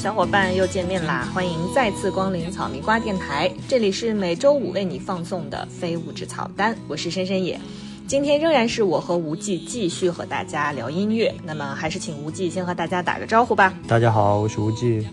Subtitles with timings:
[0.00, 1.28] 小伙伴，又见面啦！
[1.34, 7.60] 欢迎再次光临草泥瓜电台，这里是每周五为你放送的非物质草单，我是深深野。
[8.06, 13.74] 今天仍然是我和无忌继续和大家聊音乐，那么还是请无忌先和大家打个招呼吧。
[13.86, 15.06] 大家好，我是无忌，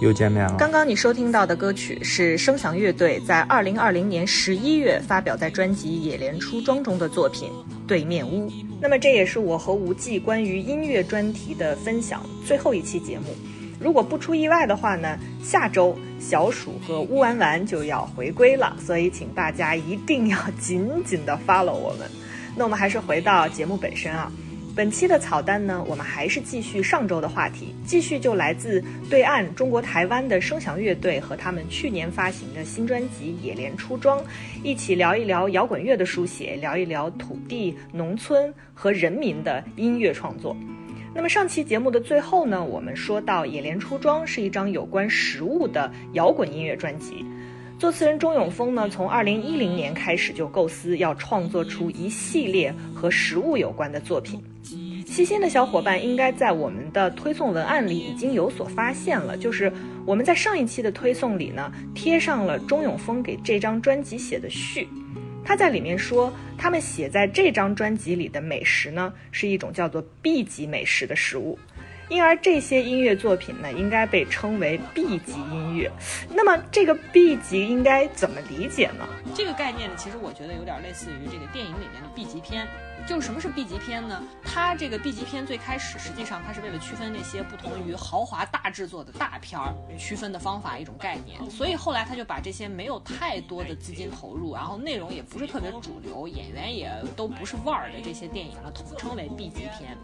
[0.00, 0.54] 又见面了。
[0.56, 7.48] 刚刚你收听到的歌曲是声响乐队在二零二零年十一月发表在专辑《野莲出庄》中的作品
[7.88, 8.48] 《对面屋》。
[8.80, 13.24] 那么这也是我和无忌关于音乐专题的分享最后一期节目。
[13.80, 22.10] 如果不出意外的话呢，下周小鼠和乌丸丸就要回归了，所以请大家一定要紧紧的 follow 我们。
[22.56, 24.32] 那我们还是回到节目本身啊。
[24.74, 28.80] 本期的草单呢，我们还是继续上周的话题，继续就来自
[29.10, 34.20] 对岸中国台湾的声响乐队和他们去年发行的新专辑《野莲出庄》，
[34.62, 40.56] 一起聊一聊摇滚乐的书写，聊一聊土地、农村和人民的音乐创作。
[41.14, 47.24] 那么上期节目的最后呢，我们说到《野莲出庄》是一张有关食物的摇滚音乐专辑。
[47.78, 54.42] 作词人钟永峰呢，从二零一零年开始就构思要创作出一系列和食物有关的作品。
[55.06, 59.72] 细心的小伙伴应该在我们的推送文案里已经有所发现了，就是
[60.04, 64.86] 我们在上一期的推送里呢，贴上了钟永峰给这张专辑写的序。
[65.48, 71.58] 他在里面说，他们写在这张专辑里的美食呢，是一种叫做 B 级美食的食物。
[72.10, 75.90] 因而这些音乐作品呢，应该被称为 B 级音乐。
[76.34, 79.08] 那么这个 B 级应该怎么理解呢？
[79.34, 82.66] 这个概念呢，其实我觉得有点类似于这个电影里面的 B 级片。
[83.08, 84.22] 就是什么是 B 级片呢？
[84.44, 91.40] 它这个 B 级片最开始实际上它是为了区分那些不同于豪华大制作的大片儿，区分的方法一种概念。
[91.50, 99.96] 所以后来他就把这些没有太多的资金投入，然后内容也不是特别主流，演员也都不是腕儿的这些电影呢，统称为 B 级片。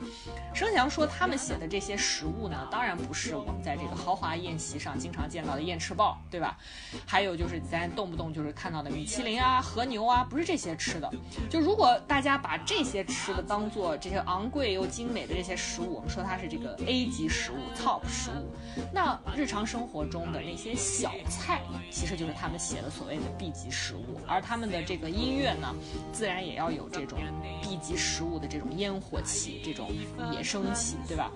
[0.55, 6.56] 生祥说他们写的这些食物呢，当然不是我们在这个豪华宴席上经常见到的燕翅鲍，对吧？
[7.05, 11.11] 还有就是咱动不动就是看到的米其林啊、和牛啊，不是这些吃的。
[11.51, 18.55] 就如果大家把这些些吃的当做这些昂贵又精美的这些食物，我们说它是这个 A 级食物、Top 食物，
[18.93, 21.61] 那日常生活中的那些小菜，
[21.91, 25.75] 其实就是他们写的所谓的 B 级食物，而他们的这个音乐呢，
[26.12, 27.19] 自然也要有这种
[27.61, 29.91] B 级食物的这种烟火气、这种
[30.32, 31.32] 野生气，对吧？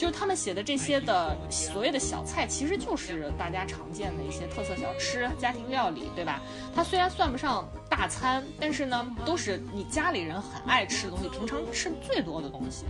[0.00, 6.40] 就是他们写的这些的所谓的小菜，其实就是大家常见的一些特色小吃、家庭料理，对吧？
[6.74, 12.86] 它虽然算不上大餐，但是呢，都是你家里人很爱吃的东西，平常吃最多的东西。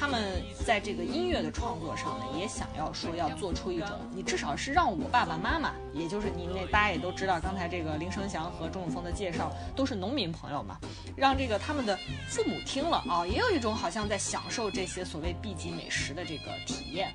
[0.00, 10.78] 他们在这个音乐的创作上呢，也想要说要做出一种，你至少是让我爸爸妈妈，也就是你那大家也都知道，刚才这个林生祥和钟永峰的介绍都是农民朋友嘛，
[11.14, 17.14] 让这个他们的父母听了啊，也有一种好像在享受这些所谓 B 级美食的这个体验。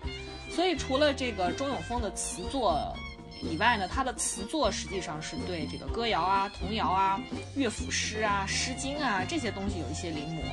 [0.52, 2.96] 所以除了这个钟永峰的词作
[3.42, 7.20] 以外呢，他的词作实际上是对这个歌谣啊、童谣啊、
[7.56, 10.44] 乐府诗啊、诗经啊这些东西有一些临摹。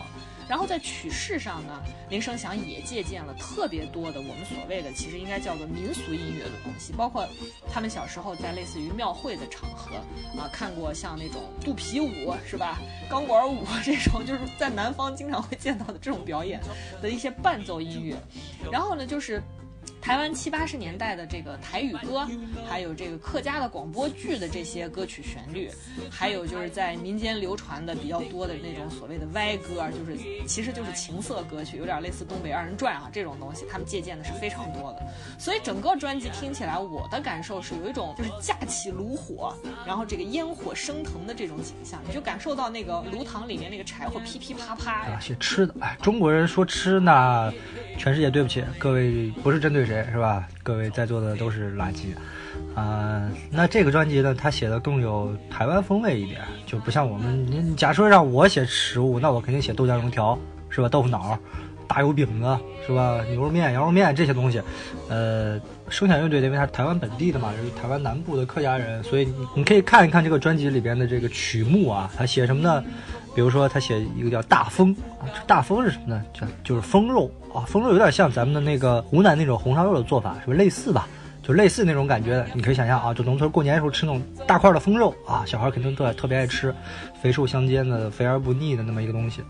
[0.52, 7.26] 然后在曲式上呢，林声祥也借鉴了特别多的我们所谓的其实应该叫做民俗音乐的东西，包括
[7.72, 9.96] 他们小时候在类似于庙会的场合
[10.38, 12.78] 啊看过像那种肚皮舞是吧，
[13.08, 16.60] 钢管舞这种就是在南方经常会见到的这种表演
[17.00, 18.14] 的一些伴奏音乐，
[18.70, 19.42] 然后呢就是。
[20.02, 22.26] 台湾七八十年代的这个台语歌，
[22.68, 25.70] 还有这个客家的广播剧的这些歌曲旋律，
[26.10, 35.06] 还有就是在民间流传的比较多的那种所谓的歪歌，就是其实就是情色歌曲，有点类似东北二人转啊这种东西，他们借鉴的是非常多的。
[35.38, 39.56] 所以整个专辑听起来，我的感受是有一种就是架起炉火，
[39.86, 45.20] 然后这个烟火升腾的这种景象，你就感受到那个炉膛里面那个柴火噼噼啪啪呀。
[45.20, 47.52] 写吃的，哎，中国人说吃那，
[47.96, 49.91] 全世界对不起各位，不是针对谁。
[50.10, 50.46] 是吧？
[50.62, 52.14] 各位在座的都是垃圾，
[52.74, 57.44] 啊，那这个专辑呢，他写的更有台湾风味一点，就不像我们。
[57.50, 60.38] 你假说让我写食物，那我肯定写豆浆油条，
[60.70, 60.88] 是吧？
[60.88, 61.36] 豆腐脑、
[61.88, 63.20] 大油饼子，是吧？
[63.30, 64.62] 牛肉面、羊肉面这些东西。
[65.08, 72.84] 呃，声响乐队因为他是台湾本地的嘛，是台湾南部的客家人，所以你可以看一看这个专辑里边的这个曲目啊，他写什么呢？
[73.34, 74.94] 比如说他写一个叫大风，
[75.46, 76.22] 大风是什么呢？
[76.32, 77.30] 就就是风肉。
[77.54, 81.06] 啊，风肉有点像咱们的那个湖南那种红烧肉的做法，是不是类似吧？
[81.42, 86.72] 就类似那种感觉的，你可以想象啊，就农村过年的时候吃那种大块的风肉啊，小孩肯定特特别爱吃，
[87.20, 89.42] 肥瘦相间的，肥而不腻的那么一个东西。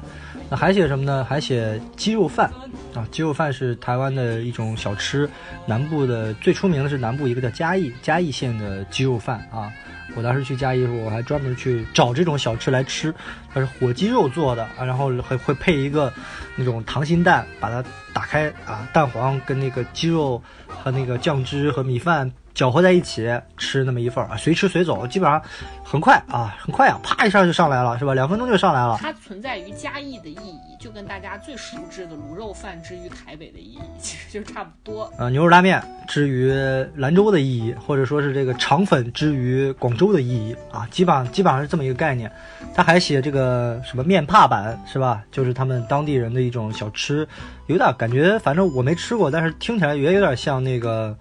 [0.48, 1.22] 那还写什么呢？
[1.22, 2.50] 还写鸡肉饭
[2.94, 5.28] 啊，鸡肉饭是台湾的一种小吃，
[5.66, 9.70] 南部的最出名的是南部一个叫嘉义嘉义县的鸡肉饭啊。
[10.14, 13.14] 我当时去嘉义的时候，我还专门去找这种小吃来吃，
[13.52, 16.12] 它是火鸡肉做的，然后还会配一个
[16.56, 17.82] 那种溏心蛋，把它
[18.12, 22.30] 打开啊，蛋黄跟那个鸡肉和那个酱汁和米饭。
[22.54, 25.40] 搅和在一起吃那么一份儿啊，随吃随走，基本上
[25.82, 28.14] 很快啊，很快啊，啪一下就上来了，是吧？
[28.14, 28.98] 两分钟就上来了。
[29.00, 35.10] 它存在于嘉义的意义，就跟大家最熟知的卤肉饭之于台北的意义，其实就差不多。
[35.18, 36.52] 呃，牛肉拉面之于
[36.96, 42.30] 兰州的意义，或者说是这个肠粉之于广州的意义啊，基本上基本上是这么一个概念。
[42.74, 45.22] 他还写这个什么面帕板是吧？
[45.30, 47.26] 就是他们当地人的一种小吃，
[47.66, 51.16] 有点感觉，反正我没吃过，但是听起来也有点像那个。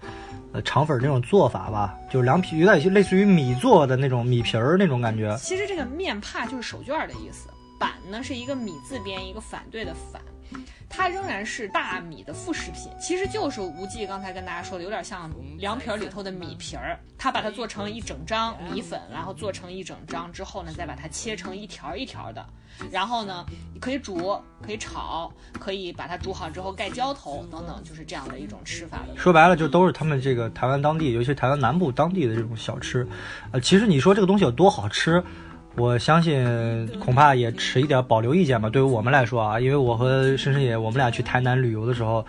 [0.52, 5.34] 呃，肠粉那种做法吧，就是凉皮，有点类似于米做的那种米皮儿那种感觉。
[5.38, 10.20] 其实这个面帕就是手绢的意思，板呢是一个米字边一个反对的反，
[10.88, 22.44] 它仍然是大米的副食品，其实就是无忌刚才跟大家说的，有点像凉皮儿里头的米皮儿，它把它做成一整张米粉，然后做成一整张之后呢，再把它切成一条一条的。
[22.90, 23.44] 然后呢，
[23.80, 25.30] 可以煮，可以炒，
[25.60, 28.98] 可以把它煮好之后盖浇头等等，就是这样的一种吃法。
[29.16, 33.06] 说白了，就都是他们这个台湾当地，尤其台湾南部当地的这种小吃。
[33.50, 35.22] 呃，其实你说这个东西有多好吃，
[35.74, 38.68] 我相信恐怕也持一点保留意见吧。
[38.68, 42.24] 对于我们来说啊，因为我和深深也我们俩去台南旅游的时候，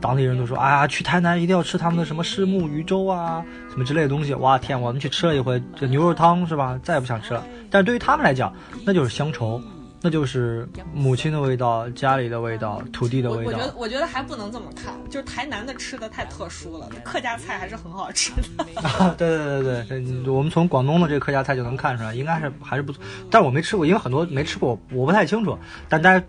[0.00, 4.34] 当地人都说，啊，去台南一定要吃他们的什么虱目鱼粥啊，什么之类的东西。
[4.34, 6.78] 哇天，我们去吃了一回这牛肉汤是吧？
[6.82, 7.44] 再也不想吃了。
[7.70, 8.52] 但对于他们来讲，
[8.84, 9.62] 那就是乡愁。
[10.00, 13.50] 那就是母亲的味道，家里的味道，土地的味道。
[13.50, 18.64] 我觉得，我觉得还不能这么看，就是台南的吃的太特殊了，客家菜还是很好吃的。
[19.18, 23.02] 对对对对，我们从广东的这个客家菜就能看出来，应该是还是不错。
[23.28, 25.58] 但我没吃过，因为很多没吃过，我不太清楚。
[25.88, 26.24] 但大家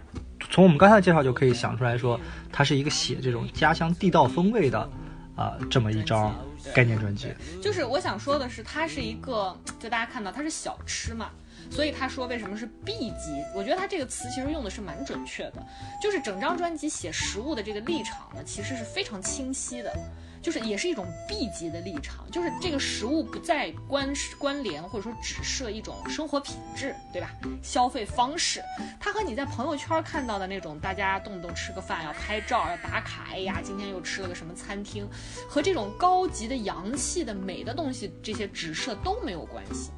[0.50, 2.20] 从我们刚才的介绍就可以想出来说，
[2.52, 4.90] 它是一个写这种家乡地道风味的
[5.36, 6.36] 啊这么一张
[6.74, 7.28] 概念专辑。
[7.62, 11.30] 就是我想说的是，它是一个，就大家看到它是小吃嘛。
[11.70, 13.44] 所以他说为什么是 B 级？
[13.56, 15.66] 我觉得他这个词其实用的是蛮准确的，
[16.02, 19.94] 就是整张专辑写食物的这个立场呢，其实是非常清晰的。
[20.42, 27.30] 就是也是一种 B 级的立场，就是这个食物不再关关联或者说只设一种生活品质，对吧？
[27.62, 28.64] 消费方式，
[29.02, 35.06] 它和你在朋友圈看到的那种大家动不动吃个饭要拍照要打卡，哎呀，今天又吃了个什么餐厅，
[35.50, 39.92] 和这种高级的洋气的美的东西这些指设都没有关系。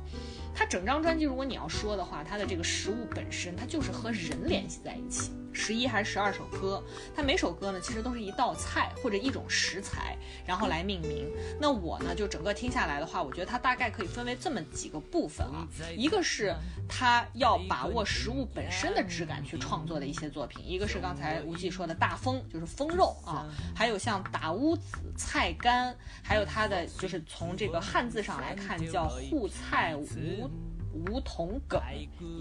[0.53, 5.31] 它整张专辑，如果你要说的话，它的这个食物本身，它就是和人联系在一起。
[5.53, 6.83] 十一还是十二首歌，
[7.15, 11.29] 它每首歌呢，其实都是一道菜或者一种食材，然后来命名。
[11.59, 15.67] 那我呢，就整个听下来的话，我觉得它大概可以分为这么几个部分啊。
[15.95, 16.55] 一个是
[16.87, 30.49] 它要把握食物本身的质感去创作的一些作品，一个是刚才吴忌说的大风，就是风肉啊，还有像打乌子、菜干，还有它的就是从这个汉字上来看叫护菜无。
[30.93, 31.81] 梧桐梗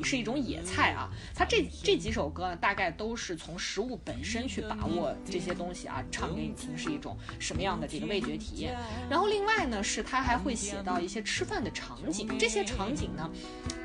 [0.03, 8.77] 是一种野菜啊，它这这几首歌呢，大概都是从食物本身去把握这些东西啊，唱给你听是一种什么样的这个味觉体验。
[9.09, 13.31] 然后另外呢，是它还会写到一些吃饭的场景，这些场景呢，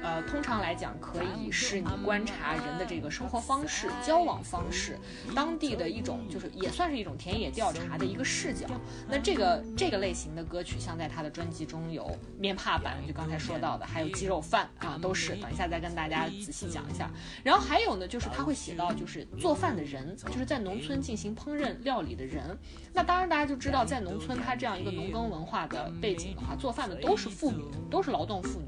[0.02, 4.98] 呃，通常来讲可以是你观察人的这个生活方式、交往方式，
[5.36, 8.66] 当地的一种就是也算是一种田野调查的一个视角。
[9.08, 14.55] 那这个这个类型的歌曲，像在他的专辑中有面帕版，就刚才说到的，还有鸡肉饭。
[14.56, 17.12] 饭啊，都是等一下再跟大家仔细讲一下。
[17.44, 22.58] 然后还有呢，就是他会写到，就是做饭的人，就是在农村进行烹饪料理的人。
[22.94, 28.68] 那当然大家就知道，在农村他这样一个农耕文化的背景的话，做饭的都是妇女，都是劳动妇女。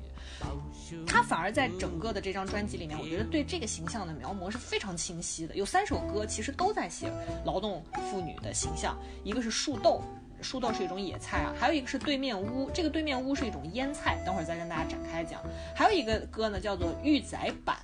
[1.07, 5.55] 他反而在整个的这张专辑里面，我觉得对这个形象的描摹是非常清晰的。
[5.55, 7.09] 有三首歌其实都在写
[7.45, 10.03] 劳动妇女的形象，一个是树豆。
[10.41, 15.41] 树豆是一种野菜啊，还有一个是对面乌，这个对面乌是一种腌菜，等会儿再跟大家展开讲。
[15.75, 17.77] 还有一个歌呢，叫做玉仔板，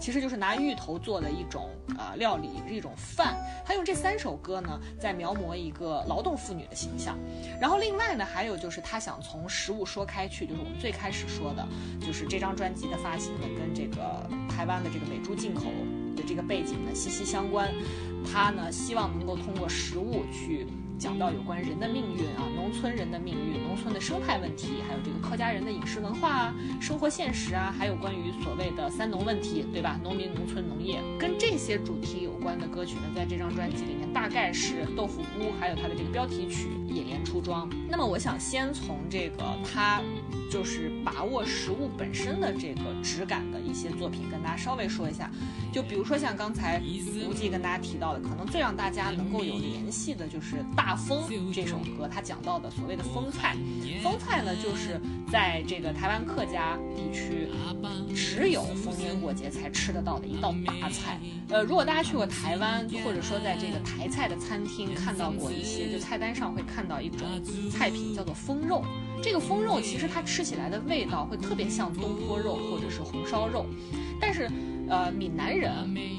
[0.00, 3.36] 其实就是拿芋头做的一种呃料理，是一种饭。
[3.64, 7.18] 他用这三首歌呢，在描摹一个劳动妇女的形象。
[7.60, 11.66] 然后另外呢，还有就是他想从食物说开去，就是我们最开始说的，
[12.00, 15.64] 就是这张专辑的发行呢，跟这个台湾的这个美猪进口
[16.16, 17.72] 的这个背景呢息息相关。
[18.24, 20.66] 他呢希望能够通过食物去。
[20.98, 29.98] 讲到有关人的命运啊，农村人的命运，农村的生态问题，还有这个客家人的饮食文化啊，生活现实啊，还有关于所谓的三农问题，对吧？
[30.02, 37.68] 农民、农村、农业，跟这些主题有关的歌曲呢，在这张专辑里面大概是《豆腐屋》，还有它的这个标题曲《野莲出庄》。
[37.88, 40.02] 那么我想先从这个他
[40.50, 45.30] 就是把握食物本身的这个质感的一些作品跟大家稍微说一下，
[45.76, 46.80] 就比如说像刚才
[47.28, 50.96] 无忌跟大家提到的，可能最让大家能够有联系的就是大。
[50.96, 53.54] 风这首歌，他讲到的所谓的风菜，
[54.02, 54.98] 风菜呢，就是
[55.30, 57.48] 在这个台湾客家地区，
[58.14, 61.20] 只有逢年过节才吃得到的一道大菜。
[61.50, 67.28] 呃，如果大家去过台湾，或者说在这个台菜的餐厅看到过一些，就菜单上会看到一种
[67.70, 68.82] 菜品叫做风肉。
[69.22, 73.66] 这个风肉其实它吃起来的味道会特别像东坡肉或者是红烧肉，
[74.18, 74.50] 但是。
[74.88, 75.72] 呃，闽南人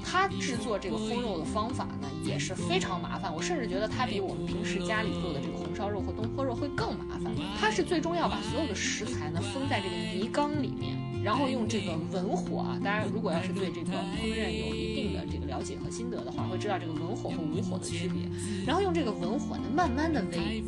[0.03, 7.33] 他制作这个风肉的方法呢也是非常麻烦，我甚至觉得他比我们平时家里做的这个红烧肉或东坡肉会更麻烦。
[7.59, 18.24] 他是最终要把所有的食材呢封在这个泥缸里面，然后用这个文火啊，大家如果要是对这个烹饪有一定的这个了解和心得的话，会知道这个文火和武火的区别。
[18.65, 20.62] 然后用这个文火呢慢慢的煨，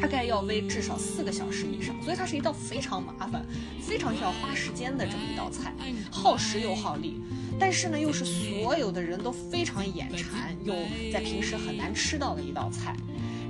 [0.00, 3.44] 大概要煨至少四个小时以上，所以它是一道非常麻烦、
[3.82, 5.74] 非常需要花时间的这么一道菜，
[6.10, 7.20] 耗时又耗力。
[7.58, 10.74] 但是呢，又是所有的人都非常眼馋，又
[11.12, 12.96] 在平时很难吃到的一道菜。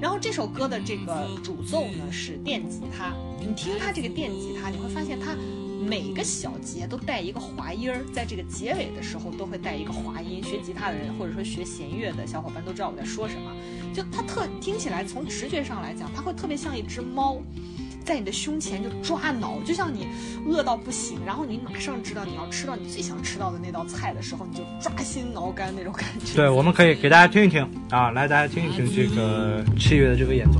[0.00, 5.36] 然后这首歌的这个主奏呢是电吉他，你听它这个电吉他，你会发现它
[5.80, 10.42] 每个小节都带一个滑音儿，在这个结尾的时候都会带一个滑音。
[10.44, 13.50] 学吉他的人或者说学弦乐的小伙伴都知道我在说什么，
[13.94, 17.40] 就它特听起来从直觉上来讲，它会特别像一只猫。
[18.02, 20.08] 在你的胸前就抓挠，就像你
[20.46, 26.34] 饿到不行，然后你马上知道你要吃到你最想吃到的那道菜的时候，你就抓心挠肝那种感觉。
[26.34, 30.58] 对，我们可以给大家听一听啊，来大家听一听这个器乐的这个演奏。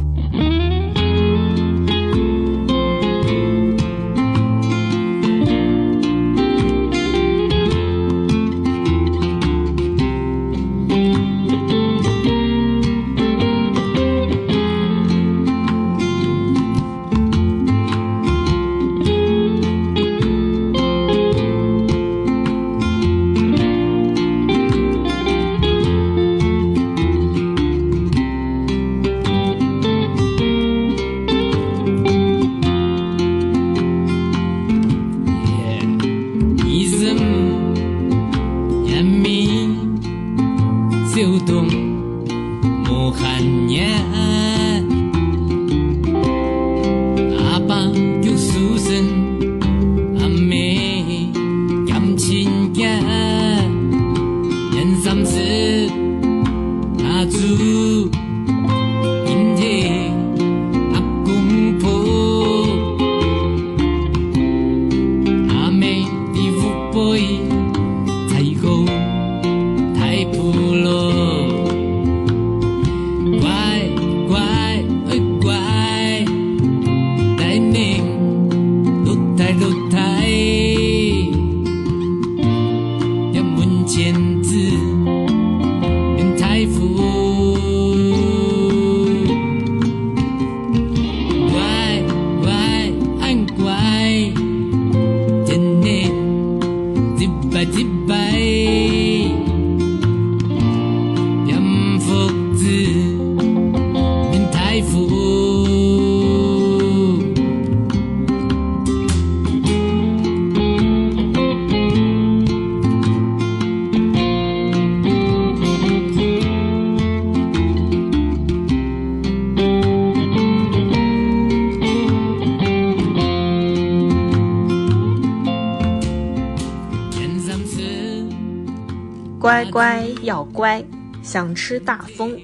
[131.30, 132.37] 想吃大风，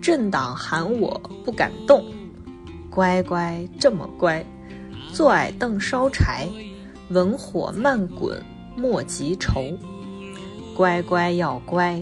[0.00, 2.04] 政党喊我不敢动。
[2.88, 4.46] 乖乖这么乖，
[5.12, 6.48] 坐矮凳烧柴，
[7.08, 8.40] 文火慢滚
[8.76, 9.76] 莫急愁。
[10.76, 12.00] 乖乖要乖，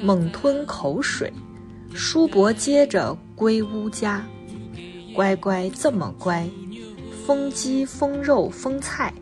[0.00, 1.32] 猛吞口水，
[1.92, 4.24] 叔伯接着归屋家。
[5.16, 6.48] 乖乖这么乖，
[7.26, 9.12] 风鸡风肉风菜，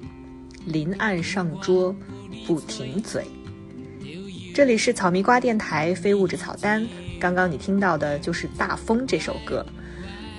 [0.66, 1.96] 临案上桌
[2.46, 3.24] 不停嘴。
[4.54, 6.86] 这里是草莓瓜电台非物质草单，
[7.18, 9.66] 刚刚你听到的就是《大风》这首歌。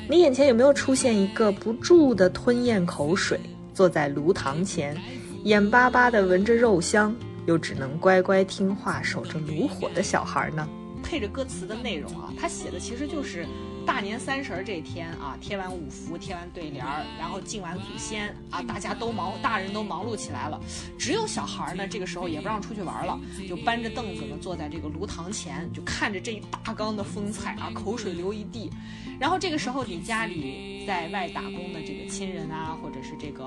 [0.10, 3.38] 你眼前有没有出现一个不住的吞咽口水，
[3.74, 4.96] 坐在炉膛前，
[5.44, 7.14] 眼巴巴地闻着肉香，
[7.46, 10.66] 又只能乖乖听话守着炉火的小孩呢？
[11.04, 13.46] 配着歌词的内容啊，他写的其实就是
[13.86, 20.60] 大年三十儿这天啊，贴完五福，贴完对联儿，然后敬完祖先啊，大家都忙，大人都忙碌起来了，
[20.98, 28.72] 只有小孩儿呢，这个时候也不让出去玩了，就搬着凳子呢，坐在这个炉膛前，就看着这一大缸的风采啊，口水流一地。
[29.18, 33.46] 然后这个时候，你家里在外打工的这亲人啊，或者是这个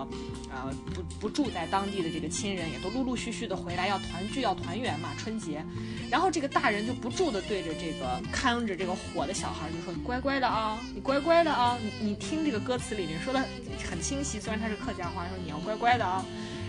[0.50, 5.64] 呃不不住在当地的这个亲人，也都陆陆续续的回来，要团聚，要团圆嘛，春节。
[6.10, 13.44] 然后这个大人就不住的对着这个看着这个火的小孩就说：“你乖乖的啊，你乖乖的啊，你你听这个歌词里面说的
[13.90, 16.24] 很清晰，虽然它是客家话，说你要乖乖的啊。”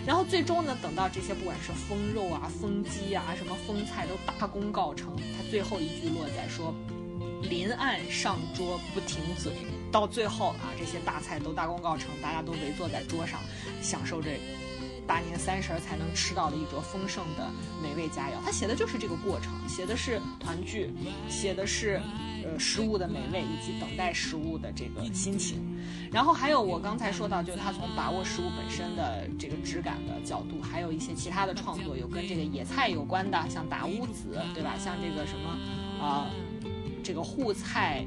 [0.06, 6.74] 然后最终呢，等到这些不管是风肉啊、风鸡啊、什么风菜都大功告成，他最后一句落在说
[7.48, 9.52] ：“临岸上桌不停嘴。”
[9.90, 13.40] 到最后啊，这些大菜都大功告成，大家都围坐在桌上，
[13.82, 14.30] 享受着
[15.06, 17.50] 大年三十才能吃到的一桌丰盛的
[17.82, 18.34] 美味佳肴。
[18.44, 20.92] 他写的就是这个过程，写的是团聚，
[21.28, 22.00] 写的是
[22.44, 25.58] 呃食物的美味以及等待食物的这个心情。
[26.12, 34.76] 然后还有我刚才说到，就是他从把握食物本身的这个质感的角度，还有一些其他的创作，有跟这个野菜有关的，像打乌子，对吧？
[34.78, 36.30] 像这个什么啊、
[37.02, 38.06] 这个沪菜。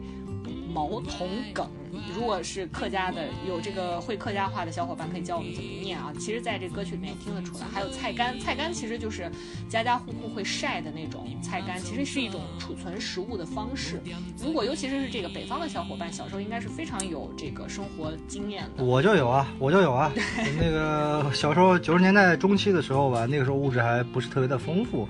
[0.74, 1.70] 毛筒梗，
[2.16, 6.12] 如果是客家的，有这个会客家话的小伙伴可以教我们怎么念啊。
[6.20, 9.30] 其实，在这歌曲里面也听得出来，还有菜干，菜干其实就是
[9.70, 14.02] 家家户户会晒的那种菜干，其实是一种储存食物的方式。
[14.42, 18.84] 如果尤其是这个北方的小伙伴，小时候应该是非常有这个生活经验的。
[18.84, 20.12] 我就有啊，我就有啊。
[20.60, 25.08] 那个小时候九十年代中期的时候吧，那个时候物质还不是特别的丰富，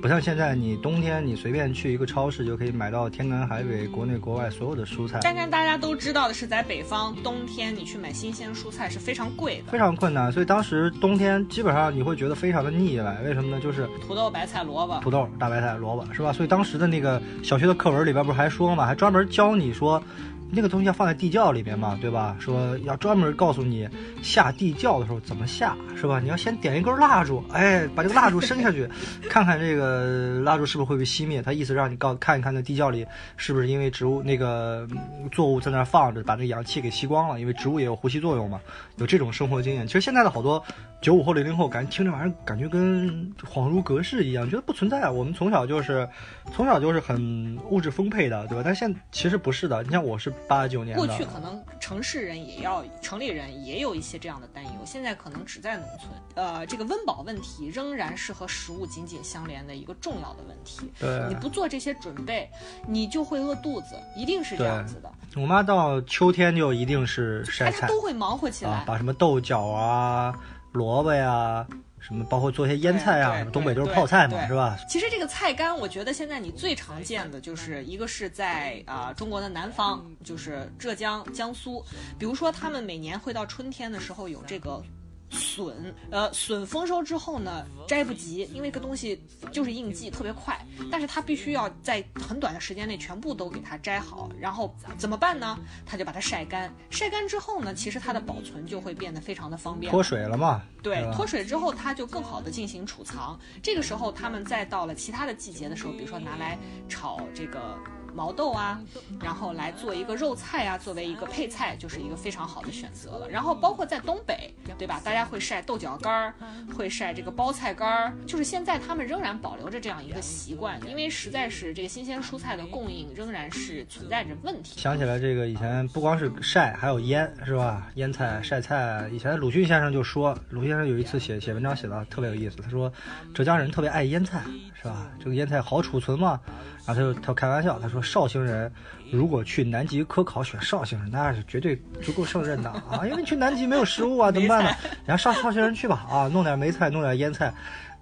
[0.00, 5.20] 不像现在，你冬天你随便去一个超市就可以买到天南海北、国内国外所有的蔬菜。
[5.22, 13.18] 但是大家都知道的是，在北方冬天你去买新鲜蔬菜是非常贵的，非常困难，所以当时冬天基本上你会觉得非常的腻歪。
[13.24, 13.60] 为什么呢？
[13.60, 14.98] 就是土豆、白菜、萝卜。
[15.00, 16.32] 土豆、大白菜、萝卜，是吧？
[16.32, 20.02] 所以当时的那个小学的课文里边不是还说嘛，还专门教你说，
[20.50, 22.36] 那个东西要放在地窖里面嘛，对吧？
[22.38, 23.88] 说要专门告诉你
[24.22, 26.20] 下地窖的时候怎么下，是吧？
[26.20, 28.88] 你要先点一根蜡烛，哎，把这个蜡烛伸下去，
[29.28, 31.42] 看看这个蜡烛是不是会被熄灭。
[31.42, 33.04] 他意思让你告看一看那地窖里
[33.36, 38.60] 是不是因为植物那个嗯作物在那儿放着，把那个氧气给吸光了，因为植物也有呼吸作用嘛。
[38.96, 39.86] 有这种生活经验。
[39.86, 40.62] 其实现在的好多
[41.00, 45.10] 九五后、零零后，感觉听这玩意儿感觉跟恍如隔世一样，觉得不存在啊。
[45.10, 46.08] 我们从小就是
[46.52, 48.62] 从小就是很物质丰沛的，对吧？
[48.64, 49.82] 但现在其实不是的。
[49.84, 51.06] 你像我是八九年的。
[51.06, 56.10] 过去可能城市人也要，城里人也有一些这样的担忧，现在可能只在农村。
[56.34, 60.90] 呃，这个温饱问题仍然是和食物紧紧相连的一个重要的问题。
[60.98, 62.50] 对你不做这些准备，
[62.86, 65.12] 你就会饿肚子，一定是这样子的。
[65.36, 68.70] 我妈到秋天就一定是晒菜大家都会忙活起来。
[68.70, 70.34] 啊，把什么豆角啊、
[70.76, 71.66] 萝卜呀、
[71.98, 74.78] 什么包括做些腌菜啊，什么东北都是泡菜嘛，是吧？
[74.88, 81.84] 其实这个菜干，我觉得现在你最常见的就是一个是在啊、中国的南方，就是浙江、江苏，
[82.18, 84.82] 比如说他们每年会到春天的时候有这个。
[85.30, 90.58] 笋，呃，笋丰收之后呢，摘不及，因为这个东西就是应季，特别快，
[90.90, 95.58] 但是它必须要在很短的时间内全部都给它摘好，然后怎么办呢？
[95.84, 100.62] 他就把它晒干，晒干之后呢，其实它的保存就会变得非常的方便，脱水了嘛？
[100.82, 103.38] 对，脱水之后，它就更好的进行储藏。
[103.62, 106.56] 这个时候，他们再到了其他的季节的时候，比如说拿来
[106.88, 107.76] 炒这个
[108.16, 108.80] 毛豆啊，
[109.20, 113.28] 然后来做一个肉菜啊，作为一个配菜，就是一个非常好的选择了。
[113.28, 114.98] 然后包括在东北，对吧？
[115.04, 116.34] 大家会晒豆角干儿，
[116.74, 124.80] 会晒这个包菜干儿，就是现在他们仍然保留着这样一个习惯，因为实在是这个新鲜蔬菜的供应仍然是存在着问题。
[124.80, 127.88] 想起来这个以前不光是晒，还有腌，是吧？
[127.96, 129.06] 腌菜、晒菜。
[129.12, 132.90] 以前鲁迅先生就说，鲁迅先生有一次写写文章写的特别有意思，他说
[133.34, 134.42] 浙江人特别爱腌菜，
[134.86, 135.08] 是吧？
[135.18, 136.40] 这个腌菜好储存嘛。
[136.86, 138.72] 然后他就他开玩笑，他说绍兴人
[139.10, 144.70] 如果去南极科考选绍兴人，那是绝对足够胜任的 啊，因为去南极没有食物啊，怎么办呢？
[145.04, 147.52] 然后绍绍兴人去吧，啊，弄点梅菜，弄点腌菜。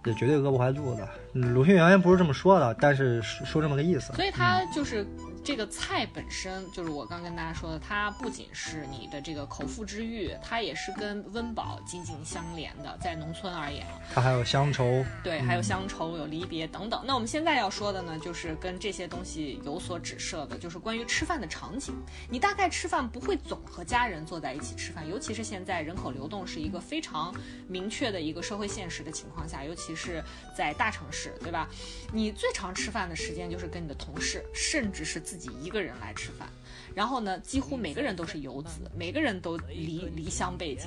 [0.06, 1.00] 也绝对饿不坏肚子。
[1.32, 4.12] 嗯鲁迅原先不是这么说的，但是说说这么个意思。
[4.12, 5.02] 所以他就是
[5.44, 12.96] 这个菜本身，就是我刚跟大家说的，它不仅是你的这个口腹之欲，它也是跟温饱紧紧相连的。
[12.98, 17.04] 在农村而言，它还有乡愁，对，还有乡愁、有离别等等。
[17.06, 21.94] 那我们现在要说的呢，就是跟这些东西有所指涉的，就是关于吃饭的场景。
[22.30, 27.34] 你大概吃饭不会总和家人坐在一起吃饭，尤其是现在人口流动是一个非常
[27.68, 30.24] 明确的一个社会现实的情况下，尤其是
[30.56, 31.68] 在大城市，对吧？
[32.14, 36.48] 你最常吃饭的时间就是跟你的同事，甚至是自己一个人来吃饭。
[36.94, 40.86] 然后呢，几乎每个人都是游子，每个人都离离乡背景，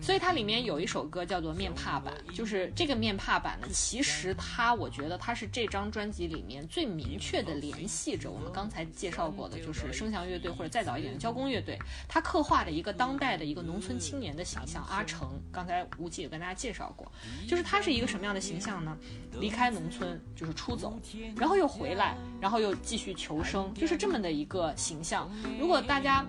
[0.00, 15.28] 所以它里面有一首歌叫做《面帕版》，就是这个面帕版呢，其实它我觉得它是这张专辑里面最明确的联系着我们刚才介绍过的，就是声响乐队或者再早一点的交工乐队，它刻画的一个当代的一个农村青年的形象阿成。
[15.52, 17.10] 刚才吴姐也跟大家介绍过，
[17.46, 18.96] 就是他是一个什么样的形象呢？
[19.38, 20.98] 离开农村就是出走，
[21.36, 25.30] 然后又回来，然后又继续求生，就是这么的一个形象。
[25.58, 26.26] 如果大家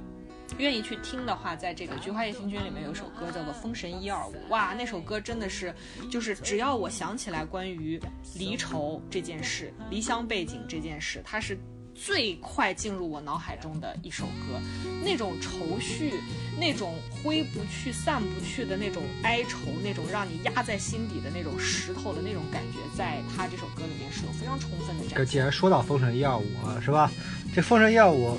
[0.57, 5.73] 愿意去听的话，在这个《菊花夜行军》里面有一首歌叫做《封神一二五》，哇，那首歌真的是，
[6.11, 7.99] 就是只要我想起来关于
[8.35, 11.57] 离愁这件事、离乡背景这件事，它是
[12.05, 14.59] 最快进入我脑海中的一首歌。
[15.03, 16.13] 那种愁绪，
[16.59, 25.37] 那种挥不去、散不去的那种哀愁，那种让你压在心底的那种石头的那种感觉，在他这首歌里面是有非常充分的展这既。
[25.37, 27.11] 然说到风神一二五了，是吧？
[27.53, 28.37] 这风神一二五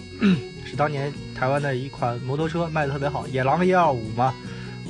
[0.66, 4.34] 是当年台湾的一款摩托车，卖的特别好，野狼一二五嘛，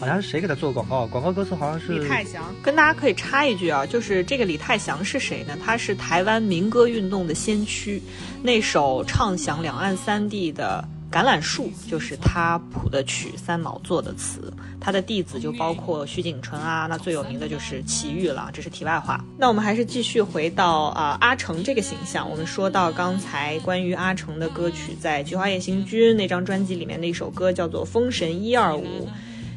[0.00, 1.06] 好像是谁给他做广告？
[1.06, 5.56] 广告歌词好像是李泰祥跟大家可以插一句啊，就是这个李泰祥是谁呢？
[5.64, 8.02] 他是台湾民歌运动的先驱，
[8.42, 14.52] 那首唱响两岸三地的《橄榄树》就是他谱的曲，三毛做的词。
[14.80, 19.24] 他的弟子就包括徐景淳啊，那最有名的就是齐豫了，这是题外话。
[19.38, 22.28] 那我们还是继续回到啊、阿成这个形象。
[22.28, 29.06] 我们说到刚才关于阿成的歌曲，在《菊花夜行军》那张专辑里面的一首歌叫做《封神一二五》。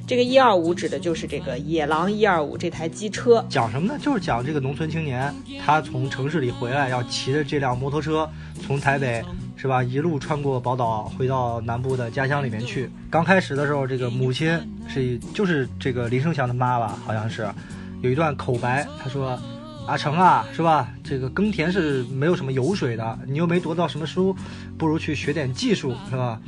[0.07, 3.45] 这个一二五指的就是这个野狼一二五这台机车。
[3.49, 3.99] 讲什么呢？
[4.01, 8.27] 就是讲这个农村青年，他从城市里回来，要骑着这辆摩托车
[8.65, 9.21] 从台北
[9.57, 12.89] 是吧，一路穿过宝岛，回到南部的家乡里面去。
[13.09, 17.45] 刚开始的时候，这个母亲是就是这个林生祥的妈吧，好像是
[18.01, 19.37] 有一段口白，他说
[19.87, 20.87] ：“阿成啊，是吧？
[21.03, 24.33] 这个耕田是没有什么油水的，你又没读到什么书，
[24.77, 26.39] 不如去学点技术，是吧？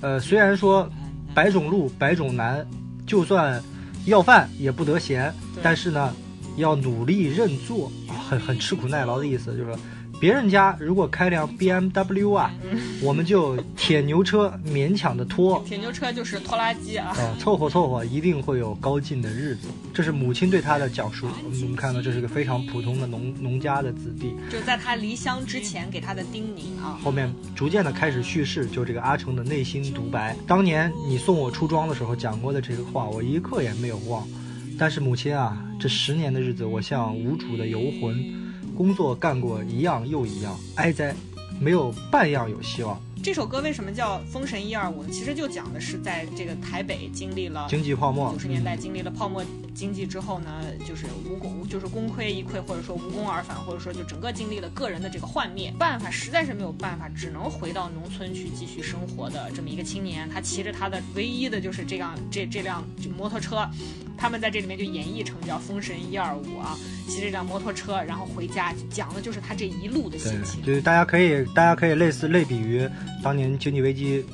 [0.00, 0.90] 呃，虽然说
[1.32, 2.66] 百种路，百种难，
[3.08, 3.60] 就算
[4.04, 6.14] 要饭也不得闲，但是呢，
[6.56, 7.90] 要努力认做，
[8.28, 9.78] 很很吃苦耐劳的意思，就是说，
[10.20, 12.52] 别人家如果开辆 BMW 啊，
[13.00, 17.14] 我们就铁牛车勉强的拖，铁牛车就是拖拉机啊。
[17.16, 19.68] 啊，凑合凑合，一定会有高进的日子。
[19.94, 21.28] 这是母亲对他的讲述。
[21.44, 26.98] 我们看到这是个非常普通的农农家的子弟，就在他离乡之前给他的叮咛啊。
[27.02, 30.36] 后面逐渐的开始叙事，就这个阿成的内心独白。
[30.46, 34.26] 当年你送我出庄的时候讲过的这个话，我一刻也没有忘。
[34.76, 38.16] 但是母亲啊，这十年的日子，我像无主的游魂，
[38.78, 41.12] 工作干过一样又一样，哀哉，
[41.60, 42.96] 没有半样有希望。
[43.28, 45.10] 这首歌为什么叫《封神一二五》呢？
[45.12, 62.82] 其实就讲的是在这个台北经历了经济泡沫九十年代经历了泡沫经济之后呢，就是无功，就是功亏一篑，或者说无功而返，或者说就整个经历了个人的这个幻灭，办法实在是没有办法，只能回到农村去继续生活的这么一个青年，他骑着他的唯一的就是这样这这辆
[63.14, 63.68] 摩托车，
[64.16, 70.62] 他们在这里面就演绎成叫《封神一二五》啊，骑着辆摩托车然后回家，讲的就是他这一路的心，情。
[70.64, 72.88] 就是大家可以，大家可以类似类比于
[73.22, 74.24] 当年经济危机、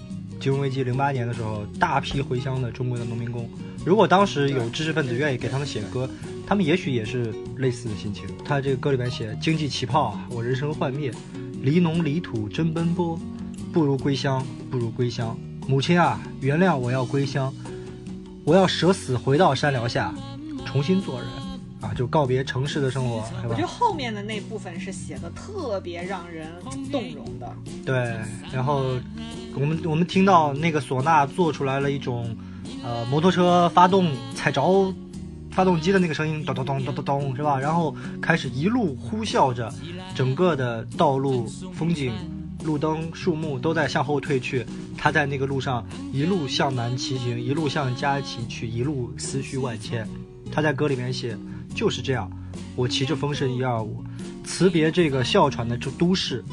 [0.41, 3.49] 金融危机零八年的时候，大批回乡的中国的农民工。
[3.85, 6.09] 如果当时有知识分子愿意给他们写歌，
[6.47, 8.25] 他们也许也是类似的心情。
[8.45, 11.13] 他这个歌里面写：经济起泡，我人生幻灭，
[11.61, 13.19] 离农离土真奔波，
[13.73, 15.37] 不如归乡，不如归乡。
[15.67, 17.53] 母亲啊，原谅我要归乡，
[18.45, 20.15] 我要舍死回到山寮下，
[20.67, 21.29] 重新做人
[21.85, 23.67] 啊，就告别城市的生活，是吧我觉得？
[23.67, 26.49] 后面的那部分是写的特别让人
[26.91, 27.55] 动容的。
[27.85, 28.17] 对，
[28.53, 28.97] 然后
[29.55, 32.35] 我们我们听到那个唢呐做出来了一种，
[32.83, 34.95] 呃，摩托车发动踩着
[35.51, 37.61] 发动机的那个声音，咚咚咚咚咚咚，是吧？
[37.61, 39.73] 然后开始一路呼啸着，
[40.15, 42.13] 整个的道路风景、
[42.65, 44.65] 路灯、树木都在向后退去。
[44.97, 50.09] 他在那个路上一路向南骑行，一路向家骑去，一路思绪万千。
[50.51, 51.37] 他在歌里面写，
[51.75, 52.31] 就是这样，
[52.77, 54.03] 我骑着风神一二五，
[54.45, 56.45] 辞别这个哮喘的这都市，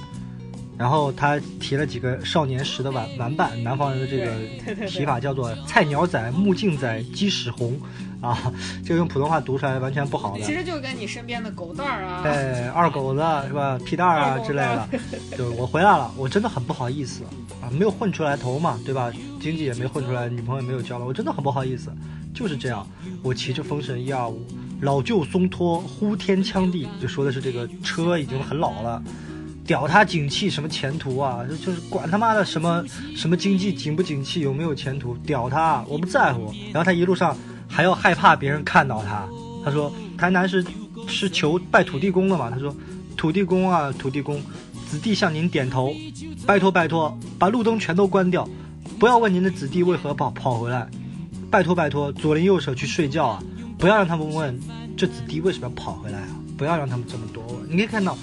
[0.78, 7.80] 然后他提了几个少年时的玩玩伴，南方人的这对对个提法叫做“菜鸟仔、木镜仔、鸡屎红”，
[8.20, 8.52] 啊，
[8.84, 10.54] 这个用普通话读出来完全不好的其。
[10.54, 13.78] 实就跟你身边的狗蛋儿啊，哎，二狗子是吧？
[13.86, 14.90] 皮蛋儿啊之类的，
[15.38, 17.24] 对我回来了，我真的很不好意思
[17.62, 19.12] 啊，没有混出来头嘛，对吧？
[19.40, 21.92] 经济也没混出来，女朋友也没有交了，我真的很不好意思。
[22.34, 22.88] 就是这样，
[23.22, 24.46] 我骑着风神一二五，
[24.82, 29.02] 老旧松脱，呼天抢地，就说的是这个车已经很老了。
[29.66, 31.46] 屌他景气什么前途啊？
[31.48, 32.84] 就就是管他妈的什么
[33.16, 36.52] 什么经济景不景气有没有前途，屌他，我不在乎。
[36.74, 39.26] 然后他一路上还要害怕别人看到他。
[39.64, 40.66] 他说台南是
[41.08, 42.50] 是求拜土地公的嘛？
[42.50, 42.76] 他说
[43.16, 44.42] 土地公啊土地公，
[44.90, 45.94] 子弟向您点头，
[46.46, 48.50] 拜托拜托，把路灯全都关掉，
[49.00, 50.90] 不要问您的子弟为何跑跑回来，
[51.52, 53.44] 拜托拜托，左邻右舍去睡觉啊，
[53.82, 54.58] 不要让他们问
[54.96, 57.70] 这子弟为什么要跑回来啊，不要让他们这么多问。
[57.70, 58.18] 你可以看到。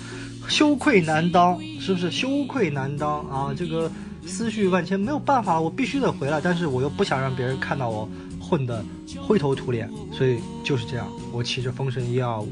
[0.48, 3.52] 羞愧难当，是不是羞愧难当啊？
[3.54, 3.90] 这个
[4.24, 8.08] 思绪万千，没有办法，我必须得回来，但是我又不想让别人看到我
[8.40, 8.82] 混得
[9.20, 12.50] 灰头土脸，所以就是这样，我骑着风神一二五，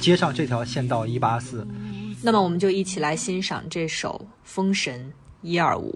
[0.00, 1.66] 接上这条县道一八四，
[2.22, 5.90] 那么我们就一起来欣赏这首《封神一二五》，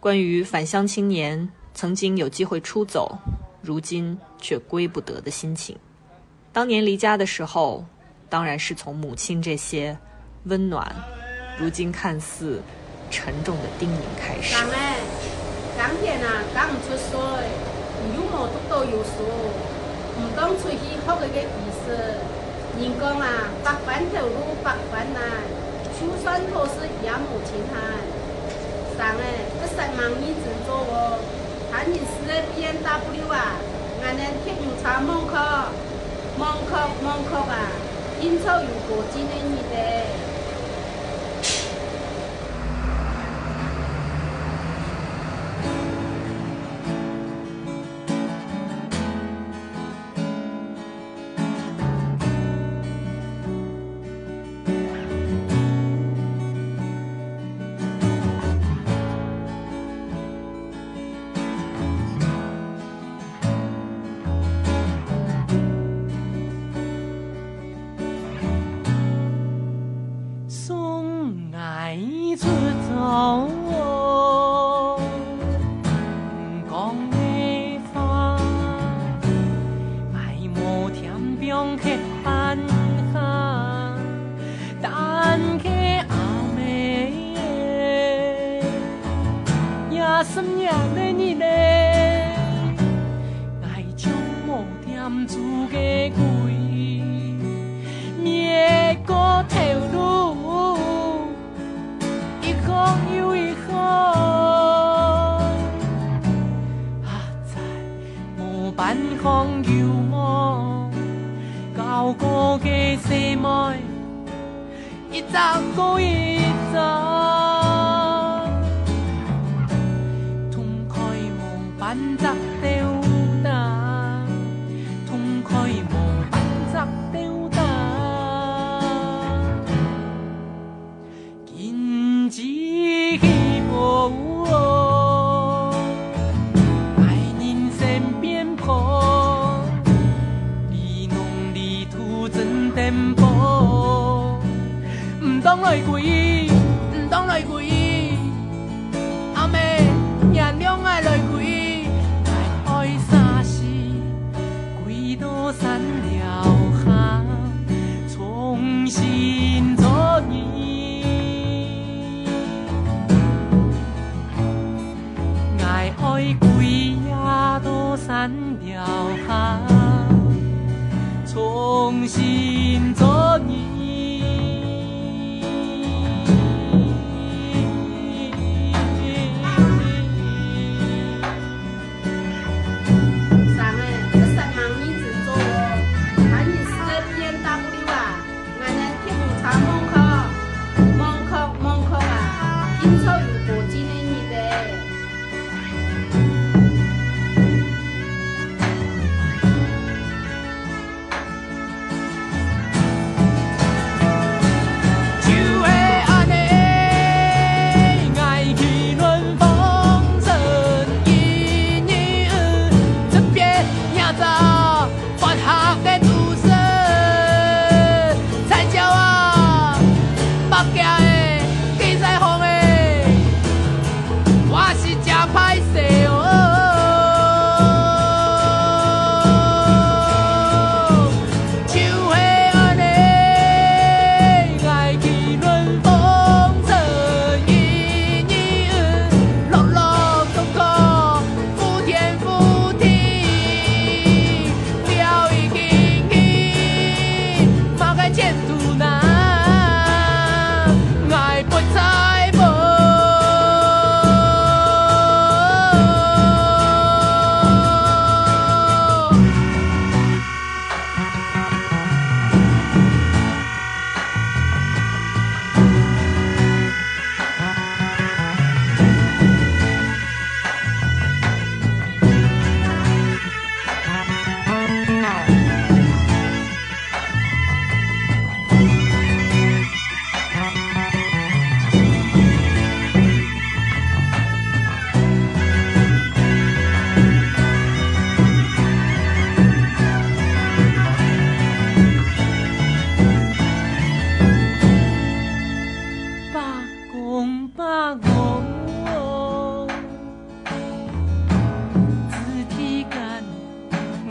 [0.00, 3.16] 关于返乡青年曾经有机会出走，
[3.62, 5.76] 如今却归不得的心情。
[6.60, 7.82] 当年离家的时候，
[8.28, 9.96] 当然是从母亲这些
[10.44, 10.94] 温暖，
[11.58, 12.60] 如今看似
[13.10, 14.52] 沉重的叮咛开始。
[14.52, 15.00] 人咧，
[15.78, 17.16] 讲天啊，讲唔出水，
[18.12, 21.96] 有毛都都有數，唔當出去學佢嘅意思。
[22.76, 25.40] 人讲啊，百般條路百般難，
[25.96, 28.98] 就算都是也無情限。
[28.98, 31.16] 上咧，不使忙你執着哦，
[31.72, 33.56] 看你死咧 B N W 啊，
[34.04, 35.72] 俺哋聽唔查蒙科，
[36.40, 37.68] 蒙科蒙科啊，
[38.22, 40.29] 應酬有過境的你哋。
[90.42, 90.99] 也深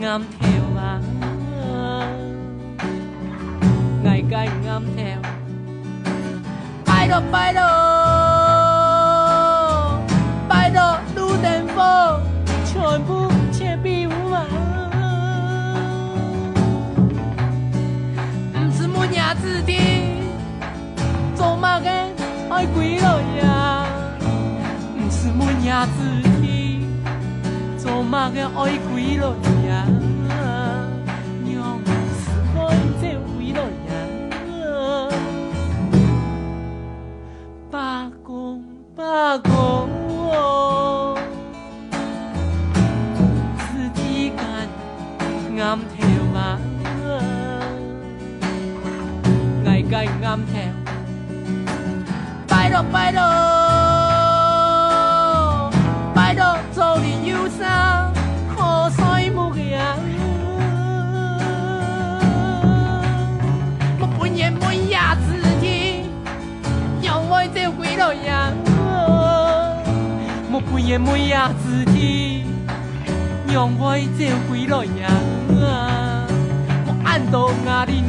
[0.00, 0.48] 啱跳
[0.80, 0.98] 啊，
[4.02, 5.04] 爱该啱跳，
[6.86, 7.60] 拜托拜托，
[10.48, 12.22] 拜托陆电风，
[12.64, 14.46] 全部切比无啊，
[18.54, 19.78] 唔是木伢子的。
[21.36, 21.90] 做嘛个
[22.48, 23.84] 爱跪落呀？
[24.96, 25.90] 唔是满伢子
[26.40, 26.86] 体，
[27.76, 29.34] 做嘛个爱跪落
[49.90, 50.62] 该啱跳。
[52.46, 53.20] 拜托拜托，
[56.14, 58.12] 拜托做你忧伤，
[58.54, 59.98] 可塞木样。
[63.98, 66.04] 我半夜每夜自己，
[67.02, 68.54] 让我这鬼了样。
[70.52, 72.44] 我半夜每夜自己，
[73.48, 75.10] 让我这鬼了样。
[76.86, 78.04] 我按到牙林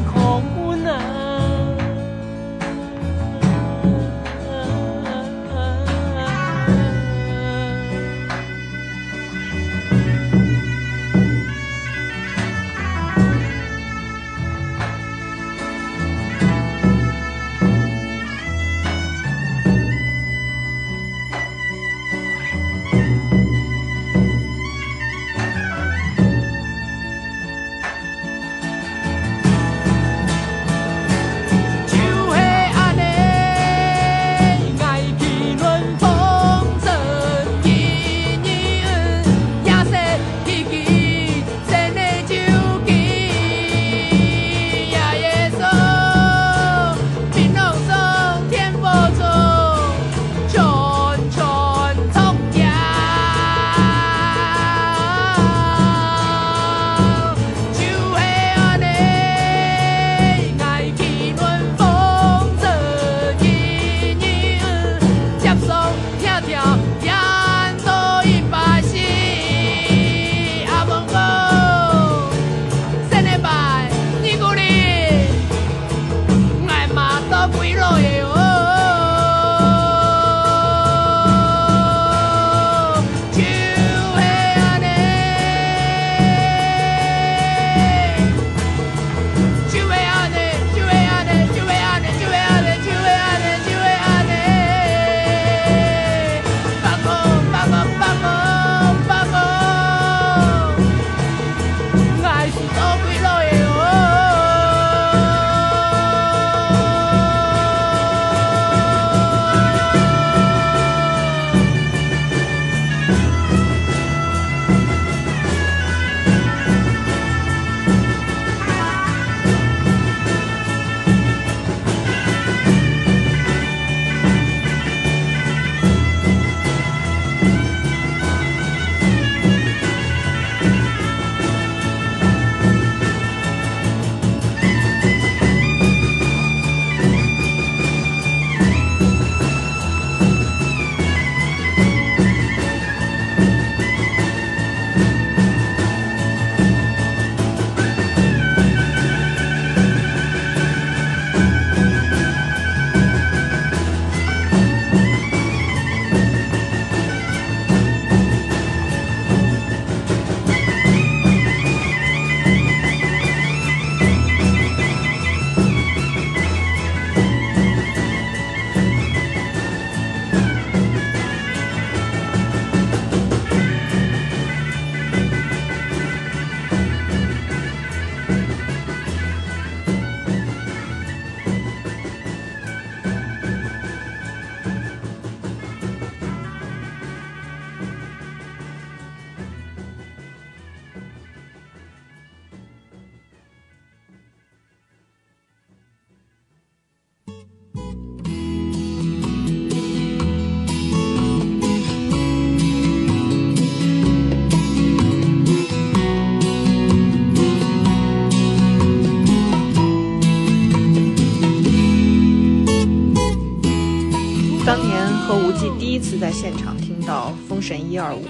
[216.22, 218.22] 在现场听到《封神一二五》，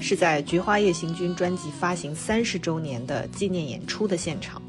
[0.00, 4.62] 是在《菊花夜行军》专辑发行三十周年的纪念演出的现场。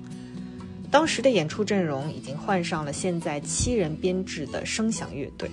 [0.89, 5.51] 当时的演出阵容已经换上了现在七人编制的声响乐队，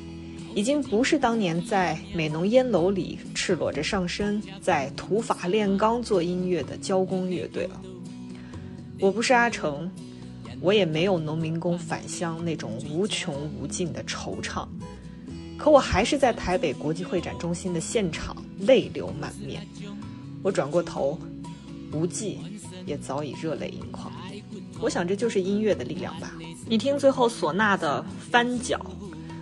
[0.55, 7.78] 已经不是当年在美浓烟楼里赤裸着上身在土法炼钢做音乐的交工乐队了。
[8.98, 9.92] 我不是阿成，
[10.59, 14.66] 我也没有农民工返乡那种无穷无尽的惆怅。
[15.57, 19.66] 可我还是在台北国际会展中心的现场泪流满面。
[20.42, 21.18] 我转过头，
[21.92, 22.38] 无忌
[22.84, 24.12] 也早已热泪盈眶。
[24.80, 26.32] 我想这就是音乐的力量吧。
[26.66, 28.84] 你听最后唢呐的翻脚，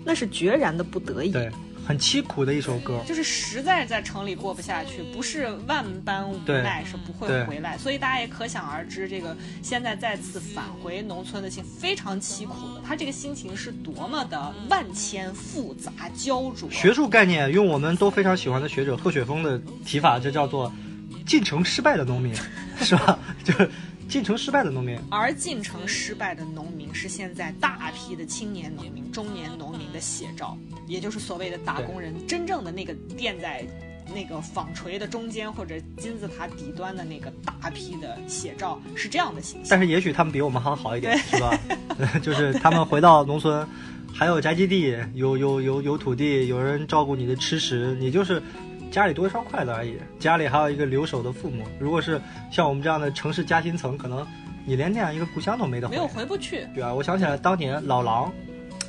[0.05, 1.33] 那是决然的不得已。
[1.83, 3.01] 对，很凄苦的一首歌。
[3.07, 16.71] 就是实在在城里过不下去，不是万般无奈是不会回来，所以大家也可想而知，这个现在再次返回农村的心非常凄苦的，他这个心情是多么的万千复杂焦灼。
[16.71, 20.73] 学术概念用我们都非常喜欢的学者贺雪峰的提法，就叫做
[21.27, 22.35] 进城失败的农民，
[22.81, 23.19] 是吧？
[23.43, 23.71] 就是。
[24.13, 30.55] 进城失败的农民，而进城失败的农民是现在大批的青年农民、中年农民的写照，
[30.87, 33.65] 也就是所谓的打工人，真正的那个垫在
[34.15, 39.69] 那个纺锤的中间或者金字塔底端的那个大批的写照是这样的形象。
[39.71, 41.59] 但 是也许他们比我们还好一点，是吧？
[42.23, 43.67] 就是他们回到农村，
[44.13, 48.43] 还有宅基地，有有有有土地，有人照顾你的吃食，你就是。
[48.93, 51.65] 家里多一双筷子而已，家里还有一个留守的父母。
[51.81, 52.21] 如果是
[52.51, 54.25] 像我们这样的城市夹心层，可能
[54.67, 56.67] 你连那样一个故乡都没得，没有回不去。
[56.75, 58.31] 对啊，我想起来当年老狼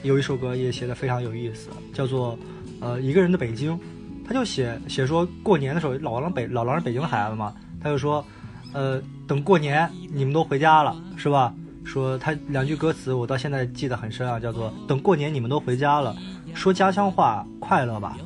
[0.04, 2.38] 有一首歌也写的非常有意思，叫做
[2.82, 3.80] 呃一个人的北京。
[4.28, 8.26] 他就写写说过年的时候，老狼北老狼是北京孩子嘛，他就说
[8.74, 11.54] 呃等过年你们都回家了是吧？
[11.86, 16.14] 说他两句歌词我到现在记得很深啊，叫做等过年你们都回家了，
[16.54, 18.18] 说家乡话快乐吧，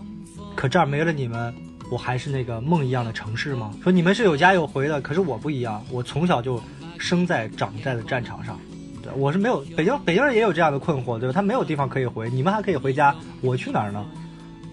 [0.55, 1.53] 可这儿没了你们。
[1.89, 3.73] 我还是那个梦一样的城市吗？
[3.81, 6.61] 说你们是有家有回的，可是我不一样，我从小就
[6.97, 8.59] 生在长在了战场上，
[9.01, 11.33] 对，我是没有北京北京人也有这样的困惑，对吧？
[11.33, 14.05] 他没有地方可以回，你们还可以回家，我去哪儿呢？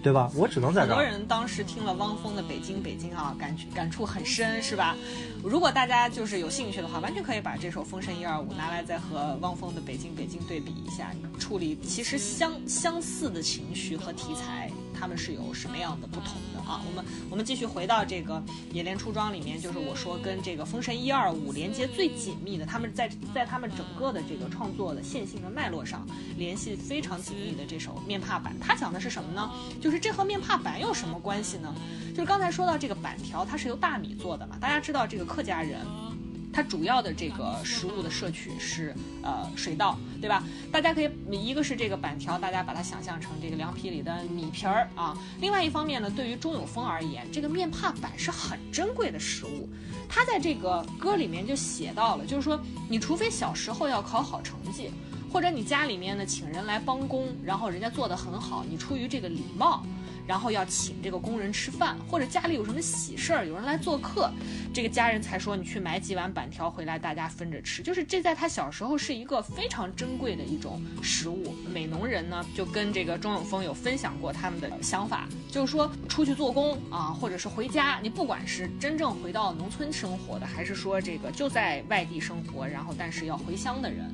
[0.03, 0.29] 对吧？
[0.35, 0.97] 我只能在这儿。
[0.97, 4.95] 很多人当时听了汪峰的《北京北京》啊，感觉感触很深，是吧？
[5.43, 11.09] 如果大家就是有兴趣的话，完全可以把这首《封神一二五》拿来再和汪峰的《北京北京》对比一下，
[11.39, 14.69] 处理其实相相似的情绪和题材。
[14.97, 16.81] 他们是有什么样的不同的啊？
[16.87, 18.35] 我们我们继续回到这个
[18.71, 29.51] 《野莲出庄》里面，就是我说跟这个《封神一二五》连接最紧密的，他们在在他们整个的这个创作的线性的脉络上联系非常紧密的这首《面帕板》，它讲的是什么呢？
[29.81, 31.73] 就是这和面帕板有什么关系呢？
[32.15, 35.79] 就是刚才说到这个板条，它是由大米做的嘛，大家知道这个客家人。
[36.53, 40.43] 它主要的这个食物的摄取是呃水稻，对吧？
[40.71, 45.15] 大家可以一个是这个板条，大家把它想象成这个凉皮里的米皮儿啊。
[45.39, 49.69] 另外一方面呢，对于钟永峰而言，这个面帕板是很珍贵的食物。
[50.09, 52.59] 他在这个歌里面就写到了，就是说，
[52.89, 54.89] 你除非小时候要考好成绩，
[55.31, 59.85] 或者你家里面呢请人来帮工，然后人家做的很好，你出于这个礼貌。
[60.27, 64.31] 然后要请这个工人吃饭，或者家里有什么喜事儿，有人来做客，
[64.73, 67.83] 这个家人才说你去买几碗板条回来，大家分着吃。
[67.83, 71.53] 就是这在他小时候是一个非常珍贵的一种食物。
[71.71, 84.11] 美农人呢就跟这个钟永峰有分享过他们的想法，就是说出去做工啊，或者是回家，你不管是真正回到农村生活的，还是说这个就在外地生活，然后但是要回乡的人，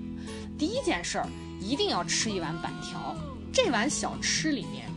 [0.57, 1.28] 第一件事儿
[1.62, 3.16] 一定要吃一碗板条。
[3.53, 4.91] 这碗小吃里面。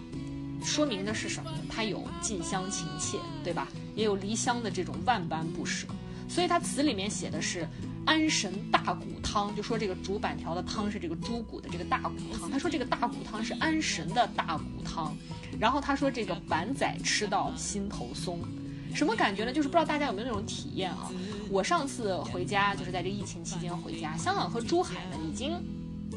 [0.65, 1.59] 说明的是什么呢？
[1.69, 3.69] 它有近乡情切，对吧？
[3.95, 5.87] 也有离乡的这种万般不舍。
[6.29, 7.69] 所以他词里面写的是
[8.07, 12.51] 安神大骨汤，就说这个煮板条的汤是这个猪骨的这个大骨汤。
[12.51, 15.15] 他说这个大骨汤是安神的大骨汤。
[15.61, 18.41] 然后他说这个板仔吃到心头松，
[18.95, 19.53] 什么感觉呢？
[19.53, 21.13] 就是不知道大家有没有那种体验啊？
[21.51, 25.53] 我上次回家就是在这疫情期间回家，香港和珠海呢已经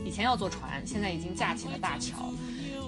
[0.03, 2.33] 以前要坐船，现在已经架起了大桥。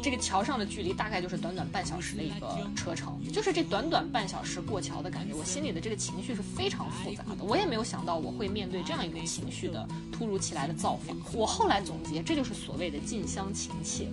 [0.01, 7.43] 这个桥上的距离大概就是短短半小时的一个车程，就是这短短半小时过桥的感觉，我心里的这个情绪是非常复杂的。
[7.43, 11.15] 我也没有想到我会面对这样一种情绪的突如其来的造访。
[11.33, 14.07] 我后来总结，这就是所谓的近乡情怯，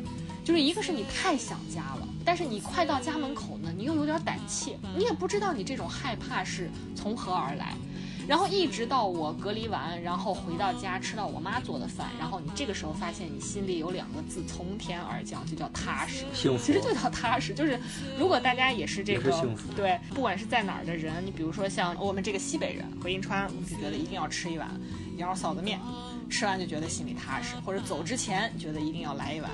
[0.45, 7.75] 就是一个是你太想家了，但是你快到家门口呢，你又有点胆怯，你也不知道你这种害怕是从何而来。
[8.27, 16.25] 然后一直到我隔离完，然后回到家吃到我妈做的饭，然后你这个时候发现你心里有两个字从天而降，就叫踏实。
[16.33, 17.55] 幸福，其实就叫踏实。
[17.55, 17.79] 就是
[18.19, 19.31] 如果大家也是这个，
[19.77, 24.69] 对，不管是在哪儿的人，你比如说像我们这个西北人回银川，我就觉得一定要吃一碗
[25.17, 25.79] 羊肉臊子面。
[26.29, 29.49] 吃完就觉得心里踏实，或者走之前觉得一定要来一碗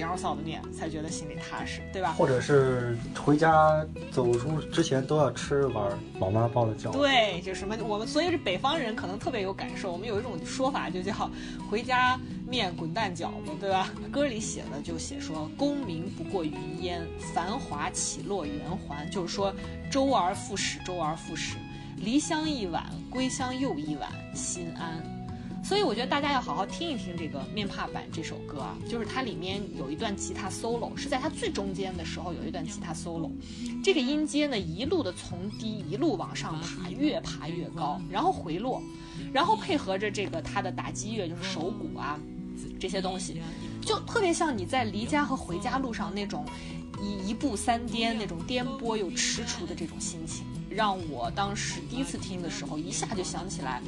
[0.00, 2.14] 这个羊肉臊子面，才觉得心里踏实，对吧？
[2.16, 6.96] 或者是回家走出之前都要吃碗老妈包的饺子。
[6.96, 9.92] 对，就什么我们所以是北方人可能特别有感受。
[9.92, 11.30] 我们有一种说法就叫
[11.70, 13.90] 回家面滚蛋饺子，对吧？
[14.10, 19.54] 歌里写的就写说功名不过云烟，繁华起落圆环，就是说
[19.90, 21.58] 周而复始，周而复始，
[21.98, 25.02] 离乡一晚，归乡又一晚，心安。
[25.62, 33.30] 所以我觉得大家要好好听一听这个《面帕版》这首歌啊，就是它里面有一段吉他 solo，是在它最中间的时候有一段吉他 solo，
[33.84, 38.82] 这个音阶呢一路的从低一路往上爬，越爬越高，然后回落，
[39.32, 42.18] 然后配合着这个它的打击乐，就是手鼓啊
[42.80, 43.40] 这些东西，
[43.80, 46.44] 就特别像你在离家和回家路上那种
[47.00, 53.80] 一一步三颠那种颠簸又踟蹰的这种心情，让我当时第一次听的时候一下就想起来。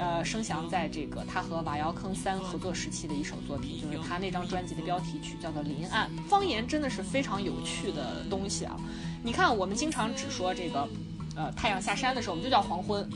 [0.00, 6.08] 呃，声翔在这个他和瓦窑坑三合作时期的一首作品，就是他那张专辑的标题曲，叫做《林暗》。
[6.26, 8.74] 方言真的是非常有趣的东西啊！
[9.22, 10.88] 你看，我们经常只说这个，
[11.36, 13.06] 呃，太阳下山的时候，我们就叫黄昏。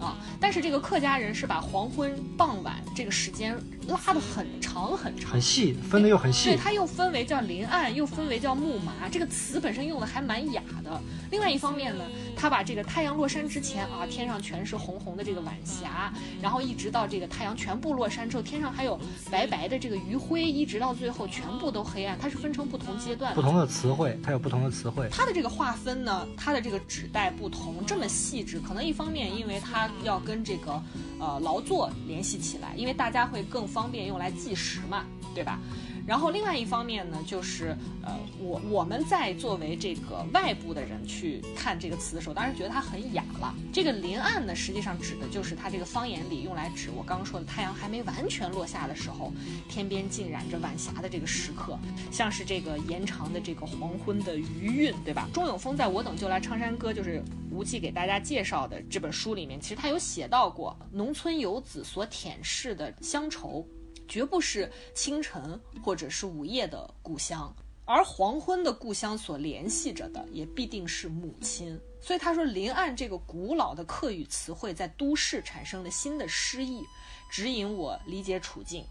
[0.00, 6.50] 啊，但是这个客家人是把黄昏、傍晚这个时间拉得很长很长，很细，分的又很细。
[6.50, 9.08] 对，它又分为叫林暗，又分为叫木麻。
[9.10, 11.00] 这个词本身用的还蛮雅的。
[11.30, 12.04] 另外一方面呢，
[12.36, 16.12] 他把这个太阳落山之前啊，天上全是红红的这个晚霞，
[16.42, 22.18] 然后一直到这个太阳全部落山之后，天上还有白白的这个余晖，一直到最后全部都黑暗。
[22.20, 25.08] 它是分成不同阶段，不同的词汇，它有不同的词汇。
[25.10, 29.90] 它的这个划分呢，它的这个指代不同，这么细致，可能一方面因为它。
[30.02, 30.82] 要跟这个
[31.18, 35.04] 呃劳作联系起来，因为大家会更方便用来计时嘛，
[35.34, 35.58] 对吧？
[36.06, 43.54] 然后另外一方面呢，就是呃，我我们在作为这个外部的人去看这个词的时候，当然觉得它很雅了。
[43.72, 49.32] 这个临岸呢，实际上指的就是它这个方言里用来指我刚刚说的太阳还没完全落下的时候，
[49.68, 51.78] 天边浸染着晚霞的这个时刻，
[52.10, 55.28] 像是这个延长的这个黄昏的余韵，对吧？
[55.32, 63.66] 钟永峰在我等就来唱山歌，就是无忌给大家介绍的这本书里面，其实他有写到过农村游子所舔舐的乡愁。
[64.06, 71.78] 绝不是清晨或者是午夜的故乡，而黄昏的故乡所联系着的也必定是母亲。
[72.00, 76.82] 所以他说，临岸这个古老的客语词汇在都市产生了新的诗意，
[77.30, 78.84] 指引我理解处境。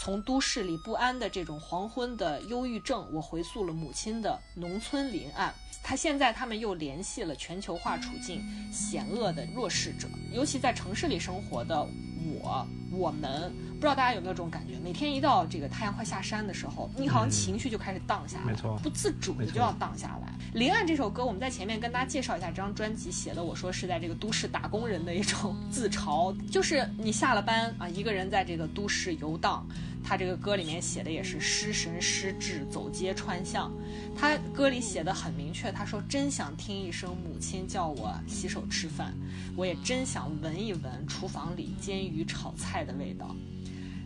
[0.00, 5.52] 从都市里不安的这种黄昏的忧郁症，我回溯了母亲的农村临岸。
[5.88, 11.82] 他现在他们又联系了全球化处境险恶的弱势者，尤其在城市里生活的
[12.30, 14.78] 我、我们，不知道大家有没有这种感觉？
[14.84, 20.28] 每天一到这个太阳快下山的时候，你好像情绪就开始荡下来，没错不自主的就要荡下来。
[20.58, 29.66] 《临岸》这首歌，我们在前面跟大家介绍一下这张专辑，写的我说是在这个都市打工人的一种自嘲，就是你下了班啊，一个人在这个都市游荡。
[30.02, 33.70] 他这个歌里面写的也是失神失智，走街串巷。
[34.16, 39.14] 他歌里写的很明确，他说真想听一声母亲叫我洗手吃饭，
[39.56, 43.36] 我也真想闻一闻厨房里煎鱼炒菜的味道。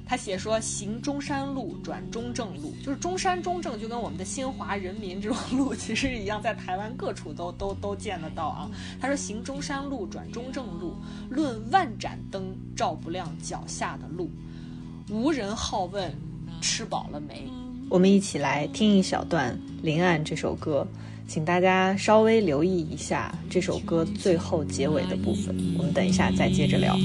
[0.05, 8.71] 他写说行中山路转中正路，就是中山中正就跟我们的新华人民这种路其实一样，在台湾各处都都都见得到啊。
[9.01, 10.97] 他说行中山路转中正路，
[11.31, 14.31] 论万盏灯照不亮脚下的路。
[15.13, 16.11] 无人好问
[16.63, 17.47] 吃饱了没。
[17.91, 20.87] 我们一起来听一小段《临岸》这首歌，
[21.29, 25.55] 请大家稍微留意一下这首歌最后结尾的部分。
[25.77, 26.97] 我们等一下再接着聊。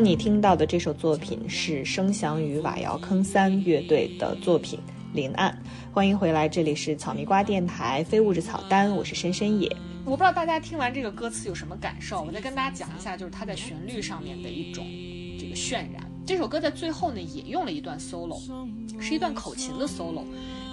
[0.00, 4.78] 你听到的这首作品是声响与瓦窑坑三乐队的作品
[5.12, 5.52] 《临岸》。
[5.94, 9.70] 欢迎回来，这里是草莓瓜电台非物质草单，我是深深野。
[10.06, 14.86] 我不知道大家听完这个歌词有什么感受，我再跟大家讲一下，就是它在旋律上面的一种
[15.38, 16.10] 这个渲染。
[16.24, 18.40] 这首歌在最后呢也用了一段 solo，
[18.98, 20.24] 是一段口琴的 solo。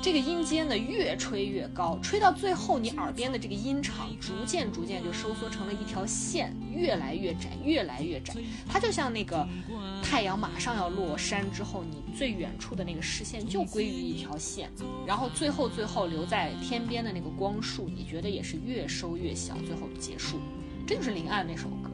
[0.02, 8.34] 这个音阶呢越吹越高，吹到最后，你耳边的这个音场逐渐逐渐就收缩成了一条线，越来越窄，越来越窄。
[8.70, 9.45] 它就像那个
[10.02, 14.70] 太阳马上要落山之后，你最远处的那个视线就归于一条线，
[15.06, 20.39] 然后最后最后留在天边的那个光束，你觉得也是越收越小，最后结束。
[20.86, 21.89] 这就是《林岸》那首歌，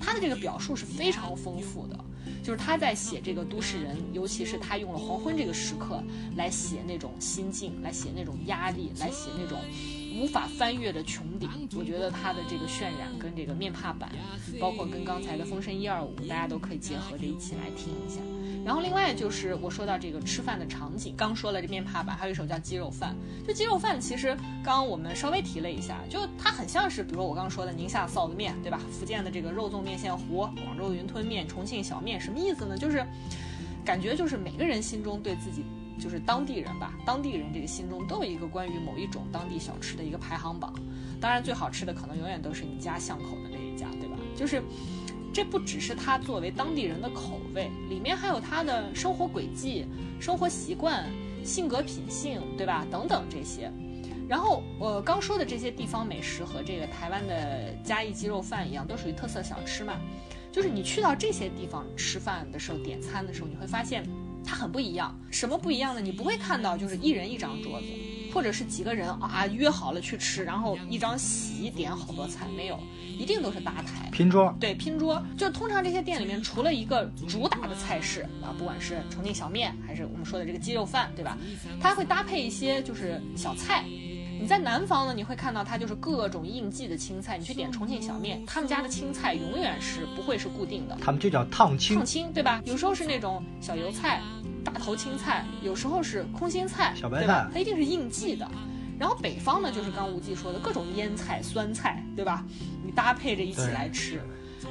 [0.00, 1.96] 它的这个表述是非常丰富的。
[2.42, 6.02] 就是他在写这个都市人，尤其是他用了黄昏这个时刻
[6.36, 9.58] 来写那种心境，来写那种压力，来写那种
[10.14, 11.48] 无法翻越的穹顶。
[11.76, 14.10] 我觉得他的这个渲染跟这个面帕版，
[14.60, 18.20] 包括跟刚才的风声一二五，大家都可以结合着一起来听一下。
[18.64, 23.16] 然后另外就是我说到这个吃饭的场景，刚说了这面趴吧，还有一首叫鸡肉饭。
[23.46, 28.80] 就鸡肉饭，其实刚刚我们稍微提了一下，就它很像是，比如我刚刚说的宁夏臊子面，对吧？
[28.92, 32.78] 福建的这个肉粽面线糊，广州的云吞面，重庆小面，什么意思呢？
[32.78, 33.04] 就是
[33.84, 35.64] 感觉就是每个人心中对自己，
[35.98, 40.72] 就是当地人吧，当地人这个心中都有一个关于某一种当地小吃的一个排行榜。
[41.20, 44.16] 当然最好吃的可能永远都是你家巷口的那一家，对吧？
[44.36, 44.62] 就是。
[45.32, 49.86] 这不只是他作为当地人的口味，里面还有他的生活轨迹、
[50.20, 51.06] 生活习惯、
[51.42, 52.86] 性格品性，对吧？
[52.90, 53.72] 等等这些。
[54.28, 60.00] 然后我刚说的这些地方美食和这个台湾的嘉义鸡肉饭一样，都属于特色小吃嘛。
[60.50, 64.06] 就是你去到这些地方吃饭的时候，点餐的时候，你会发现
[64.44, 65.18] 它很不一样。
[65.30, 66.00] 什么不一样呢？
[66.00, 67.86] 你不会看到就是一人一张桌子。
[68.32, 72.80] 或者是几个人啊约好了去吃，然后一张席点好多菜，没有，
[73.18, 74.54] 一定都是搭台拼桌。
[74.58, 75.22] 对，拼桌。
[75.36, 81.36] 就通常这些店里面，除了一个主打的菜式啊，不管是重庆小面，还是我们说的这个鸡肉饭，对吧？
[81.80, 83.84] 它会搭配一些就是小菜。
[84.40, 87.38] 你在南方呢，你会看到它就是各种应季的青菜。
[87.38, 92.60] 你去点重庆小面，他们家的青菜永远是不会是固定的，他们就叫烫青，烫青，对吧？
[92.64, 94.20] 有时候是那种小油菜。
[94.64, 98.48] 大头青菜有时候是空心菜，小白菜，它一定是应季的。
[98.96, 102.44] 然后北方呢，就是刚无忌说的各种腌菜、酸菜，对吧？
[102.92, 104.20] 你搭配着一起来吃。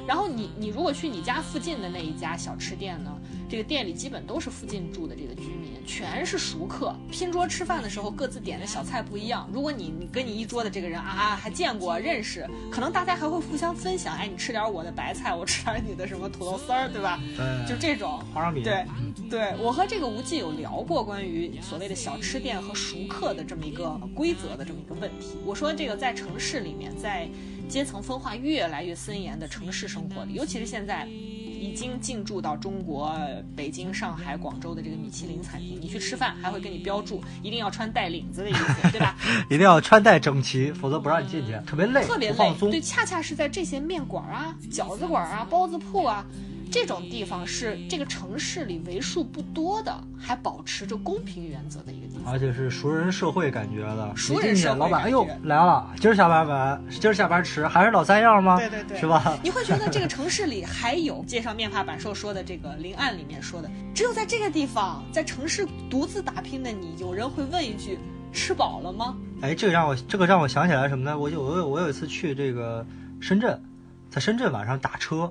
[0.06, 3.12] 然后你你如果去你家附近的那一家小吃店呢，
[3.48, 6.96] 这个店里基本都是附近住的这个居民，全是熟客。
[7.10, 9.48] 拼桌吃饭的时候，各自点的小菜不一样。
[9.52, 14.16] 如果你你跟你一桌的这个人啊还见过认识，可能大家还会互相分享。
[14.16, 17.20] 哎，你吃点我的白菜，我吃点你的什么土豆丝儿，对吧？
[17.36, 18.18] 对，就这种。
[18.32, 18.62] 花生米。
[18.62, 18.84] 对，
[19.30, 25.36] 对我和这个无忌有聊过关于所谓的小吃店和熟客的这么一个规则的这么一个问题。
[25.44, 27.28] 我说这个在城市里面，在。
[27.68, 33.16] 阶层分化越来越森严的城市生活里，尤其是现在已经进驻到中国
[33.56, 39.16] 北京、上海、广州的这个米其林餐厅，你去吃饭还会给你标注一定要穿带领子的衣服，对吧？
[39.48, 42.54] 一定要穿戴整齐，否则不让你进去，特别累，特别累。
[42.60, 46.26] 对，恰恰是在这些面馆啊、饺子馆啊、包子铺啊。
[46.72, 54.10] 这种地方是这个城市里为数不多的还保持着公平原则的一个地方，而且是熟人社会感觉的。
[54.16, 58.56] 熟人社会，老板，哎呦来了，今儿下班晚，今儿下班迟，还是老三样吗？
[58.56, 59.38] 对对对，是吧？
[59.44, 67.98] 你会觉得这个城市里还有介绍面发板寿说的这个临案里面说的，只有在这个地方，在城市独自打拼的你，有人会问一句：
[68.32, 69.14] 吃饱了吗？
[69.42, 71.18] 哎，这个让我这个让我想起来什么呢？
[71.18, 72.86] 我有我有我有一次去这个
[73.20, 73.62] 深圳，
[74.08, 75.30] 在深圳晚上打车。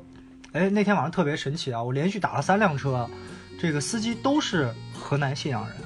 [0.53, 1.81] 哎，那天晚上特别神奇啊！
[1.81, 3.09] 我连续打了三辆车，
[3.57, 5.77] 这个司机都是河南信阳人，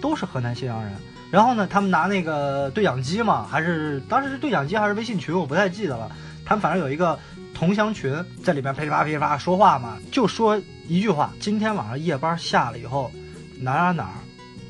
[0.00, 0.92] 都是河南信阳人。
[1.30, 6.10] 然后呢，他们拿那个对讲机嘛，还是当时是对讲机还是微信群，我不太记得了。
[6.46, 7.18] 他们反正有一个
[7.52, 8.10] 同乡群，
[8.42, 13.12] 在里边噼里啪噼里啪说话嘛，就说一句话：今天晚上夜班下了以后，
[13.60, 14.14] 哪哪哪儿，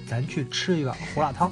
[0.08, 1.48] 咱去吃一碗胡辣汤。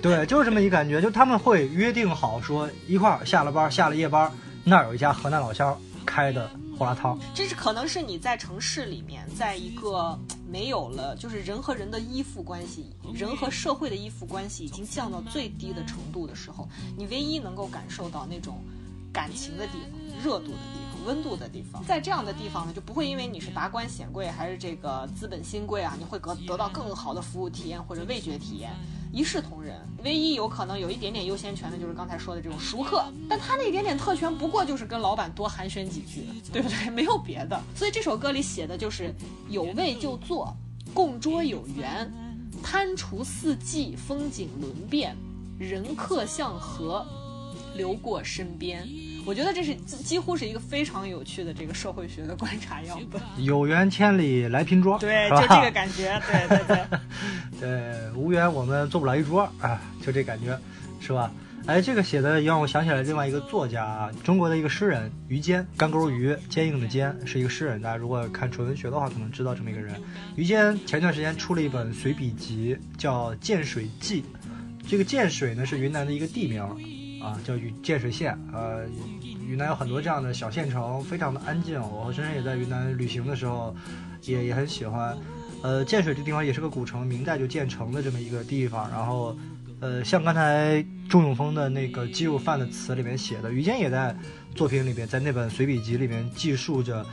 [0.00, 4.32] 对，就是这么一感觉，就他们会约定好说一块儿下了班，下了夜班，
[4.64, 6.50] 那儿有一家河南老乡开的。
[6.82, 10.18] 胡辣汤，这是可能是你在城市里面，在一个
[10.50, 16.68] 没有了就是人和人的依附关系，人和社会的依附关系已经降到最低的程度的时候，
[16.98, 18.58] 你唯一能够感受到那种
[19.12, 28.72] 感情的地方、热度的地方、温度的地方，在这样的地方呢，就不会因为你是达官显贵还是这个资本新贵啊，你会得得到更好的服务体验或者味觉体验。
[29.12, 33.04] 一视同仁，唯一有可能有一点点优先权的，就是刚才说的这种熟客。
[33.28, 36.88] 但他那一点点特权，不过就是跟老板多寒暄几句，对不对？
[36.88, 37.60] 没有别的。
[37.76, 39.14] 所以这首歌里写的就是
[39.50, 40.56] 有位就坐，
[40.94, 42.10] 共桌有缘，
[42.62, 45.14] 贪除四季，风景轮变，
[45.58, 47.06] 人客向和，
[47.76, 48.88] 流过身边。
[49.24, 53.20] 我觉得这是几几乎是一个非常有趣的这个社会学的观察样本。
[53.38, 56.98] 有缘千里来拼桌，对，就这个感觉，对对对。
[57.60, 60.58] 对，无缘我们坐不了一桌啊，就这感觉，
[61.00, 61.32] 是吧？
[61.64, 67.80] 哎，这个写的让我想起来另外一个作家啊，中国的一个诗人于坚，干钩鱼，坚硬的坚，是一个诗人。
[67.80, 69.94] 大家如果看纯文学的话，可能知道这么一个人。
[70.34, 74.22] 于坚前段时间出了一本随笔集，叫《建水记》。
[74.88, 76.60] 这个建水呢是云南的一个地名
[77.22, 78.36] 啊，叫雨建水县。
[78.52, 78.84] 呃，
[79.46, 81.80] 云南有很多这样的小县城，非常的安静。
[81.80, 83.74] 我和深深也在云南旅行的时候，
[84.22, 85.16] 也也很喜欢。
[85.62, 88.90] 呃，建水这地方也是个古城，明代就建成的这么一个地方。
[88.90, 89.36] 然后，
[89.78, 94.16] 呃，像刚才钟永峰的那个鸡肉饭的词里面写的，于坚也在
[94.56, 97.06] 作品里边，在那本随笔集里面记述着，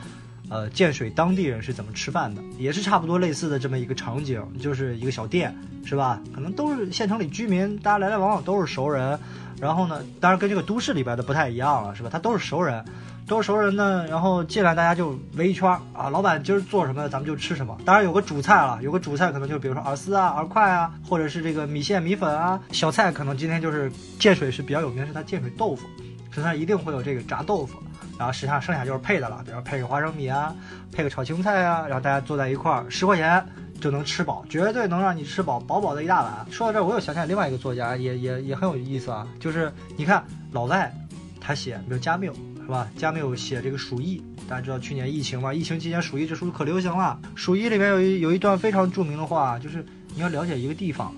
[0.48, 6.20] 呃，建水当地人是怎么吃饭的，也是差不多类似的这么一个场景，就是一个小店，是吧？
[6.34, 9.16] 可能都是县城里居民，大家来来往往都是熟人。
[9.60, 12.08] 然后呢，当然跟这个都市里边的不太一样了，是吧？
[12.10, 12.84] 他都是熟人。
[13.28, 17.78] 都是熟人呢，然后进来大家就围一圈啊，老板今儿做什么，咱们就吃什么。
[17.84, 22.58] 当然有个主菜了，有个主菜可能就比如说饵丝啊、饵块啊，或者是这个米线、米粉啊。
[22.72, 23.88] 小菜可能今天就是
[24.18, 25.86] 建水是比较有名，是它建水豆腐，
[26.32, 27.78] 所以它一定会有这个炸豆腐。
[28.18, 30.52] 然后实际上剩下就是配的了，比如配个花生米啊，
[30.92, 33.46] 配个炒青菜啊，然后大家坐在一块儿，十块钱
[33.80, 36.46] 就能吃饱，绝对能让你吃饱，饱饱的一大碗。
[36.50, 40.94] 说到这儿，我又想起来另外一个作家，也也也很有意思啊，就是你看老外，
[41.40, 42.32] 他写比如加缪。
[42.62, 42.88] 是吧？
[42.96, 45.52] 加缪写这个《鼠疫》，大家知道去年疫情嘛？
[45.52, 47.18] 疫情期间，《鼠疫》这书可流行了。
[47.34, 51.12] 《鼠疫》里面有一有一段非常著名的话，就是你要了解一个地方，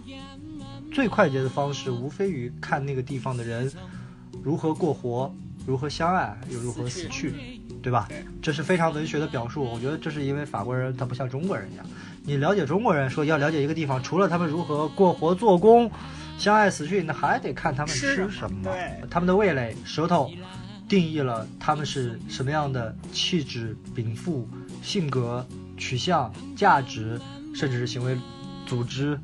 [0.90, 3.70] 最快捷的方式无非于看那个地方的人
[4.42, 5.30] 如何过活，
[5.66, 8.08] 如何相爱，又如何死去，对吧？
[8.40, 9.62] 这是非常文学的表述。
[9.62, 11.84] 我觉得这是因为法国人他不像中国人一样，
[12.24, 15.90] 你了解中国人说要了解一个地方，除了他们如何过活做工、
[16.38, 18.70] 相爱死去，那还得看他们吃什么，
[19.10, 20.30] 他们的味蕾、舌头。
[20.88, 24.46] 定义了他们是什么样的气质、禀赋、
[24.82, 25.46] 性格、
[25.78, 27.18] 取向、价值，
[27.54, 28.14] 甚至是行为
[28.66, 29.18] 组织。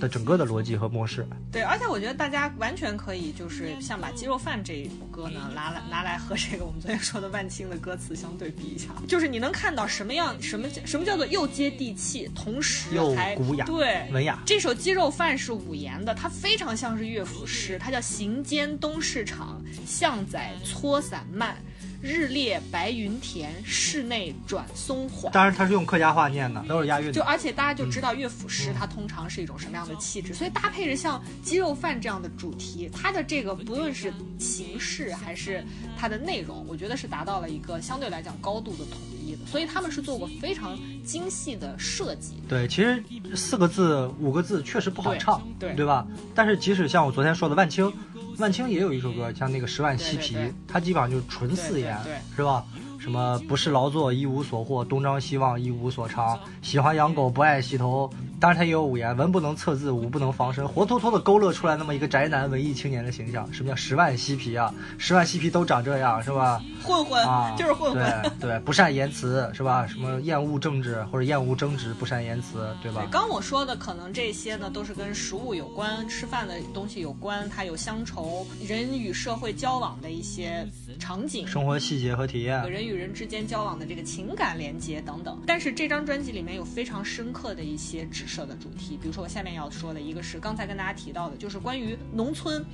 [0.00, 14.42] 的整个的逻辑和模式，对，而且我觉得大家完全可以，就是像把《鸡肉饭》这一首歌呢，拿来拿来和这个我们昨天说的万青的歌词相对比一下，就是你能看到什么样，什么什么叫做又接地气，同时又古雅，对，文雅。
[14.44, 21.56] 这首《鸡肉饭》是五言的，它非常像是乐府诗，它叫行间东市场，巷仔搓散漫。
[22.04, 25.32] 日烈白云田，室内转松缓。
[25.32, 27.10] 当然，它是用客家话念的，都是押韵。
[27.10, 35.64] 就而且大家就知道乐府诗，它通常是一种什么样的气质，所以搭配着像鸡肉饭这样的主题，它的这个不论是形式还是
[35.98, 39.46] 它的内容，我觉得是达到了一个相对来讲高度的统一的。
[39.46, 42.34] 所以他们是做过非常精细的设计。
[42.46, 43.02] 对，其实
[43.34, 46.06] 四个字、五个字确实不好唱，对对吧？
[46.34, 47.90] 但是即使像我昨天说的万青。
[48.38, 51.96] 万青也有一首歌，像那个十万嬉皮，他基本上就是纯四言，
[52.34, 52.64] 是吧？
[52.98, 58.10] 什么不是劳作一无所获，东张西望一无所长，喜欢养狗不爱洗头。
[58.44, 63.50] 当然他也有五言，文不能测字，武不能防身，活脱脱的勾勒出来那么一个宅男文艺青年的形象。
[63.50, 64.70] 什么叫十万嬉皮啊？
[64.98, 66.62] 十万嬉皮都长这样，是吧？
[66.82, 68.04] 混混啊，就是混混。
[68.38, 69.86] 对对，不善言辞，是吧？
[69.86, 73.08] 什么厌恶政治或者厌恶争执，不善言辞，对吧？
[73.10, 80.68] 刚我说的可能这些呢，都是跟食物有关，吃饭的东西有关，它有乡愁，人与社会交往的一些
[80.98, 83.78] 场景，生活细节和体验，人与人之间交往。
[83.78, 92.64] 的这个情感连接等等，但是这张专辑里面有非常深刻的一些指设的主题，比如说我下面要说的一个是刚才跟大家提到的，就是关于农村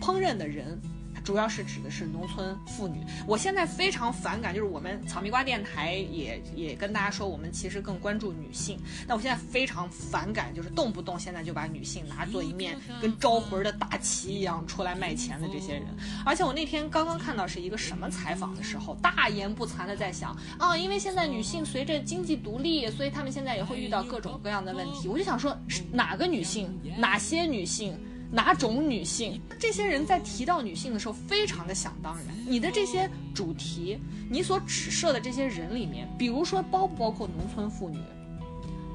[0.00, 0.78] 烹饪的人。
[1.28, 3.04] 主要是指的是农村妇女。
[3.26, 8.78] 我现在非常反感，就是我们草莓瓜电台也也跟大家说，我们其实更关注女性。
[9.06, 15.84] 那我现在非常反感，就是动不动现在就把女性拿做一面跟招魂的大旗一样出来卖钱的这些人。
[16.24, 25.08] 而且我那天刚刚看到是一个什么采访的时候，大言不惭的在想啊，因为现在女性随着经济独立，所以她们现在也会遇到各种各样的问题。
[25.08, 25.54] 我就想说，
[25.92, 27.94] 哪个女性，哪些女性？
[28.30, 29.40] 哪种女性？
[29.58, 32.26] 这些人在提到女性的时候，非常的想当然。
[32.46, 33.98] 你的这些主题，
[34.30, 37.98] 你所指涉的这些人里面，比如说包不包括农村妇女？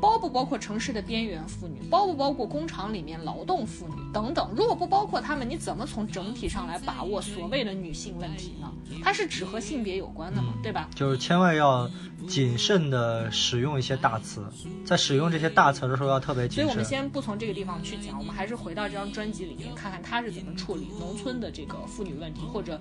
[0.02, 1.80] 包不包括城市的边缘妇女？
[1.90, 4.52] 包不包括工厂里面劳动妇女等等？
[4.54, 8.70] 如果不包括他们，你怎么从整体上来把握所谓的女性问题呢？
[9.02, 10.90] 它是只和性别有关的嘛，对吧？
[10.94, 11.90] 就是千万要
[12.28, 14.44] 谨慎的使用一些大词，
[14.86, 16.64] 在使用这些大词的时候要特别谨慎。
[16.64, 22.80] 所以我们先不从这个地方去讲，我们还是回到这张专辑里面，看看他是怎么处理农村的这个妇女问题，或者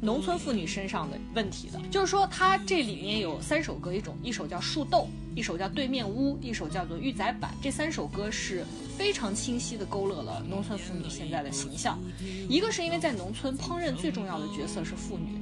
[0.00, 1.80] 农村妇女身上的问题的。
[1.90, 5.08] 就是说，他这里面有三首歌，一种一首叫树豆。
[5.36, 8.64] 一首叫《对面屋》，一首叫做《玉仔板》，这三首歌是
[8.96, 11.98] 非常清晰地勾勒了农村妇女现在的形象。
[12.48, 15.36] 一个是因为在农村烹饪最重要的角色是妇女，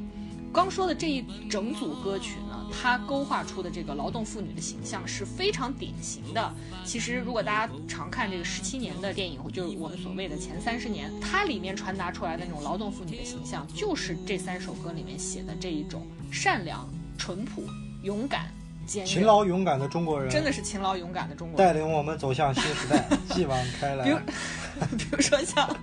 [0.53, 6.53] 刚说的这一整组歌曲呢，它勾画出的这个劳动妇女的形象是非常典型的。
[6.85, 16.87] 其实，如果大家常看这个十七年的电影，就是我们所谓的前三十年，它里面传达出来的那种劳动妇女的形象，就是这三首歌里面写的这一种善良、
[17.17, 17.65] 淳朴、
[18.03, 18.53] 勇敢、
[18.87, 21.73] 坚韧，勤劳勇敢的中国人，真的是勤劳勇敢的中国人带。
[21.73, 24.05] 领我们走向新时代，继往开来。
[24.05, 24.19] 比如，
[24.99, 25.77] 比如说像，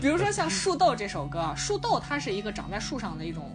[0.00, 3.50] 比如说像《树豆》这首歌啊，树豆它是一个长在树上的一种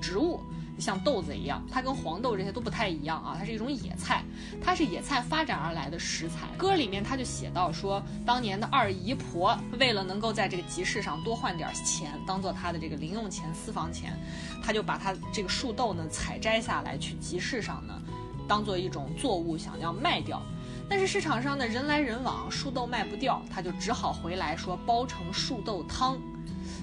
[0.00, 0.40] 植物，
[0.78, 4.24] 像豆子一样，它跟黄豆这些都不太一样啊，它是一种野菜，
[4.62, 6.48] 它是野菜发展而来的食材。
[6.56, 14.18] 歌里面他就写到说，当年的二姨婆为了能够在这个集市上多换点钱，当做她的这个零用钱、私房钱，
[14.62, 17.94] 她就把她这个树豆呢采摘下来，去集市上呢，
[18.48, 20.40] 当做一种作物想要卖掉。
[20.88, 26.18] 但是市场上呢人来人往，树豆卖不掉，他就只好回来说包成树豆汤。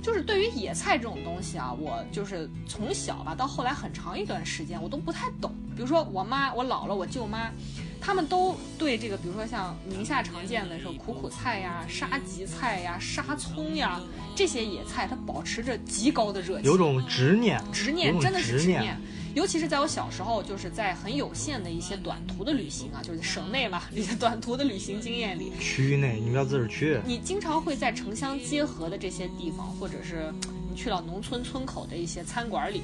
[0.07, 5.53] 就是对于野菜这种东西啊，我就是从小吧到后来很长一段时间我都不太懂。
[5.75, 7.51] 比如说我妈、我姥姥、我舅妈，
[7.99, 13.99] 他们都对这个，比如说像宁夏常见的说苦苦菜呀、沙棘菜呀、沙葱呀
[14.33, 19.01] 这些野菜，它保持着极高的热情，有种执念，执念，真的是执念执念。
[19.37, 26.99] 尤其是在我小时候，就是在很有限的一些短途的旅行啊，就是省内嘛，这些 短途的旅行经验里，区内，你们要自治区。
[27.05, 30.33] 你经常会在城乡结合的这些地方，或者是
[30.67, 32.81] 你去到农村村口的一些餐馆里，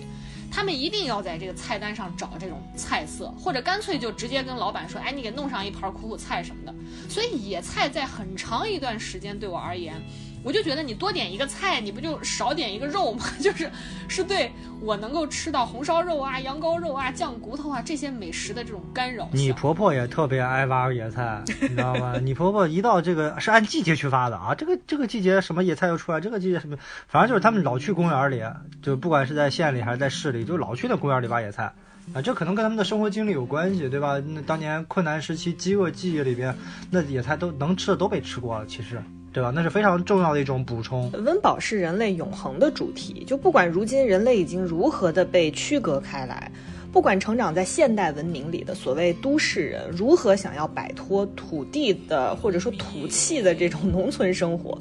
[0.51, 6.75] 他们一定要在这个菜单上找这种菜色，或者干脆就直接跟老板说，哎，你给弄上一盘苦苦菜什么的。
[7.09, 9.99] 所以野菜在很长一段时间对我而言，
[10.43, 13.25] 我就觉得你多点一个菜，你不就少点一个肉吗？
[13.39, 13.69] 就是
[14.07, 19.29] 是对我能够吃到红烧肉啊、羊羔肉啊、酱骨头啊这些美食的这种干扰。
[19.31, 22.19] 你婆婆也特别爱挖野菜，你知道吗？
[22.21, 26.77] 你婆婆一到这个是按季节去发的啊，这个这个季节什么野菜又出来，这个季节什么，
[27.07, 28.43] 反正就是他们老去公园里，
[28.81, 31.73] 就不管是在县里还是在市里，就老去那公园里挖野菜。
[32.13, 34.19] 啊，这可能跟他们的生活经历有关系，对吧？
[34.19, 36.53] 那当年困难时期、饥饿记忆里边，
[36.91, 39.01] 那野菜都能吃的都被吃过了，其实，
[39.33, 39.51] 对吧？
[39.53, 41.11] 那是非常重要的一种补充。
[41.25, 46.51] 温饱是人类永恒的主题，就不管如今人类已经如何的被区隔开来，
[46.91, 54.77] 不管成长在现代文明里的所谓都市人如何想要摆脱土地的或者说土气的这种农村生活，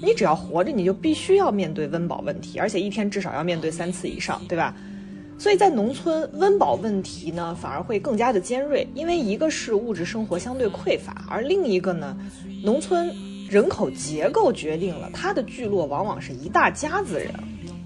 [0.00, 4.72] 你只要活着，你就必须要面对温饱问题，而且一天至少要面对三次以上，对吧？
[5.40, 12.16] 所以在农村，温饱问题呢反而会更加的尖锐，因为一个是物质生活相对匮乏，而另一个呢，
[12.64, 13.08] 农村
[13.48, 17.32] 人口结构决定了它的聚落往往是一大家子人。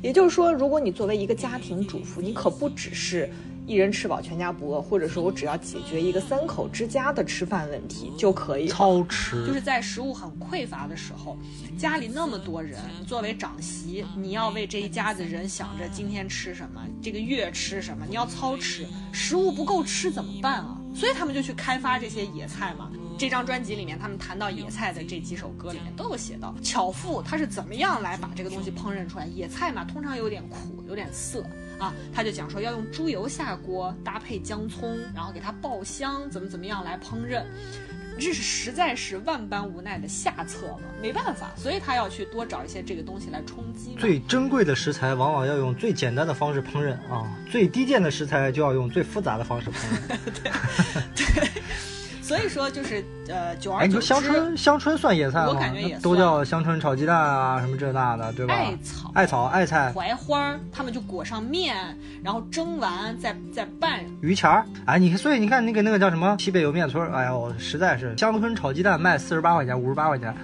[0.02, 3.30] 也就是说，如果你作为一个家庭主妇，你可不只是
[3.68, 8.74] 一人吃饱全家不饿，或者说我只要解决一个三口之家的吃饭问题就可以了。
[8.74, 11.38] 操持就是在食物很匮乏的时候，
[11.78, 20.76] 家里那么多人，你作为长媳，你要为这一家子人想着今天吃什么，这个月吃什么，你要操持，食物不够吃怎么办啊？
[20.92, 22.90] 所以他们就去开发这些野菜嘛。
[23.18, 29.26] 这张专辑里面，他们谈到野菜的这几首歌里面都有写到，巧妇她是怎么样来把这个东西烹饪出来。
[29.26, 31.44] 野菜嘛，通常有点苦，有点涩
[31.78, 37.44] 啊，他就讲说要用猪油下锅，搭配姜葱，然后给它爆香，怎么怎么样来烹饪。
[38.18, 43.96] 这是实在是万般无奈的下策嘛，没办法，所以他要去多找一些这个东西来充饥。
[43.98, 49.76] 最珍贵的食材往往要用最简单的方式烹饪啊，最低贱的食材就要用最复杂的方式烹
[50.08, 50.18] 饪。
[52.32, 55.48] 所以说就是呃，久哎，你说香椿香椿算野菜吗？
[55.48, 58.54] 我感觉也都叫香椿炒鸡蛋啊，什么这那的，对吧？
[58.54, 61.76] 艾草、艾草、艾菜、槐花儿，他们就裹上面，
[62.24, 64.00] 然后蒸完再再拌。
[64.22, 70.34] 榆钱儿，哎，你所以你看那个那个叫什么西北莜面村儿，哎呦，实在是香椿炒鸡蛋卖四十八块钱、五十八块钱，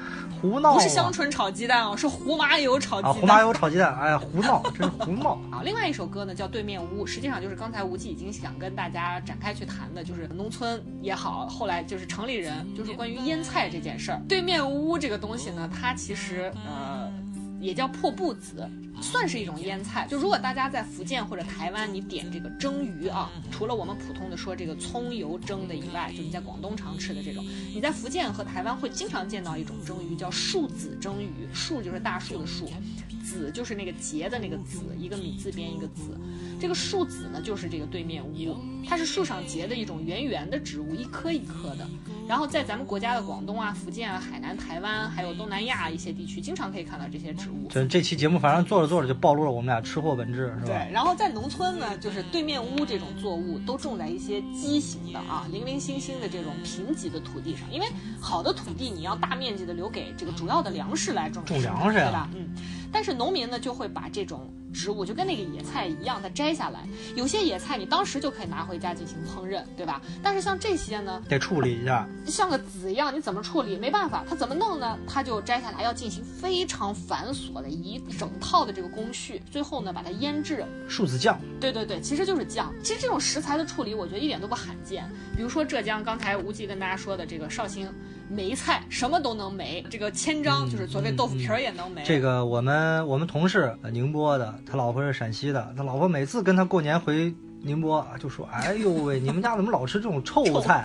[0.41, 0.75] 胡闹、啊！
[0.75, 3.21] 不是香椿炒鸡蛋哦， 是胡麻油炒鸡啊，蛋。
[3.21, 5.39] 胡麻油炒鸡蛋，哎呀，胡闹，真是胡闹。
[5.51, 14.21] 啊，另外一首歌呢叫《对面屋》，实际上就是刚才吴忌已经想跟大家展开去谈的，就是农村也好，后来就是城里人，就是关于腌菜这件事儿。
[14.29, 17.08] 对面屋这个东西呢，它其实呃
[17.61, 18.69] 也叫破布子，
[19.01, 20.07] 算是一种腌菜。
[20.09, 27.45] 就如果大家在福建或者台湾，你点这个蒸鱼啊，除了我们普通的说这个葱油蒸的以外，就你在广东常吃的这种，
[27.75, 31.49] 你在福建和台湾会经常见到一种蒸鱼，叫树子蒸鱼。
[31.53, 32.71] 树就是大树的树，
[33.29, 36.19] 子就是那个结的那个子，一个米字边一个子。
[36.61, 38.57] 这个树子呢，就是这个对面屋，
[38.89, 41.87] 它是树上结的一种圆圆的植物，一颗一颗的。
[42.27, 47.69] 然后在咱们国家的广东啊、福建啊、海南、台湾，还有东南亚一些地区，经常可以看到这些植物。
[47.71, 50.67] 这这期节目反正做着做着就暴露了我们俩吃货本质，是吧？
[50.67, 57.87] 对，然后在农村呢，就是对面屋这种作物都种在一些畸形的啊、零零星星的这种贫瘠的土地上，因为
[58.21, 62.31] 好的土地你要大面积的留给这个主要的粮食来种种粮食呀对吧？
[62.35, 62.49] 嗯，
[62.93, 66.87] 但是农民呢就会把这种植物，就跟那个野菜一样，它摘下来。
[67.15, 70.01] 有些野菜你当时就可以拿回家进行烹饪，对吧？
[70.23, 73.77] 但是像这些呢，得处理一下，像个籽一样，你怎么处理？
[73.77, 74.99] 没办法，它怎么弄呢？
[75.07, 80.65] 它就摘下来，要进行非常繁琐的一整套的这个工序，最后呢把它腌制。
[80.89, 82.73] 树子酱，对对对，其实就是酱。
[82.83, 85.09] 其实这种食材的处理，我觉得一点都不罕见。
[85.37, 87.89] 比如说浙江，刚才无忌跟大家说的这个绍兴。
[88.29, 92.03] 梅菜什么都能梅，这个千张就是所谓豆腐皮儿也能梅。
[92.05, 97.35] 这个我们我们同事宁波的，他老婆是陕西的，他老婆每次跟他过年回。
[97.63, 100.85] 宁波啊就说：“哎呦喂，你们家怎么老吃这种臭菜？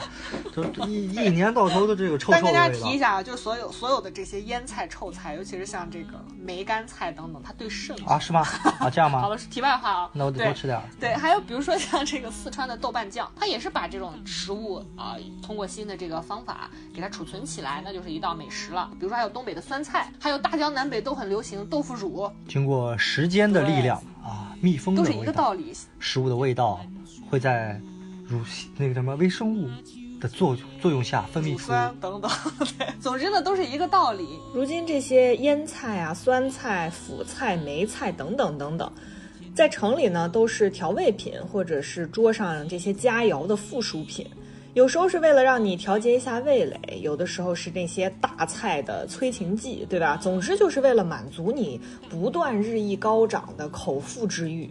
[0.51, 8.41] 就一一年到头的这个臭臭的味道。”大家提一下啊，就所有所有的这些腌菜、臭菜，尤其是像这个梅干菜等等，它对肾啊是吗？
[8.79, 9.21] 啊这样吗？
[9.21, 10.09] 好了，是题外话啊。
[10.13, 10.81] 那我得多吃点。
[10.99, 18.89] 对，还有比如说像这个四川的豆瓣酱，它也是把这种食物啊，通过新的这个方法给它储存起来，那就是一道美食了。
[18.93, 22.29] 比如说还有东北的酸菜，还有大江南北都很流行豆腐乳。
[22.47, 25.73] 经过时间的力量啊，密封都是一个道理。
[25.99, 26.79] 食物的味道。
[27.29, 27.81] 会在
[28.27, 28.41] 乳
[28.77, 29.67] 那个什么微生物
[30.21, 32.29] 的作作用下分泌出等等，
[32.77, 34.23] 对，总之呢都是一个道理。
[34.53, 38.91] 如今这些腌菜啊、酸菜、腐菜、梅菜等等等等，
[39.55, 44.29] 在城里呢都是调味品，或者是桌上这些佳肴的附属品。
[44.73, 50.17] 有时候是为了让你调节一下味蕾，有的时候是那些大菜的催情剂，对吧？
[50.17, 54.69] 总之就是为了满足你不断日益高涨的口腹之欲。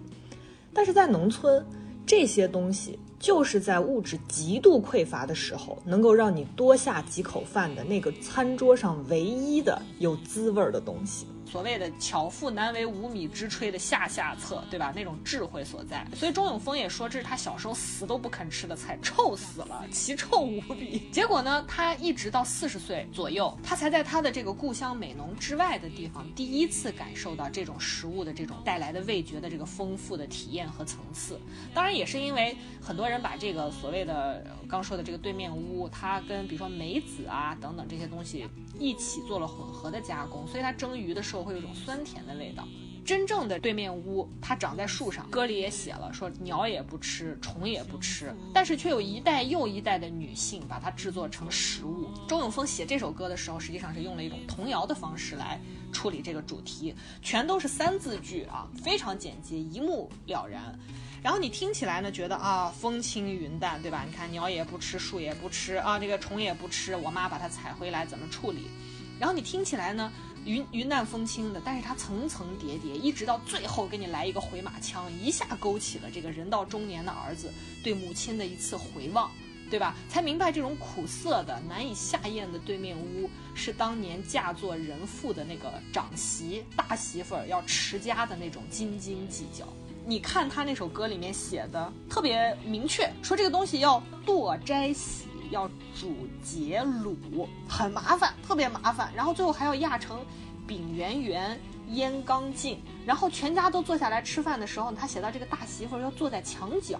[0.73, 1.65] 但是在农村。
[2.05, 11.27] 这些东西就是在物质极度匮乏的时候，能够让你多下几口饭的那个餐桌上唯一的有滋味的东西。
[11.53, 14.91] 所谓的“巧妇难为无米之炊”的下下策，对吧？
[14.97, 16.07] 那种智慧所在。
[16.17, 21.11] 所以钟永峰也说，这是他小时候死都不肯吃的菜，臭死了，奇臭无比。
[21.13, 31.39] 结果呢，他一直到四十岁左右，他才在他的这个故乡美浓之外的地方，第一次感受到这种食物的这种带来的味觉的这个丰富的体验和层次。
[31.75, 38.49] 当然，也是因为很多人把这个所谓的刚说的这个对面屋，它跟比如说梅子啊等等这些东西
[38.79, 41.42] 一起做了混合的加工，所以它蒸鱼的时候。
[41.43, 42.67] 会有一种酸甜的味道。
[43.05, 52.09] 真正的对面屋，它长在树上，歌里也写了，说鸟也不吃，虫也不吃，但是却有一代又一代的女性把它制作成食物。
[52.29, 55.61] 周永峰写这首歌的时候，实际上是用了一种童谣的方式来
[55.93, 60.79] 处理这个主题，全都是三字句啊，非常简洁，一目了然。
[61.21, 64.05] 然后你听起来呢，觉得啊，风轻云淡，对吧？
[64.07, 68.69] 你看鸟也不吃，树也不吃啊，这个虫也不吃，我妈把它采回来怎么处理？
[69.19, 70.13] 然后你听起来呢？
[70.45, 77.53] 云云淡风轻的，但是它层层叠叠，一直到最后给你来一个回马枪，一下勾起了这个人到中年的儿子
[77.83, 79.31] 对母亲的一次回望，
[79.71, 79.95] 对吧？
[80.09, 89.67] 才明白这种苦涩的、难以下咽的对面屋，是当年嫁作人妇的那个长媳、大媳妇儿要持家的那种斤斤计较。
[90.05, 95.27] 你看他那首歌里面写的特别明确，说这个东西要剁摘洗。
[95.53, 99.13] 要煮结卤，很麻烦，特别麻烦。
[99.15, 100.19] 然后最后还要压成
[100.67, 101.61] 饼圆圆，
[101.91, 102.83] 腌刚净。
[103.07, 106.99] 然后全家都坐下来吃饭的时候，他写到这个大媳妇要坐在墙角，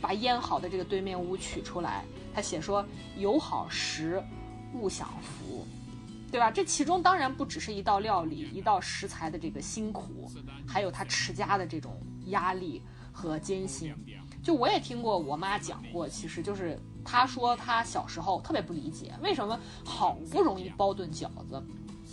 [0.00, 2.04] 把腌好的这个对面屋取出来。
[2.34, 2.84] 他写说
[3.16, 4.20] ：“有好食，
[4.72, 5.64] 勿享福，
[6.32, 10.28] 对吧？”这其中当然不只是一道料理、一道食材的这个辛苦，
[10.66, 12.82] 还有他持家的这种压力
[13.12, 13.94] 和艰辛。
[14.42, 21.62] 就我也听过我妈讲过，其实就是他说他小时候特别不理解，为什么好不容易包顿饺子，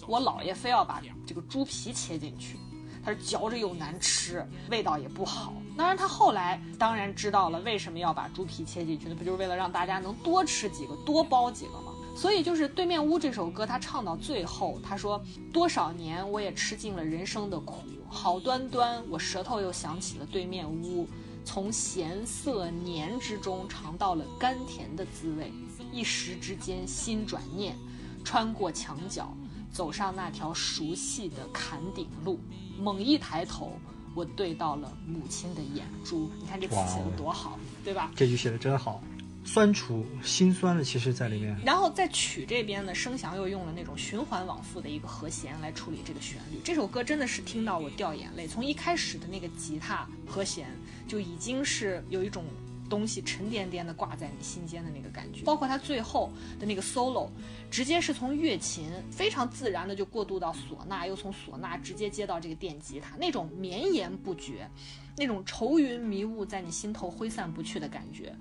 [0.07, 2.57] 我姥爷非要把这个猪皮切进去，
[3.03, 5.53] 他说嚼着又难吃，味道也不好。
[5.77, 11.93] 当然，他后来当然知道了为什么要把猪皮切进去，那不就是为了让大家能多吃几个，多包几个吗？
[12.13, 15.19] 所以就是《对面屋》这首歌，他唱到最后，他说
[15.53, 17.77] 多少年我也吃尽了人生的苦，
[18.09, 21.07] 好端端我舌头又想起了对面屋。
[21.53, 25.52] 从咸涩黏之中尝到了甘甜的滋味，
[25.91, 27.76] 一时之间心转念，
[28.23, 29.36] 穿过墙角，
[29.69, 32.40] 走上那条熟悉的坎顶路。
[32.80, 33.73] 猛一抬头，
[34.15, 36.32] 我对到了母亲的眼珠。
[36.40, 38.10] 你看这词写的多好，对吧？
[38.15, 39.03] 这句写的真好。
[39.43, 41.57] 酸楚心酸的，其实在里面。
[41.65, 46.59] 然后在曲这边呢，声响又用了那种循环往复的一个和弦来处理这个旋律。
[46.63, 50.68] 这首歌真的是听到我掉眼泪，从一开始的那个吉他和弦
[51.07, 52.45] 就已经是有一种
[52.89, 55.41] 东西沉甸甸的挂在你心间的那个感觉。
[55.43, 57.27] 包括它最后的那个 solo，
[57.69, 64.69] 直接是从乐琴非常自然的就过渡到唢呐，又从唢呐直接接到这个电吉他，那种绵延不绝，
[65.18, 68.35] 那种愁云迷雾在你心头挥散不去的感觉。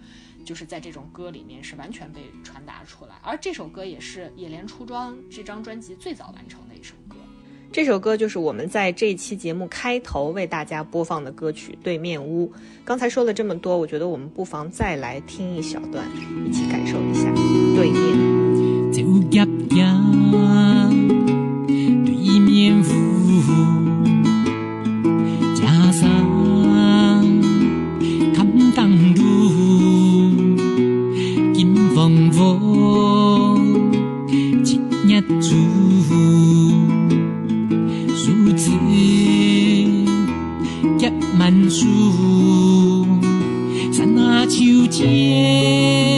[0.44, 7.16] 就是在这种歌里面是完全被传达出来，而这首歌也是《野莲出庄》这张专辑最早完成的一首歌。
[7.72, 12.48] 这首歌就是我们在这一期节目开头为大家播放的歌曲《对面屋》。
[12.84, 16.04] 刚才说了这么多，我觉得我们不妨再来听一小段，
[16.44, 17.28] 一起感受一下
[17.76, 18.00] 《对面》。
[41.70, 43.06] 树，
[43.92, 46.09] 山那秋千。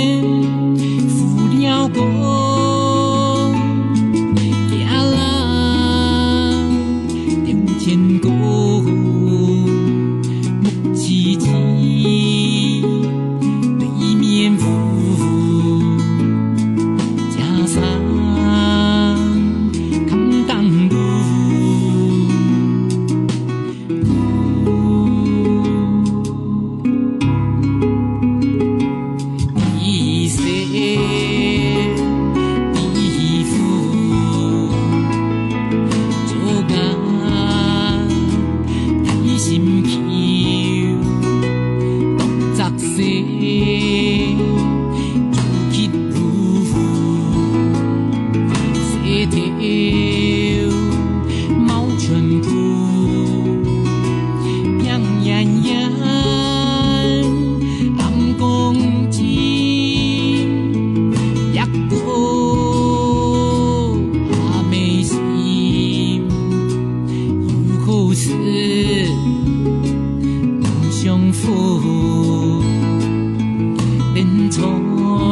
[74.82, 75.31] 连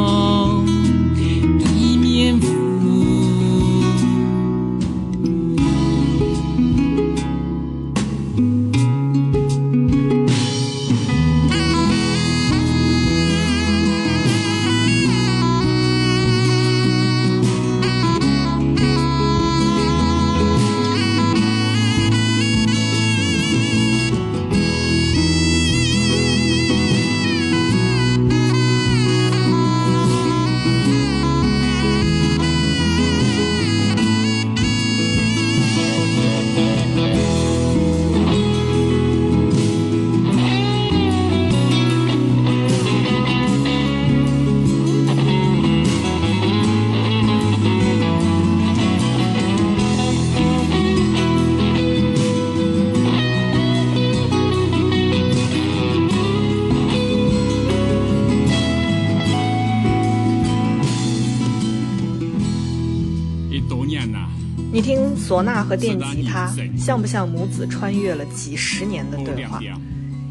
[65.41, 69.59] 唢呐和电吉他，像不像母子穿越了几十年的对话？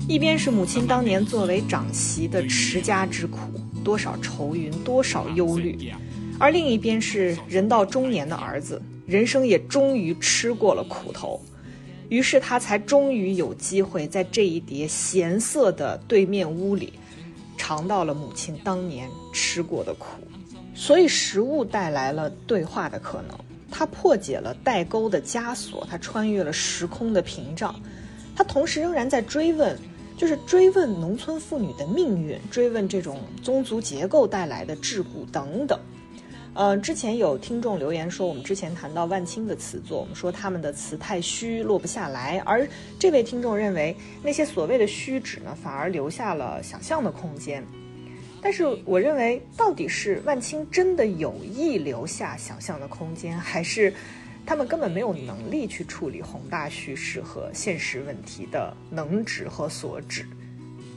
[0.08, 3.40] 一边是母亲当年作为长媳的持家之苦，
[3.84, 5.92] 多少愁云，多少忧虑；
[6.38, 11.42] 而另一边是人到中年的儿子，人生也终于吃过了苦头，
[12.10, 16.94] 于是他才终于有机会在这一叠咸涩的对面屋里，
[17.58, 20.06] 尝到了母亲当年吃过的苦。
[20.76, 23.36] 所以食物带来了对话的可能，
[23.72, 27.74] 它破解了代沟的枷锁，它穿越了时空的屏障，
[28.36, 29.78] 它同时仍然在追问，
[30.18, 35.80] 就是追问农村妇女的命运，追问这种宗族结构带来的桎梏等等。
[36.56, 42.68] 呃，之前有听众留言说，我们之前谈到万青的词作，我们说他们的词太虚，落不下来，而
[42.98, 47.64] 这位听众认为那些所谓的虚指呢，反而留下了想象的空间。
[48.42, 53.94] 但是我认为，到底是万青真的有意留下想象的空间，还是
[54.46, 60.26] 他们根本没有能力去处理宏大叙事和现实问题的能指和所指？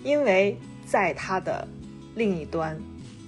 [0.04, 0.56] 因为
[0.86, 1.66] 在他的
[2.14, 2.80] 另一端，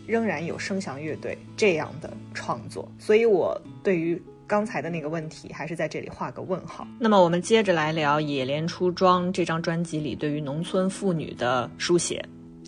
[0.07, 6.87] 仍然有声响乐队这样的创作，所以我对于刚才的那个问题，还是在这里画个问号。
[6.99, 12.25] 那么我们接着来聊《野莲出庄》这张专辑里对于农村妇女的书写。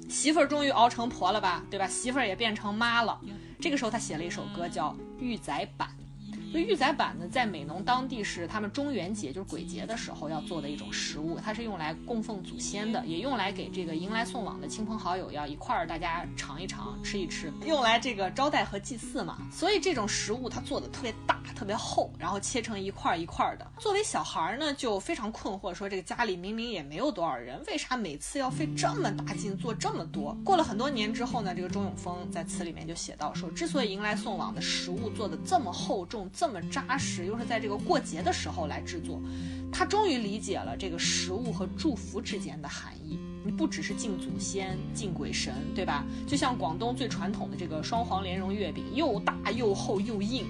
[0.08, 1.86] 媳妇儿终于熬成婆了吧，对吧？
[1.86, 3.20] 媳妇儿也变成妈了。
[3.60, 5.68] 这个时候他写了一首歌叫《玉仔
[6.56, 6.64] 板》。
[6.66, 19.38] 就玉仔板呢，在美浓当地是他们中元节，就是鬼节的时候要做的一种食物，它是用来供奉祖先的，也用来给这个迎来送往的亲朋好友要一块儿大家尝一尝、吃一吃，用来这个招待和祭祀嘛。
[19.52, 23.70] 所以这种食物它做的特别大，特别厚，然后切成一块儿一块儿的。
[23.78, 30.34] 作为小孩儿呢，就非常困惑，说这个家里明明也没有多少人，为啥每次要费这么大劲做这么多？
[30.44, 39.20] 过了很多年之后呢，这个钟永峰在词里面就写到说，之所以迎来送往的食物做的这么厚重、这么扎实，又是在这个过节的时候来制作，
[39.72, 43.18] 他终于理解了这个食物和祝福之间的含义。
[43.44, 46.04] 你不只是敬祖先、敬鬼神，对吧？
[46.26, 50.44] 就像广东最传统的这个双黄莲蓉月饼，又大又厚又硬，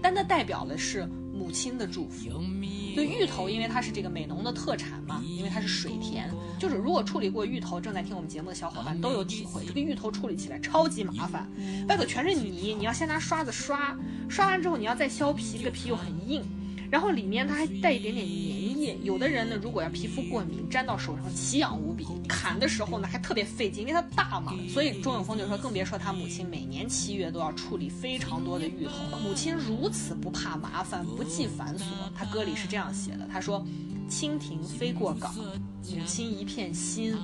[0.00, 2.30] 但它代表的是母亲的祝福。
[2.98, 11.48] 对芋头，因为它是这个美农的特产嘛，因为它是水田，就是如果处理过芋头，正在听我们节目的小伙伴都有体会，这个芋头处理起来超级麻烦，
[11.88, 13.96] 外头全是泥，你要先拿刷子刷，
[14.28, 16.42] 刷完之后你要再削皮，这个皮又很硬，
[16.90, 29.18] 然后里面它还带一点点粘液，有的人呢如果要皮肤过敏，粘到手上奇痒无比，砍的时候呢还特别费劲，因为它大嘛，所以钟永峰就说，更别说他母亲每年七月都要处理非常多的芋头了。
[29.22, 31.82] 母亲如此不怕麻烦，不计繁琐，
[32.14, 33.64] 他歌里是这样写的，他说
[34.08, 37.16] ：“蜻蜓飞过岗，母亲一片心，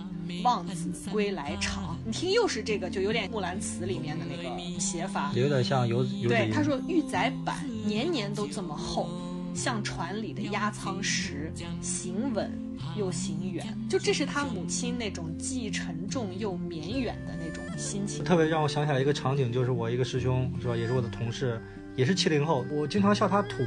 [0.42, 9.08] 望子归来长。”你听，又是这个，就有点《木兰辞》里面的那个写法，有点像游游子对，他说玉仔板年年都这么厚，
[9.54, 12.50] 像船里的压舱石，行稳
[12.96, 13.64] 又行远。
[13.88, 18.24] 就这是他母亲那种既沉重又绵远的那种心情。
[18.24, 21.60] 特别让我想起来一个场景，就是我一个师兄是吧，也是我的同事，
[21.94, 23.62] 也是七零后，我经常笑他土。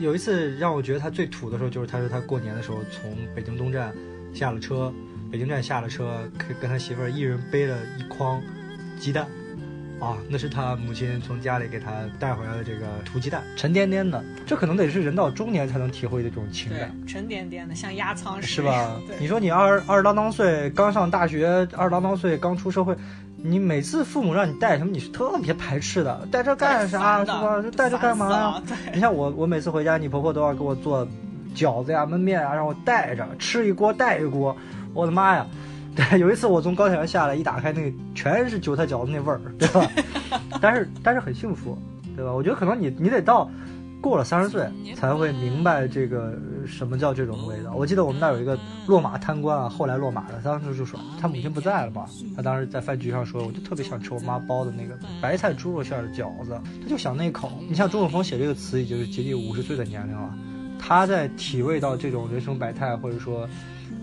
[0.00, 3.94] 有一次让我觉得他最土的时候，就是他说他过年的时候从北京东站
[4.34, 4.92] 下了车，
[5.30, 8.42] 北京站下了车，跟跟他媳妇儿一人背了一筐
[8.98, 9.28] 鸡蛋。
[10.02, 19.00] 啊，那是他母亲从家里给他带回来的这个土鸡蛋，沉甸甸的，这可能得是人到中年才能体会的这种情感。，沉甸甸的，像压舱石是吧？
[19.20, 21.46] 你说你二二十郎当岁，刚上大学，
[21.76, 22.96] 二十郎当岁刚出社会，
[23.36, 27.62] 你每次父母让你带什么，你是特别排斥的，带这干啥是吧？
[27.76, 28.62] 带这干嘛呀
[28.92, 31.06] 你像我，我每次回家，你婆婆都要给我做
[31.54, 34.56] 饺子呀、焖面啊，让我带着吃一锅带一锅，
[34.94, 35.46] 我的妈呀！
[35.94, 39.90] 对， 有一次我从高铁上下来，一打开那个全是韭菜饺子那味儿，对吧？
[40.60, 41.76] 但是但是很幸福，
[42.16, 42.32] 对吧？
[42.32, 43.50] 我觉得可能你你得到
[44.00, 44.66] 过了三十岁
[44.96, 47.74] 才会明白这个呃什么叫这种味道。
[47.74, 57.52] 我记得我们那儿有一个落马贪官啊，后来落马的，当时就说他母亲不在了嘛，他当时在饭局上说，我就特别想吃我妈包的那个白菜猪肉馅儿的饺子，他就想那口。
[57.68, 60.34] 你像钟永峰写这个词已经是接近五十岁的年龄了，
[60.78, 63.46] 他在体味到这种人生百态，或者说。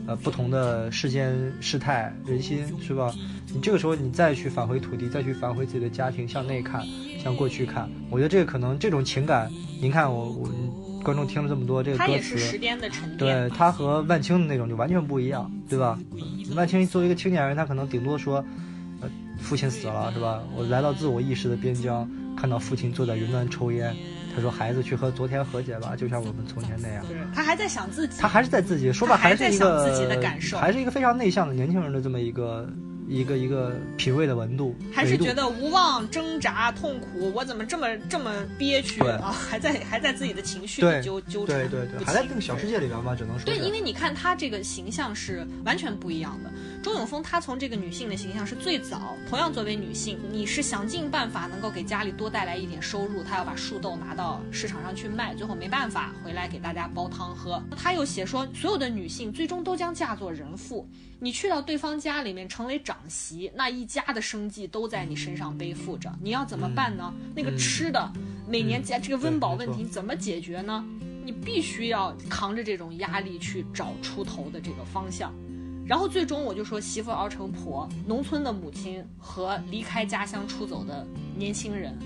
[0.10, 3.14] 呃，不同的世间事态人心，是吧？
[3.54, 6.84] 你这个时候你再去返回土地，再去返回自己的家庭，向内看，
[7.24, 10.50] 向过去看，我觉得这个可能这种情感，您看我我
[11.04, 13.56] 观众听了这么多这个歌词时词，间的沉淀对。
[13.56, 16.00] 他和万青的那种就完全不一样，对吧？
[16.56, 18.44] 万青作为一个青年人，他可能顶多说，
[19.02, 19.10] 呃，
[19.40, 20.42] 父亲死了，是吧？
[20.56, 23.96] 我来到自我意识的边疆，看到父亲坐在云端抽烟，
[24.36, 27.04] 他说孩子去和昨天和解吧，就像我们从前那样。
[27.34, 32.68] 他还在想自己，他还是在自己说吧，还是一个在想自己的感受还是一个非常内向的年轻人的这么一个
[33.10, 39.32] 一个一个品味的温度，还是觉得无望、挣扎、痛苦，我怎么这么这么憋屈啊？
[39.32, 46.52] 还在还在自己的情绪里纠纠缠对对对，还在清那个小世界里边吧，只能说对，因为你看他这个形象是完全不一样的。
[46.84, 57.62] 钟永峰他从这个女性的形象是最早，同样作为女性，你是想尽办法能够给家里多带来一点收入，他要把树豆拿到市场上去卖，最后没办法回来给大家煲汤喝。
[57.76, 60.88] 他又写说，所有的女性最终都将嫁作人妇，
[61.22, 67.14] 你去到对方家里面成为长媳，那一家的生计都在你身上背负着，你要怎么办呢？
[67.36, 68.12] 那个吃的，
[68.48, 70.86] 每年家这个温饱问题怎么解决呢？
[71.26, 75.34] 你必须要扛着这种压力去找出头的这个方向。
[75.86, 81.06] 然后最终我就说，媳妇熬成婆，农村的母亲和离开家乡出走的
[81.36, 81.98] 年轻人，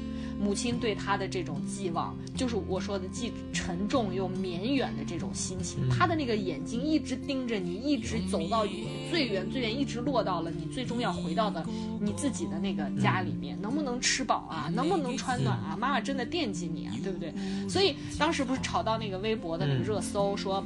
[0.44, 5.80] 母亲对他的这种寄望，就是我说的既沉重又绵远的这种心情。
[5.88, 8.66] 嗯他的那个眼睛一直盯着你，一直走到
[9.10, 11.66] 最远最远，一直落到了你最终要回到的
[12.00, 14.70] 你自己的那个家里面，能不能吃饱啊？
[14.74, 15.78] 能不能穿暖啊？
[15.80, 17.34] 妈妈真的惦记你啊，对不对？
[17.70, 20.64] 所以当时不是炒到那个微博的那个热搜说。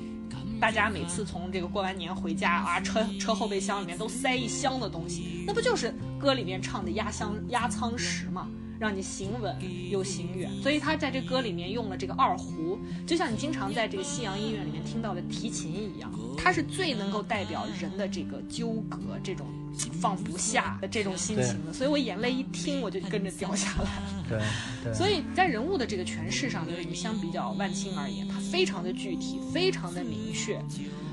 [0.59, 8.47] 大家每次从这个过完年回家啊，车车后备箱里面都塞一箱的东西，那不就是歌里面唱的压箱压舱石吗？
[8.79, 9.55] 让你行稳
[9.89, 10.51] 又行远。
[10.61, 19.45] 所以他在这歌里面用了这个二胡，就像你经常在这个西洋音乐里面听到的提琴一样，它是最能够代表人的这个纠葛、这种
[19.99, 21.73] 放不下的这种心情的。
[21.73, 24.25] 所以我眼泪一听，我就跟着掉下来了。
[24.29, 24.39] 对
[24.83, 30.61] 对，所以在人物的这个诠释上，就是你相比较万青而言，它非常的具体，非常的明确。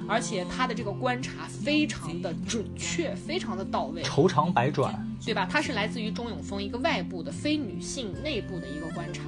[0.08, 4.94] 而且他的这个观察非常的准确，非常的到位，愁肠百转，
[5.24, 5.46] 对吧？
[5.50, 9.22] 他是来自于钟永峰一个外部的非女性内部的一个观察，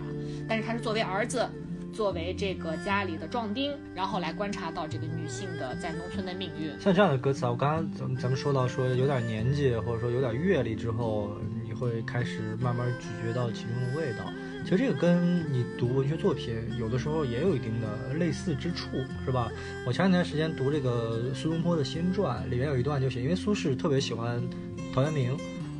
[0.48, 1.48] 但是他是作为儿子。
[1.93, 6.78] 作为这个家里的壮丁，然后来观察到这个女性的在农村的命运。
[6.78, 11.31] 像这样的歌词啊，我刚刚咱们咱们说到说有点年纪或者说有点阅历之后，
[11.65, 14.27] 你会开始慢慢咀嚼到其中的味道。
[14.66, 18.88] 其实这个跟你读文学作品有的时候也有一定的类似之处，
[19.24, 19.48] 是吧？
[19.86, 24.43] 我前两天时间读这个苏东坡的新传，里面有一段就写，因为苏轼特别喜欢
[24.93, 25.30] 陶渊明，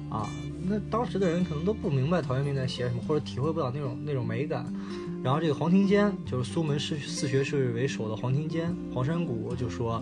[0.08, 0.30] 啊，
[0.62, 4.72] 那当时的人可能都不明白陶渊明在写什么，或者体会不到那种那种美感。
[5.20, 9.94] 然后这个黄庭坚就是苏门四四学士为首的黄庭坚，黄山谷就说，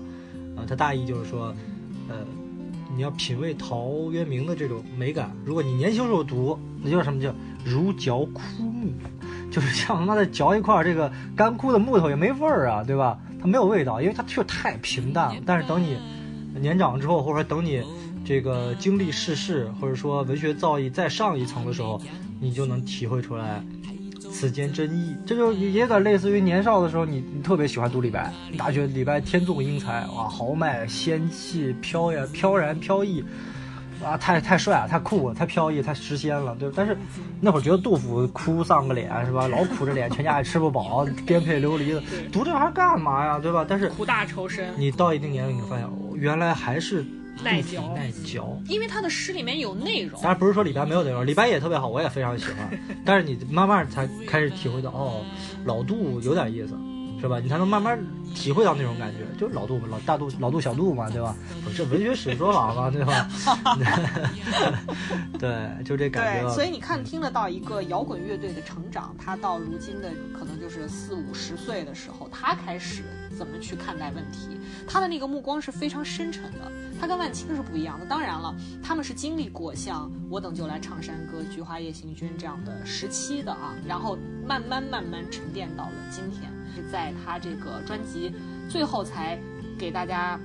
[0.54, 1.56] 啊，他大意就是说，
[2.10, 2.16] 呃，
[2.94, 5.34] 你要品味陶渊明的这种美感。
[5.44, 7.34] 如果你年轻时候读，那叫什么叫
[7.64, 8.92] 如嚼枯木，
[9.50, 13.18] 就是像他妈的嚼一块这个干枯的木头也没味儿啊，对吧？
[13.40, 15.42] 它没有味道，因为它确实太平淡了。
[15.44, 15.98] 但是等你
[16.58, 17.82] 年长之后，或者说等你
[18.24, 22.00] 这个经历世事，或者说文学造诣再上一层的时候，
[22.40, 23.62] 你就能体会出来。
[24.34, 33.24] 此间真意，这就也有点类似于年少的时候，你你特别喜欢读李白，你大学李白天纵英才，哇，豪迈仙气飘呀飘然飘逸，
[34.04, 36.98] 啊，太太帅了，太酷了，太飘逸，太诗仙了，对但是
[37.40, 39.46] 那会儿觉得杜甫哭丧个脸是吧？
[39.46, 42.02] 老苦着脸，全家也吃不饱，颠沛流离的，
[42.32, 43.38] 读这玩意儿干嘛呀？
[43.38, 43.64] 对吧？
[43.66, 47.04] 但是苦大仇深，你到一定年龄，你发现原来还是。
[47.42, 50.20] 耐嚼，耐嚼，因为他的诗里面有内容。
[50.20, 52.70] 当然不是说李白没有内容，李白也特别好，我也非常喜欢。
[53.04, 55.24] 但是你慢慢才开始体会到，哦，
[55.64, 56.76] 老杜有点意思，
[57.20, 57.40] 是吧？
[57.40, 57.98] 你才能慢慢
[58.34, 61.34] 体会到那种感觉，就是老杜嘛，老大杜、老杜、小杜嘛，对吧？
[61.76, 63.28] 这文学史说法嘛，对吧？
[65.38, 66.48] 对，就这感觉。
[66.48, 73.02] 对，所以你看，听得到一个摇滚乐队的成长，他到如今的可能就是四五十岁的时候，他开始。
[73.34, 74.58] 怎么去看待问题？
[74.86, 76.70] 他的那个目光是非常深沉的，
[77.00, 78.06] 他跟万青是不一样的。
[78.06, 84.16] 当然了，他们是经历过像《我等就来唱山歌》《菊花夜行军》这样的时期的啊，然后
[84.46, 88.32] 慢慢慢慢沉淀到了今天，是在他这个专辑
[88.68, 89.38] 最后才
[89.78, 90.38] 给大家。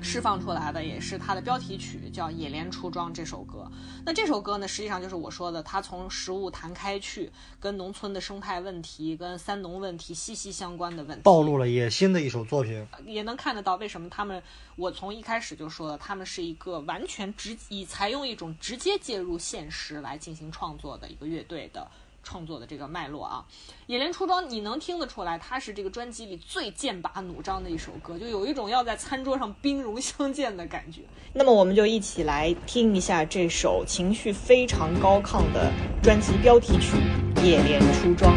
[0.00, 3.70] 释放出来的也是他的标题曲，叫《野莲出庄》这首歌。
[4.06, 7.30] 那这首歌呢，实际上就是我说的，它从食物谈开去，
[7.60, 12.86] 跟农村的生态问题、跟三农问题息息相关的问题，暴露了野心的一首作品。
[13.04, 14.42] 也能看得到为什么他们，
[14.76, 21.86] 我从一开始就说了，他们是一个完全直以采用一种直接介入现实来进行创作的一个乐队的。
[22.22, 23.44] 创作的这个脉络啊，
[23.86, 31.02] 《野莲出庄》，你能听得出来，它是这个专辑里最剑拔弩张的一首歌，就有一种要在餐桌上兵戎相见的感觉。
[31.32, 35.72] 那么，我们就一起来听一下这首情绪非常高亢的
[36.02, 36.96] 专辑标题曲
[37.42, 38.32] 《野莲出庄》。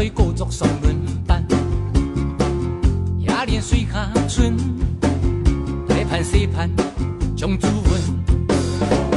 [0.00, 0.96] 在故作上轮
[1.26, 1.46] 班，
[3.18, 4.56] 也怜水下村
[5.86, 6.70] 大盼细盘，
[7.36, 9.09] 将主魂。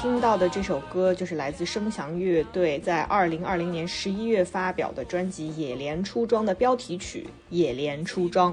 [0.00, 8.52] 听到的这首歌，就是来自声翔乐队在二零二零年十一月发表的专辑《野莲出庄》的标题曲《野莲出庄》。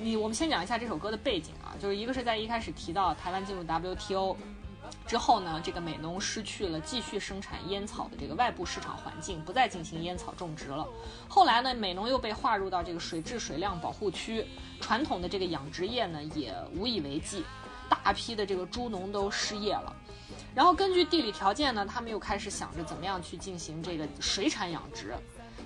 [0.00, 4.36] 你我们先讲一下这首歌的背景啊，就是一个是在一开始提到台湾进入 WTO
[5.04, 10.86] 之后呢，这个美农失去了继续生产烟草的这个外部市场环境，不再进行烟草种植了。
[11.26, 14.46] 后来呢，美农又被划入到这个水质水量保护区，
[14.80, 17.42] 传统的这个养殖业呢也无以为继，
[17.88, 19.92] 大批的这个猪农都失业了。
[20.54, 25.14] 然后根据地理条件呢，他们又开始想着怎么样去进行这个水产养殖。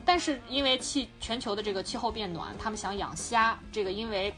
[0.05, 4.35] 但是因为气全球的这个气候变暖，他们想养虾，这个因为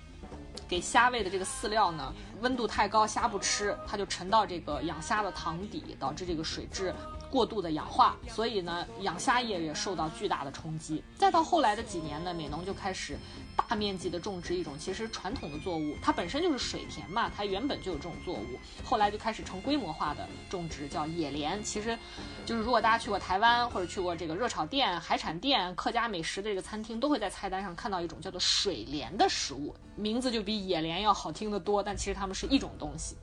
[0.67, 6.93] 给虾喂的这个饲料呢温度太高，虾不吃，它就沉到这个养虾的塘底，导致这个水质
[7.31, 11.03] 过度的氧化，所以呢养虾业也受到巨大的冲击。
[11.17, 13.17] 再到后来的几年呢，美农就开始
[13.57, 21.63] 大面积的种植一种其实传统的作物，它本身就是水田嘛，它原本就有这种作物，后来就开始成规模化的种植，叫野莲。
[21.63, 21.97] 其实
[22.45, 33.15] 就是如果大家去过台湾或者去过这个热炒店、海产店、客家美食的这个餐厅，都会在菜单上看到一种叫做水莲的食物，名字就比野莲要好听得多，但其实它们是一种东西。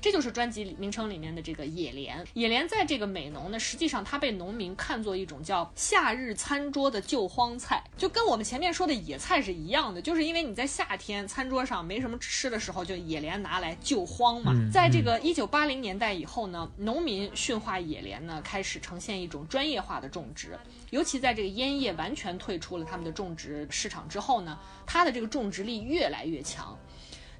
[0.00, 2.24] 这就是专辑名称里面的这个野莲。
[2.34, 14.54] 野莲在这个美农呢，实际上它被农民看作一种叫夏日餐桌的救荒菜，就跟我们前面说的野菜是一样的，就是因为你在夏天餐桌上没什么吃的时候，就野莲拿来救荒嘛。
[14.72, 20.58] 在这个一九八零年代以后呢，农民驯化野莲呢，开始呈现一种专业化的种植，
[20.90, 26.78] 尤其在这个烟叶完全退出了他们的种植市场之后呢，它的这个种植力越来越强。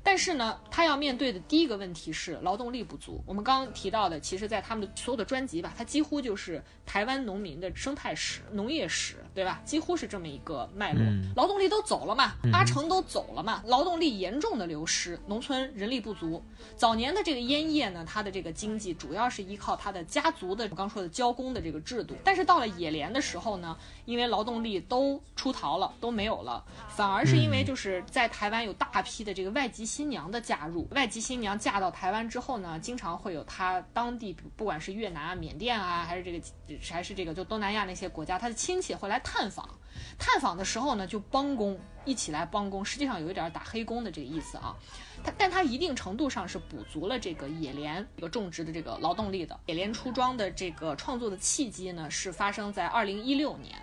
[0.03, 3.23] 但是呢，他要面对的第一个问题是劳动力不足。
[3.27, 9.61] 我们刚刚提到的，其实在他们的所有的专辑吧，它几乎就是台湾农民的生态史、农业史，对吧？
[9.65, 11.03] 几乎是这么一个脉络。
[11.37, 16.43] 劳动力都走了嘛，阿成都走了嘛，劳动力严重的流失，农村人力不足。
[16.77, 22.15] 早年的这个烟叶呢，它的这个经济主要是依靠它的家族的我刚说的交工的这个制度。
[22.25, 29.90] 但是到了野莲的时候呢，因为劳动力都出逃了，都没有了，反而是因为就是在台湾有大批的这个外籍。
[29.91, 36.41] 新娘的嫁入，外籍新娘嫁到台湾之后呢，经常会有她当地不管是越南啊、缅甸啊，还是这个
[36.89, 39.69] 还是这个就东南亚那些国家，她的亲戚会来探访。
[40.17, 44.77] 探访的时候呢，就帮工一起来帮工，实际上有一点打黑工的这个意思啊。
[45.25, 49.59] 它，但它一定程度上是补足了这个野莲这个种植的这个劳动力的。
[49.67, 53.77] 野莲出庄的这个创作的契机呢，是发生在二零一六年，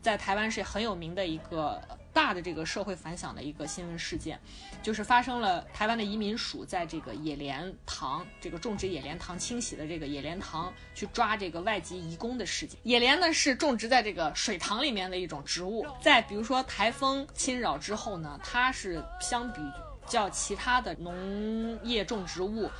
[0.00, 1.80] 在台湾是很有名的一个。
[2.12, 4.38] 大的这个社会反响的一个新闻事件，
[4.82, 12.78] 就是发生了台湾的移民署在这个野莲塘这个种植野莲塘清洗的这个野莲塘去抓这个外籍移工的事件。
[12.82, 19.60] 野莲呢是种植在这个水塘里面的一种植物，在比如说台风侵扰之后呢，它是相比
[20.06, 22.70] 较其他的农业种植物。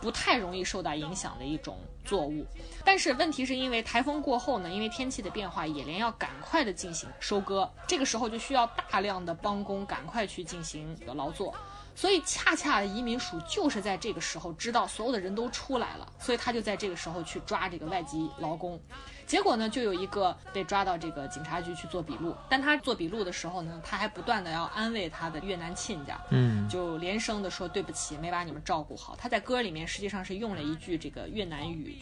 [0.00, 2.46] 不太容易受到影响的一种作物，
[2.84, 11.54] 但是问题是因为台风过后呢，因为天气的变化，野莲要赶快的进行收割，这个时候就需要大量的帮工赶快去进行劳作。
[11.96, 18.80] 所以，恰恰移民署就是在这个时候知道所有的人都出来了，所以他就在这个时候去抓这个外籍劳工。
[19.26, 22.34] 结果呢，就有一个被抓到这个警察局去做笔录。
[22.48, 29.16] 但他做笔录的时候呢，他还不断的要安慰他的越南亲家，嗯，就连声的说对不起，没把你们照顾好。
[29.16, 31.96] 他在歌里面实际上是用了一句这个越南语。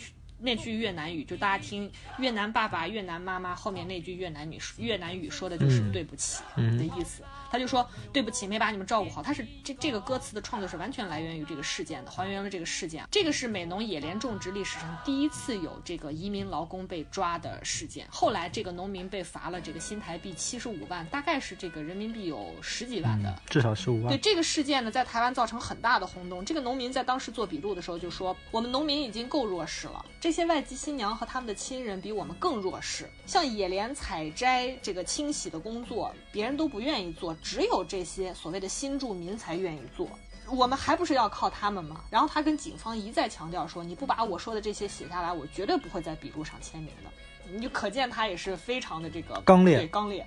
[0.45, 1.89] 那句越南语，就大家听
[2.19, 7.23] 越南爸爸、越南妈妈后面那句越南语，越南语说的就是对不起的意思。
[7.53, 9.23] 他就说对不起，没把你们照顾好。
[9.23, 13.05] 他是这这个歌词的创作是完全来源于这个事件的，还原了这个事件。
[13.11, 18.07] 这个是美农野莲种植历史上第一次有这个移民劳工被抓的事件。
[18.11, 24.09] 后来这个农民被罚了这个新台币七十五万，大概是这个人民币有十几万的，至少十五万。
[24.09, 26.43] 对这个事件呢，在台湾造成很大的轰动。
[26.43, 33.11] 这个农民在当时做笔录的时候就说：“我们农民已经够弱势了，这些外籍新娘和他们的亲人比我们更弱势。
[33.27, 40.09] 像野莲采摘这个清洗的工作，别人都不愿意做。”只有这些所谓的新住民才愿意做，
[40.49, 42.03] 我们还不是要靠他们吗？
[42.09, 47.11] 然后他跟警方一再强调说：“你不把我说的这些写下来，我绝对不会在笔录上签名的。”
[47.53, 50.25] 你就可见他也是非常的这个刚烈对刚烈。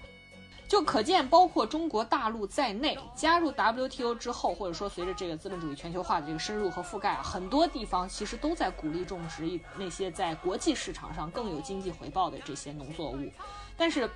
[0.67, 13.31] 就可见，包括中国大陆在内，加入 WTO 之后，或者说随着这个资本主义全球化的这个深入和覆盖啊，很多地方其实都在鼓励种植一那些在国际市场上更有经济回报的这些农作物。
[13.77, 14.09] 但是，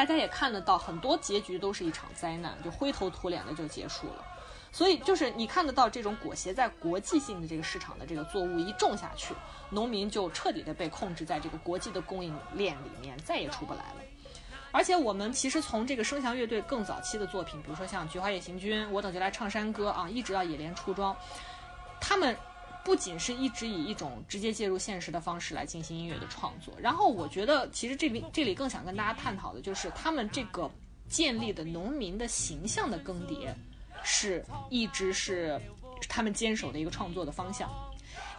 [0.00, 4.24] 大家也看得到，很多结局都是一场灾难，就灰头土脸的就结束了。
[4.72, 9.34] 所以，就是你看得到这种裹挟在国际性的这个市场的这个作物一种下去，
[9.68, 13.96] 农民就彻底的被控制在这个国际的供应链里面，再也出不来了。
[14.72, 21.14] 而且我们其实从这个声翔乐队更早期的作品，比如说像《菊花夜行军》，我等就来唱山歌啊，一直到野莲出庄，
[22.00, 22.34] 他们
[22.84, 30.70] 不仅是一直以一种直接介入现实的方式来进行音乐的创作，然后我觉得其实这里这里更想跟大家探讨的就是他们这个
[31.08, 33.52] 建立的农民的形象的更迭，
[34.02, 35.60] 是一直是
[36.08, 37.70] 他们坚守的一个创作的方向。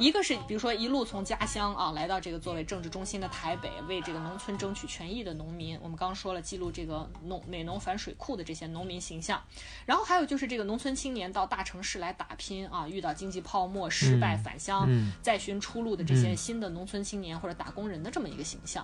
[0.02, 9.40] 一个是比如说一路从家乡啊来到这个作为政治中心的台北，为这个农村争取权益的农民，我们刚说了记录这个农美农反水库的这些农民形象，
[9.86, 18.84] 然后还有就是这个农村青年到大城市来打拼啊，遇到经济泡沫失败返乡，嗯再寻出路的这些新的农村青年或者打工人的这么一个形象，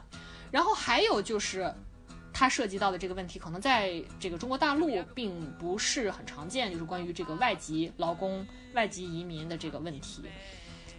[0.51, 1.73] 然后还有就是。
[2.39, 8.45] 它涉及到的这个问题，可能在这个中国大陆并不是很常见，就是关于这个外籍劳工、
[8.75, 10.21] 外籍移民的这个问题。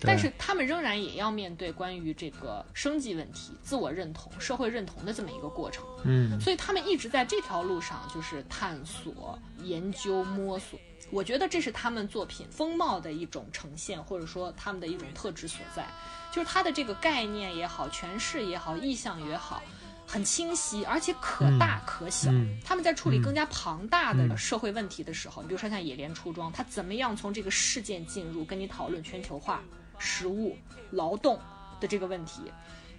[0.00, 5.84] 但是他们仍然也要面对关于这个生计问题、自我认同、社会认同的这么一个过程。
[6.04, 10.78] 嗯所以他们一直在这条路上，就是探索、研究、摸索。
[11.10, 15.86] 我觉得这是他们作品风貌的一种呈现，或者说他们的一种特质所在，
[16.30, 19.62] 就是他的这个概念也好、诠释也好、意象也好。
[20.10, 22.30] 很清晰，而且可大可小。
[22.30, 29.62] 嗯他们在处理更加庞大的社会问题的时候，比如说像野莲出装，他怎么样从这个事件进入，跟你讨论全球化、
[29.98, 30.56] 食物、
[30.90, 31.38] 劳动
[31.80, 32.42] 的这个问题。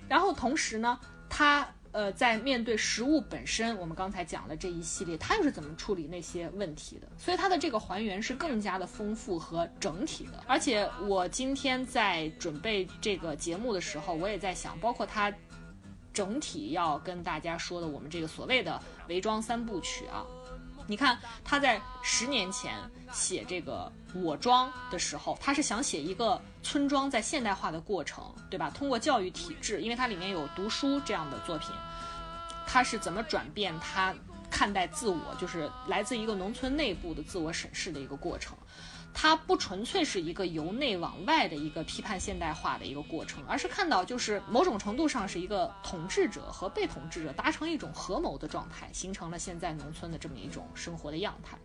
[0.07, 0.99] 然后同时呢，
[1.29, 7.07] 他呃在面对食物本身，我们刚才讲了这一系列，他又是怎么处理那些问题的？
[7.17, 10.43] 所以他的这个还原是更加的丰富和整体的。
[10.47, 15.33] 而且我今天在准备这个节目的时候，我也在想，包括他。
[16.11, 20.25] 整体要跟大家说的，我们这个所谓的伪装三部曲啊，
[20.89, 22.73] 你看他在十年前
[23.13, 28.71] 写这个《我庄》的时候，他是想写一个村庄在现代化的过程，对吧？
[28.71, 31.69] 通过教育体制，因为它里面有读书这样的作品，
[32.65, 34.11] 他是怎么转变他
[34.49, 38.57] 看待自我，就是来自一个农村内部的自我审视的一个过程。
[39.13, 51.57] 它不纯粹是一个由内往外的一个批判现代化的一个过程，而是看到就是某种程度上是一个统治者和被统治者达成一种合谋的状态，形成了现在农村的这么一种生活的样态。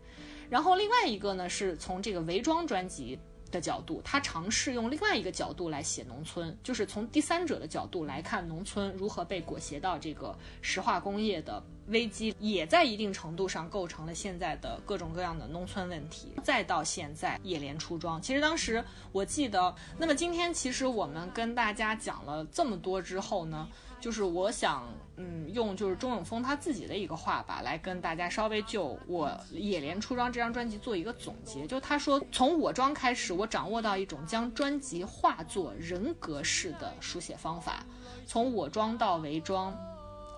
[0.51, 3.19] 然后另外一个呢，是从这个伪装专辑
[3.55, 16.33] 的角度，他尝试用另外一个角度来写农村，就是从第三者的角度来看农村如何被裹挟到这个石化工业的危机，也在一定程度上构成了现在的各种各样的农村问题。
[16.43, 23.69] 再到现在野莲出庄，其实当时我记得，那么今天其实我们跟大家讲了这么多之后呢，
[24.05, 24.87] 就是我想，
[25.17, 31.67] 嗯，用就是钟永峰他自己的一个话吧，来跟大家稍微就我《野莲出装》这张专辑做一个总结。
[31.67, 37.83] 就他说，从我装开始，我掌握到一种将专辑化作人格式的书写方法。
[38.27, 39.75] 从我装到为装，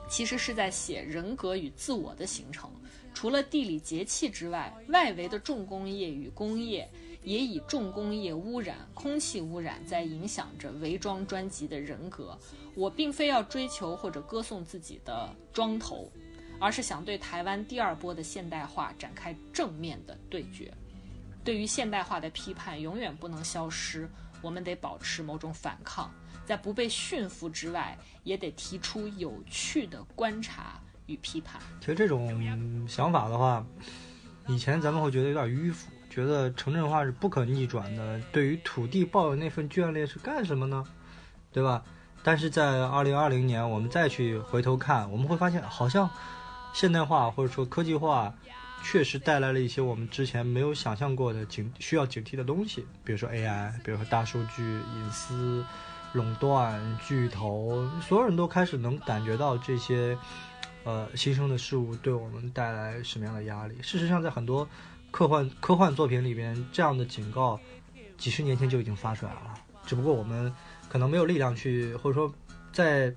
[0.09, 2.71] 其实是在写人格与自我的形成。
[3.13, 6.89] 除了地理节气之外，外围的重工业与工业。
[7.27, 12.39] 也以重工业污染、空气污染在影响着伪装专辑的人格。
[12.77, 16.09] 我并非要追求或者歌颂自己的庄头，
[16.61, 20.73] 而是想对台湾第二波的现代化展开正面的对决。
[21.43, 24.09] 对于现代化的批判永远不能消失，
[24.41, 26.09] 我们得保持某种反抗，
[26.45, 31.61] 在不被驯服之外，也得提出有趣的观察与批判。
[31.81, 33.67] 其实这种想法的话，
[34.47, 35.91] 以前咱们会觉得有点迂腐。
[36.17, 40.83] 觉得城镇化是不可逆转的，对于土地抱有那份眷恋是干什么呢？
[41.53, 41.83] 对吧？
[42.23, 46.09] 但是在二零二零年，我们再去回头看，我们会发现，好像
[46.73, 48.33] 现代化或者说科技化，
[48.83, 55.63] 确实带来了一些我们之前没有想象过的警需要警惕的东西，比如说 AI，比如说大数据、隐私、
[56.15, 60.17] 垄断、巨头，所有人都开始能感觉到这些
[60.85, 63.77] 呃新生的事物对我们带来什么样的压力。
[63.83, 64.67] 事实上，在很多
[65.17, 67.59] 科幻科幻作品里边，这样的警告，
[68.19, 69.55] 几十年前就已经发出来了，
[69.87, 70.53] 只不过我们
[70.91, 72.31] 可能没有力量去，或者说，
[72.71, 73.11] 在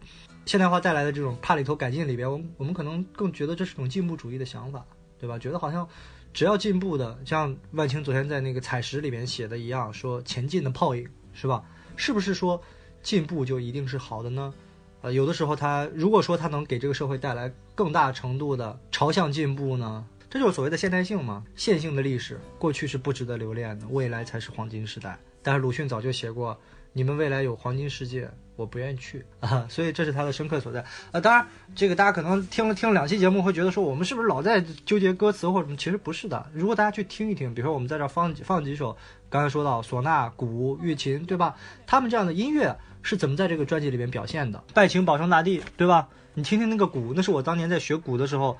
[0.45, 4.85] 现代化带来的这种帕里头改进里边，我们我们可能更觉得这是种进步主义的想法，
[5.19, 5.37] 对吧？
[5.37, 5.85] 觉得好像
[6.31, 11.61] 只要进步的，像万青昨天在那个采石里边写的一样，说前进的泡影，是吧？
[11.97, 12.61] 是不是说
[13.03, 14.53] 进步就一定是好的呢？
[15.01, 21.43] 呃，有的时候他如果说他能给这个社会带来更大程度的朝向进步呢，这就是所谓的现代性嘛。
[21.55, 25.17] 线性的历史，过去是不值得留恋的，未来才是黄金时代。
[25.41, 26.57] 但是鲁迅早就写过，
[26.93, 29.65] 你们未来有黄金世界，我不愿意去 啊。
[29.69, 30.83] 所以这是他的深刻所在。
[31.11, 35.77] 啊，当然这个大家可能听了听了两期节目，会觉得说我们是不是老在纠结歌词或者什么？
[35.77, 36.45] 其实不是的。
[36.53, 38.95] 如果大家去听一听，比如说我们在这儿放放几首，
[39.29, 41.55] 刚才说到唢呐、鼓、乐琴，对吧？
[41.87, 42.77] 他们这样的音乐。
[43.01, 44.61] 是怎么在这个专辑里面表现的？
[44.73, 46.09] 拜请保生大帝，对吧？
[46.33, 48.57] 你听听那个鼓，那是我当年在学鼓的时候，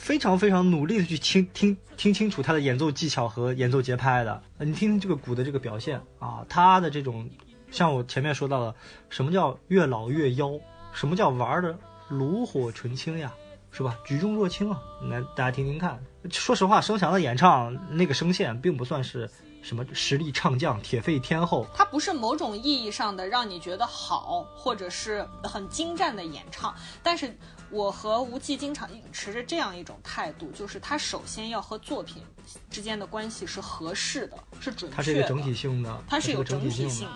[0.00, 4.42] 非常非常努力的去听听听清楚他的演奏技巧和演奏节拍的。
[4.58, 7.28] 你听听这个鼓的这个表现啊，他的这种，
[7.70, 8.74] 像我前面说到的，
[9.10, 10.52] 什么叫越老越妖？
[10.94, 11.78] 什么叫玩的
[12.08, 13.30] 炉火纯青呀？
[13.70, 13.98] 是吧？
[14.02, 14.80] 举重若轻啊！
[15.10, 16.02] 来，大家听听看。
[16.30, 19.30] 说实话，声翔的演唱那个声线并不算是。
[19.62, 21.66] 什么实力唱将、铁肺天后？
[21.74, 26.74] 它不是某种意义上的让你觉得好，或者是很精湛的演唱。
[27.02, 27.36] 但是
[27.70, 32.22] 我和吴忌经常持着这样一种态度，就是他首先要和作品
[32.70, 34.96] 之间的关系是合适的，是准确的。
[34.96, 37.14] 它是一个整体性的，它是有整体性的。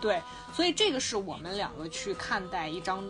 [0.00, 0.22] 对，
[0.54, 3.04] 所以这个是我们两个去看待一张。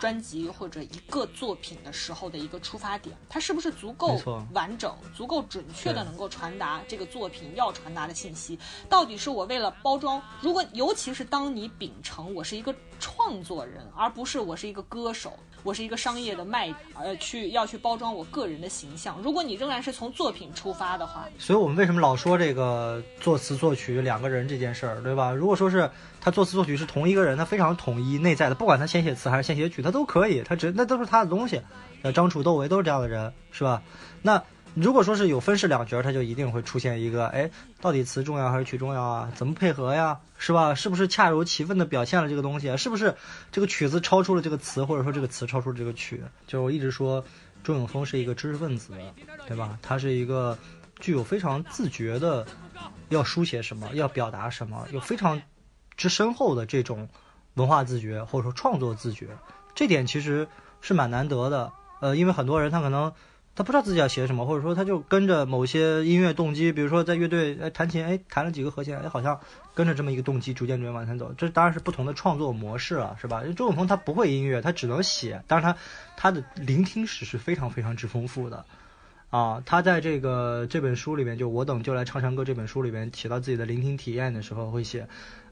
[0.00, 4.20] 专辑或者一个作品的时候的一个出发点，它是不是足够
[4.52, 8.58] 完整、足够准确的能够传达这个作品要传达的信息？
[8.88, 10.20] 到底是我为了包装？
[10.40, 15.36] 如果尤其是当你秉承我是一个创作人，而不是我是一个歌手。
[15.64, 19.16] 我是一个商业的卖，呃，去要去包装我个人的形象。
[19.22, 25.30] 如果你仍然是从作品出发的话，所以我们为什么老说这个作词作曲两个人这件事儿，对吧？
[25.30, 25.88] 如果说是
[26.20, 31.62] 他作词作曲是同一个人，他非常统一内在的，不管他先写词还是先写曲，他都可以，他只那都是他的东西。
[32.02, 33.82] 呃，张楚、窦唯都是这样的人，是吧？
[34.22, 34.42] 那。
[34.74, 37.50] 如果说是有分饰两角，它就一定会出现一个，哎，
[37.80, 39.30] 到底词重要还是曲重要啊？
[39.34, 40.18] 怎么配合呀？
[40.38, 40.74] 是吧？
[40.74, 42.74] 是不是恰如其分的表现了这个东西？
[42.78, 43.14] 是不是
[43.50, 46.22] 这个曲子超出了这个词，或者说这个词超出了这个曲？
[46.46, 47.22] 就是我一直说，
[47.62, 48.94] 周永峰是一个知识分子，
[49.46, 49.78] 对吧？
[49.82, 50.58] 他是一个
[51.00, 52.46] 具有非常自觉的，
[53.10, 55.42] 要书写什么，要表达什么，有非常
[55.98, 57.06] 之深厚的这种
[57.54, 59.28] 文化自觉或者说创作自觉，
[59.74, 60.48] 这点其实
[60.80, 61.70] 是蛮难得的。
[62.00, 63.12] 呃，因为很多人他可能。
[63.54, 69.38] 他不知道自己要写什么，或者说他就跟着某些音乐动机，比如说在乐队哎弹琴哎弹了几个和弦哎好像
[69.74, 73.42] 跟着这么一个动机逐渐逐渐往前走，这当然是不同的创作模式了，是吧？
[73.42, 75.76] 因为周永峰他不会音乐，他只能写，但是他
[76.16, 78.64] 他的聆听史是非常非常之丰富的，
[79.28, 85.06] 啊，他在这个这本书里面就我等就来唱山歌这本书里面写到自己的聆听体验的时候会写，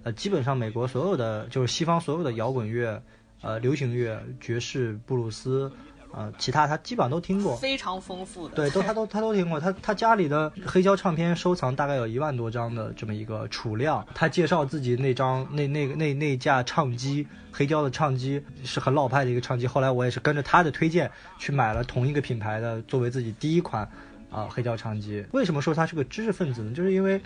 [0.04, 3.02] 呃，基本上美国所有的就是西方所有的摇滚乐，
[3.42, 5.70] 呃，流行乐、爵士、布鲁斯。
[6.12, 8.54] 呃，其他他基本上都听过，非常丰富的。
[8.56, 9.60] 对，都他都他都听过。
[9.60, 14.04] 他他家里的黑胶唱片收藏大概有一万多张的这么一个储量。
[14.12, 19.68] 他介绍自己那张那那个那那架唱机，黑胶的唱机是很老派的一个唱机。
[19.68, 21.08] 后来我也是跟着他的推荐
[21.38, 23.88] 去买了同一个品牌的，作为自己第一款
[24.30, 25.24] 啊黑胶唱机。
[25.30, 26.74] 为什么说他是个知识分子呢？
[26.74, 27.20] 就是因为，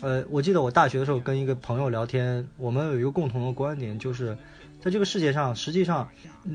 [0.00, 4.34] 呃，我记得我大学的时候跟一个朋友聊天，我们有一个共同的观点，就是。
[4.80, 6.08] 在这个世界上，实际上，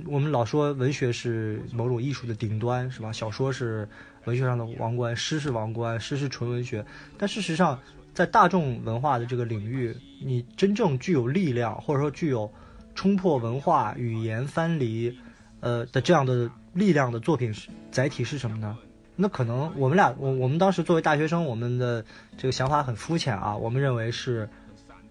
[0.07, 3.11] 我们老说文学是某种艺术的顶端，是吧？
[3.11, 3.87] 小说是
[4.25, 6.83] 文学上的王冠，诗是王冠，诗是纯文学。
[7.19, 7.79] 但事实上，
[8.15, 12.51] 在大众文化的这个领域，你真正具有力量，或者说具有
[12.95, 15.15] 冲破文化语言藩篱，
[15.59, 18.75] 呃的这样的力量的作品是，载体是什么呢？
[19.15, 22.03] 那可能我们俩，我我们当时作为大学生，我们的
[22.37, 24.49] 这个想法很肤浅啊，我们认为是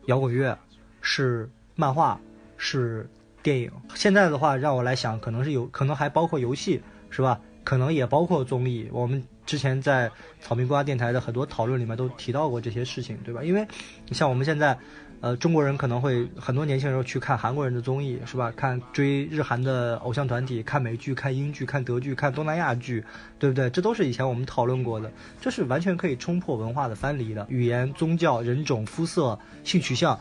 [0.06, 0.58] 摇滚乐，
[1.00, 2.20] 是漫画。
[2.64, 3.06] 是
[3.42, 6.80] 电影，现在的话让我来想，可能是有可能还包括游戏，
[7.10, 7.38] 是吧？
[7.62, 8.88] 可能也包括综艺。
[8.90, 10.10] 我们之前在
[10.40, 13.44] 草莓瓜电台的很多讨论里面都提到过这些事情，对吧？
[13.44, 13.66] 因为
[14.12, 14.78] 像我们现在，
[15.20, 18.50] 呃，中国人可能会很多年轻人去看韩国人的综艺，是吧？
[18.56, 23.04] 看追日韩的偶像团体，看美剧、看英剧、看德剧、看东南亚剧，
[23.38, 23.68] 对不对？
[23.68, 30.18] 这都是以前我们讨论过的，这是完全可以冲破文化的藩篱的，语言、宗教、人种、肤色、性取向。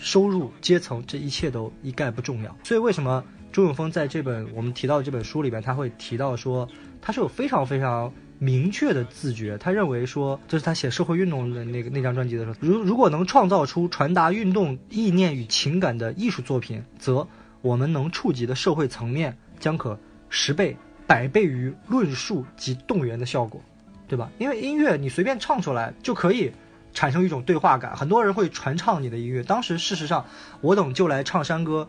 [0.00, 2.56] 收入阶层，这一切都一概不重要。
[2.64, 6.68] 所以，为什么周永峰在这本我们提到的这本书里边，他会提到说，
[7.00, 9.56] 他是有非常非常明确的自觉。
[9.58, 17.26] 他认为说，这是他写社会运动的那个那张专辑的时候，如如果能创造出传达运动意念与情感的艺术作品，则
[17.62, 19.98] 我们能触及的社会层面将可
[20.28, 23.62] 十倍、百倍于论述及动员的效果，
[24.06, 24.30] 对吧？
[24.38, 26.52] 因为音乐你随便唱出来就可以。
[26.96, 29.42] 产生一种对话感，很多人会传唱你的音乐。
[29.42, 30.24] 当时，事实上，
[30.62, 31.86] 我等就来唱山歌，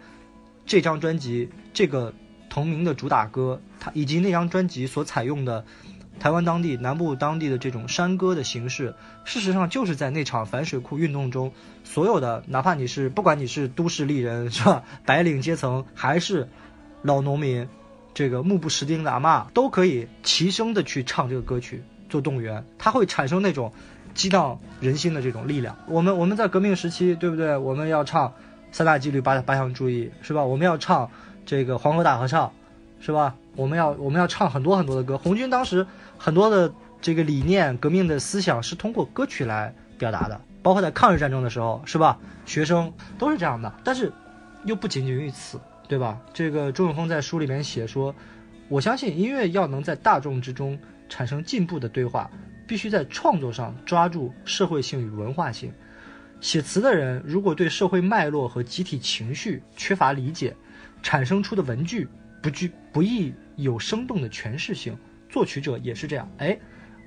[0.66, 2.14] 这张专辑这个
[2.50, 5.64] 同名的主打歌，它以及那张专辑所采用的
[6.20, 8.94] 台湾当地南部当地的这种山歌的形式，
[9.24, 11.54] 事实上就是在那场反水库运动中，
[11.86, 16.50] 所有的哪怕你是不管你是都市丽人是吧，白领阶层，还是
[17.02, 17.66] 老农民，
[18.14, 23.72] 这个目不识丁的阿嬷都可以齐声的去唱这个歌曲做动员，它会产生那种
[24.18, 25.78] 激荡人心的这种力量。
[25.86, 27.56] 我们我们在革命时期，对不对？
[27.56, 28.34] 我们要唱
[28.72, 30.44] 三大纪律八八项注意，是吧？
[30.44, 31.10] 我们要唱
[31.46, 32.52] 这个黄河大合唱，
[33.00, 33.36] 是吧？
[33.56, 35.18] 我们要我们要唱很多很多的歌。
[35.20, 35.86] 红军当时
[36.18, 42.18] 很多的这个理念、革命的思想是通过歌曲来表达的，包括在抗日战争的时候，是吧？
[42.48, 44.12] 学生都是这样的，但是
[44.66, 46.18] 又不仅仅于此，对吧？
[46.34, 48.16] 这个周永峰在书里面写说，
[48.68, 50.78] 我相信音乐要能在大众之中
[51.08, 52.30] 产生进步的对话，
[52.68, 55.72] 必须在创作上抓住社会性与文化性。
[56.40, 60.56] 写词的人如果对社会脉络和集体情绪缺乏理解，
[61.02, 62.08] 产生出的文句
[62.44, 64.96] 不具不易有生动的诠释性。
[65.30, 66.30] 作曲者也是这样。
[66.38, 66.58] 哎，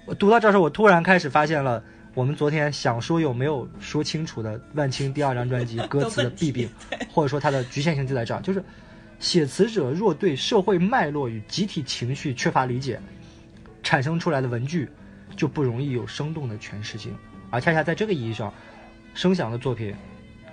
[0.06, 1.82] 我读到这儿时候，我突然开始发现了
[2.12, 6.68] 我们昨天想说有没有说清楚的万青第二张专辑歌词的弊病，
[7.12, 8.62] 或者说它的局限性就在这儿，就是
[9.20, 13.00] 写词者若对社会脉络与集体情绪缺乏理解，
[13.82, 14.88] 产生出来的文句
[15.40, 17.16] 就不容易有生动的诠释性。
[17.48, 18.52] 而恰恰在这个意义上，
[19.14, 19.94] 声响的作品，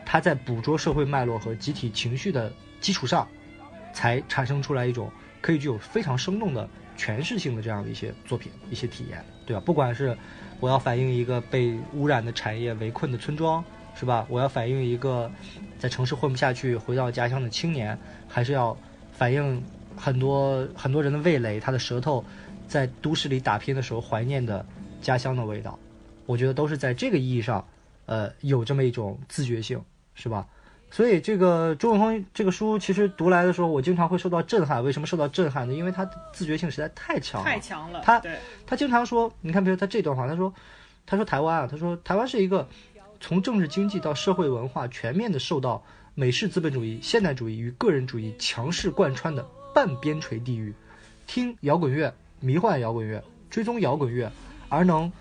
[0.05, 2.49] 它在捕捉社会脉络和集体情绪的
[2.79, 3.27] 基础上，
[3.91, 5.11] 才产生出来一种
[5.41, 9.61] 可以具有非常生动的诠释性的这样的一些作品、一些体验，对吧？
[9.65, 10.17] 不管是
[10.61, 13.61] 我要反映一个被污染的产业围困的村庄，
[13.93, 14.25] 是吧？
[14.29, 15.29] 我要反映一个
[15.77, 18.75] 在城市混不下去回到家乡的青年，还是要
[19.11, 19.61] 反映
[19.97, 22.23] 很多很多人的味蕾，他的舌头
[22.67, 24.65] 在都市里打拼的时候怀念的
[25.01, 25.77] 家乡的味道。
[26.25, 27.65] 我觉得都是在这个意义上，
[28.05, 29.81] 呃，有这么一种自觉性，
[30.13, 30.47] 是吧？
[30.89, 34.81] 所以这个周永峰这个书，其实读来的时候，我经常会受到震撼。
[34.83, 35.73] 为什么受到震撼呢？
[35.73, 37.45] 因为他自觉性实在太强了。
[37.45, 38.01] 太强了。
[38.05, 38.21] 他
[38.65, 40.53] 他经常说，你看，比如他这段话，他说，
[41.05, 42.67] 他说台湾啊，他说台湾是一个
[43.19, 45.83] 从政治经济到社会文化全面的受到
[46.15, 50.73] 美式资本主义、现代主义与个人主义强势贯穿的半边陲地域。
[51.25, 54.31] 听摇滚乐、迷幻摇滚乐、追踪摇滚乐，
[54.69, 55.11] 而能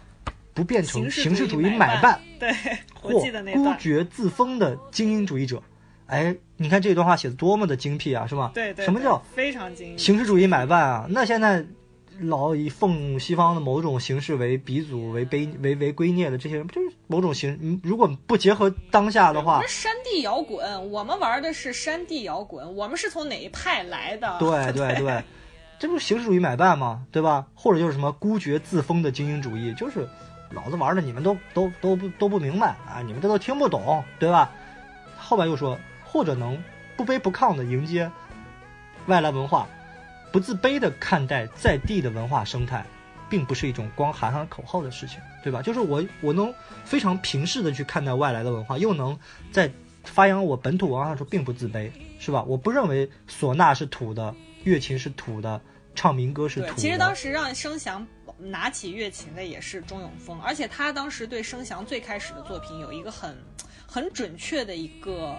[0.55, 2.20] 不变成形式主义买办。
[2.39, 2.52] 对，
[2.94, 3.74] 或孤。
[3.78, 5.62] 绝自封的精英主义者。
[6.06, 8.52] 哎，你看这段话写的多么的精辟啊，是吧？
[8.55, 9.98] 对对，对什么叫非常精英？
[9.98, 11.06] 形式主义买办啊？
[11.10, 11.64] 那现在
[12.20, 17.59] 老以奉西方的某种形式为鼻祖、为卑、为为圭臬的这些人，不就是某种形？
[17.60, 24.36] 嗯如果不结合当下的话我们，山地摇滚，我们玩的是山地摇滚，我们是从哪一派来的？
[24.39, 25.23] 对对对，
[25.78, 27.07] 这不是形式主义买办吗？
[27.12, 27.47] 对吧？
[27.55, 30.09] 或者就是什么孤绝自封的精英主义，就是
[30.51, 34.51] 老子玩的你们都都都不都不明白啊，你们这都听不懂，对吧？
[35.19, 36.62] 后边又说，或者能
[36.97, 38.11] 不卑不亢的迎接
[39.07, 39.66] 外来文化，
[40.32, 42.86] 不自卑的看待在地的文化生态，
[43.28, 45.61] 并不是一种光喊喊口号的事情，对吧？
[45.61, 46.55] 就是我我能
[46.85, 49.19] 非常平视的去看待外来的文化，又能
[49.53, 49.70] 在
[50.05, 52.44] 发扬我本土文化的时候并不自卑，是吧？
[52.44, 54.35] 我不认为唢呐是土的，
[54.66, 55.60] 乐琴是土的，
[55.94, 58.05] 唱民歌是土，其实当时让声翔
[58.36, 63.36] 拿起乐琴的也是钟永峰，而且他当时对声翔最开始的作品有一个很
[63.86, 65.38] 很准确的一个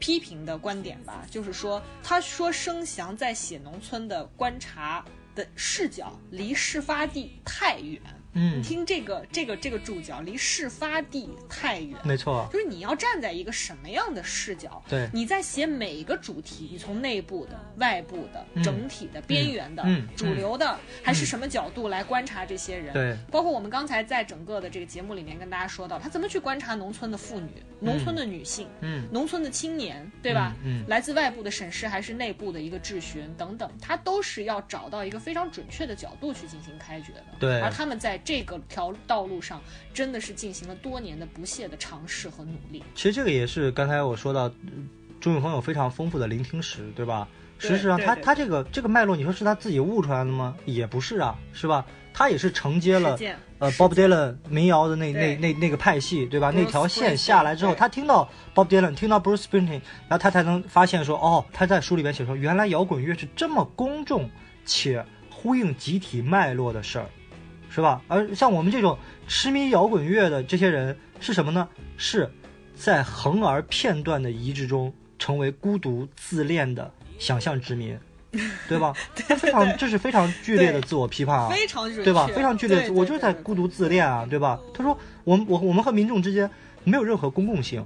[0.00, 5.04] 批评的观点吧，就是说，他说生祥在写农村的观察
[5.36, 8.02] 的视角离事发地太远。
[8.34, 8.58] 嗯。
[8.58, 11.98] 你，听这个这个这个注脚离事发地太远。
[12.04, 14.82] 没错，就是你要站在一个什么样的视角？
[14.88, 15.08] 对。
[15.12, 18.62] 你在写每一个主题，你从内部的、外部的、嗯。
[18.62, 20.06] 整体的、边缘的、嗯。
[20.16, 22.92] 主流的，还是什么角度来观察这些人？
[22.92, 29.06] 对，包括我们刚才在整个的这个节目里面跟大家说到，他怎么去观察农村的妇女、农村的女性、嗯。
[29.12, 30.54] 农村的青年，对吧？
[30.64, 30.82] 嗯。
[30.82, 30.84] 嗯。
[30.88, 37.24] 来自外部的审视还是内部的一个质询等等，他都是要找到一个非常准确的角度去进行开掘的。
[37.38, 37.60] 对。
[37.60, 39.60] 而他们在这个条道路上
[39.92, 42.82] 真的是进行了多年的不懈的尝试和努力。
[42.94, 44.52] 其实这个也是刚才我说到，呃
[45.20, 47.28] 钟永峰有非常丰富的聆听史，对吧？
[47.58, 50.56] 对事实上，他他这个这个脉络，你说是他自己悟出来的吗？
[50.64, 51.84] 也不是啊，是吧？
[52.12, 53.18] 他也是承接了
[53.58, 64.30] 呃 Bob Dylan 民谣的那那那那个派系，对吧那条线下来之后，他听到 Bob Dylan，听到 Bruce Springsteen，然后他才能发现说，哦，他在书里边写说，原来摇滚乐是这么公众
[64.64, 67.06] 且呼应集体脉络的事儿，
[67.74, 68.00] 是吧？
[68.06, 68.96] 而像我们这种
[69.26, 71.68] 痴迷摇滚乐的这些人是什么呢？
[71.96, 72.30] 是
[72.76, 76.88] 在横而片段的移植中，成为孤独自恋的
[77.18, 77.98] 想象殖民，
[78.68, 78.92] 对吧？
[79.14, 82.28] 他非常，这是非常剧烈的自我批判啊，非常，对吧？
[82.28, 84.60] 非常剧烈对，我就是在孤独自恋啊，对吧？
[84.72, 86.48] 他说，我们我我们和民众之间
[86.84, 87.84] 没有任何公共性，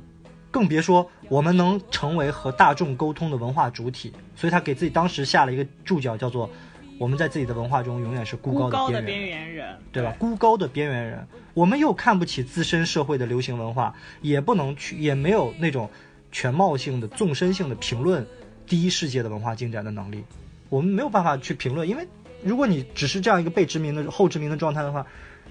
[0.51, 4.13] 更别说我们能成为和大众沟通的文化主体。
[4.37, 6.49] 所以他给自己当时下了一个注脚，叫做
[6.99, 10.15] “我们在自己的文化中永远是孤孤高的边缘边缘人，对吧？
[10.19, 15.89] 孤高的边缘人，我们又看不起自身社会的流行文化，也不能去，也没有那种
[16.33, 18.27] 全貌性的、纵深性的评论
[18.67, 20.25] 第一世界的文化进展的能力，
[20.69, 22.07] 我们没有办法去评论，因为
[22.43, 25.07] 如果你只是这样一个被殖民的后殖民的状态的话，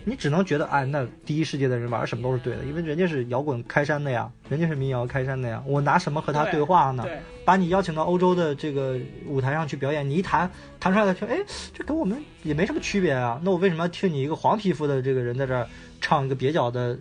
[0.07, 7.05] 你只能觉得，哎，那第一世界的人玩什么都是对的，因为人家是摇滚开山的呀，人家是民谣开山的呀，我拿什么和他对话呢？
[7.43, 11.37] 把你邀请到欧洲的这个舞台上去表演，你一弹弹出来的听，哎，
[11.73, 13.37] 这跟我们也没什么区别啊。
[13.43, 15.67] 那我为什么要听你一个黄皮肤的这个人在这儿
[15.99, 16.97] 唱一个蹩脚的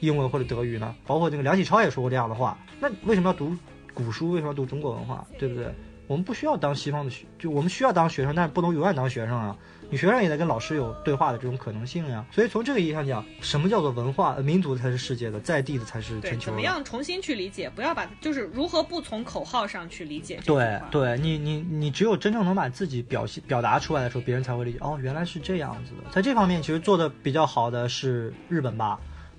[0.00, 0.94] 英文或者德语呢？
[1.06, 2.58] 包括这个梁启超也说过这样的话。
[2.78, 3.56] 那为什么要读
[3.94, 4.32] 古书？
[4.32, 5.26] 为什么要读中国文化？
[5.38, 5.72] 对不对？
[6.06, 9.56] 我们不需要当西方的学，就我们需要当学生，但是不能永远当学生啊。
[9.94, 12.26] 你学生也在跟老师有对话的这种可能性呀。
[12.32, 14.34] 所以从这个意义上讲，什么叫做文化？
[14.38, 16.44] 民族才是世界的，在地的才是，全球的。
[16.46, 17.70] 怎么样重新去理解？
[17.70, 24.78] 不要把就是如何不从口号上去理解对，对，你你你只有真正能把自己表现表达出来的时候，别人才会理解。
[24.80, 26.10] 哦，原来是这样子的。
[26.10, 28.98] 在这方面，其实做的比较好的是日本吧，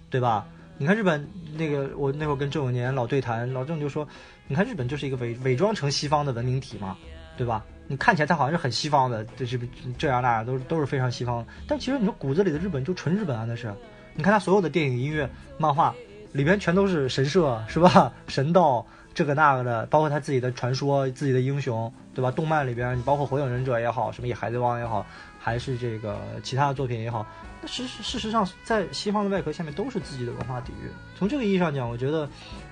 [0.09, 0.47] 对吧？
[0.77, 4.07] 你看日本那个，我那会儿跟郑永年老对谈，老郑就说，
[4.47, 6.95] 你看日本就是一个伪伪装成西方的文明体嘛，
[7.35, 7.61] 对吧？
[7.87, 9.59] 你看起来它好像是很西方的，这这
[9.97, 13.73] 这样那样都都是非常西方，但其实你说骨子里的日本就纯日本啊，那是。
[14.15, 15.93] 你看他所有的电影、音乐、漫画
[16.31, 18.11] 里边全都是神社，是吧？
[18.27, 22.31] 神道这个那个的，包括他自己的传说、自己的英雄，对吧？
[22.31, 25.05] 动漫里边，你包括火影忍者也好，什么野海贼王也好，
[25.37, 27.27] 还是这个其他的作品也好，
[27.61, 30.89] 那事实事实上在西方的外壳下面都是自己的文化底蕴。
[31.17, 32.29] 从这个意义上讲，我觉得，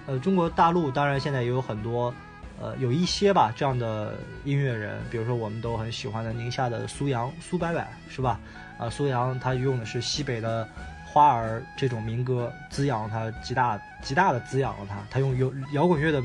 [0.07, 2.13] 呃，中国大陆当然现在也有很多。
[2.61, 4.15] 呃，有一些吧这样的
[4.45, 8.39] 音乐人，比如说我们都很喜欢的宁夏的苏阳苏白白，是吧？
[8.77, 10.67] 啊，苏阳他用的是西北的
[11.05, 14.97] 花儿这种民歌，滋养他极大极大的滋养了他。
[15.09, 16.23] 他用有摇滚乐的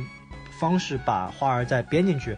[0.58, 2.36] 方式把花儿再编进去，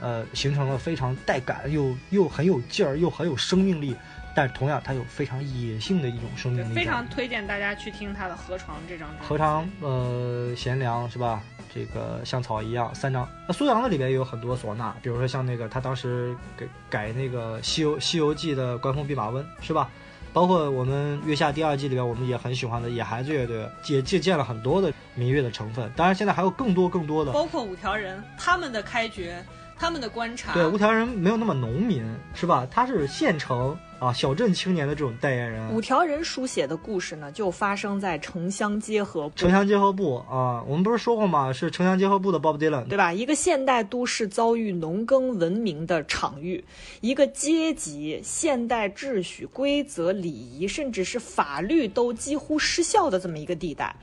[0.00, 3.96] 呃，形成了非常带感又又很有劲儿又很有生命力，
[4.34, 6.74] 但同样它有非常野性的一种生命力。
[6.74, 9.26] 非常推荐大家去听他的《河床》这张专辑。
[9.26, 11.42] 何尝呃贤良是吧？
[11.76, 13.28] 这个像草一样三张。
[13.46, 19.90] 那苏阳的里边也有很多唢呐，比如说像那个他当时给改那个《西游西游记》的官方弼马温是吧？
[20.32, 25.90] 包括我们月下第二季里边我们也很喜欢的野孩子乐队，也借鉴了很多的民乐的成分。
[25.96, 27.32] 当然现在还有更多更多的。
[27.32, 29.42] 包括五条人他们的开掘，
[29.78, 30.52] 他们的观察。
[30.54, 32.02] 对，五条人没有那么农民
[32.34, 32.66] 是吧？
[32.70, 35.70] 他是县城啊小镇青年的这种代言人。
[35.72, 39.36] 五条人书写的故事呢，就发生在城乡结合部。
[39.36, 41.52] 城乡结合部啊，我们不是说过吗？
[41.52, 43.12] 是城乡结合部的 Bob Dylan，对吧？
[43.12, 46.64] 一个现代都市遭遇农耕文明的场域，
[47.00, 53.94] 一个阶级、现代秩序、规则、礼仪，甚至是法律都几乎失效的这么一个地带。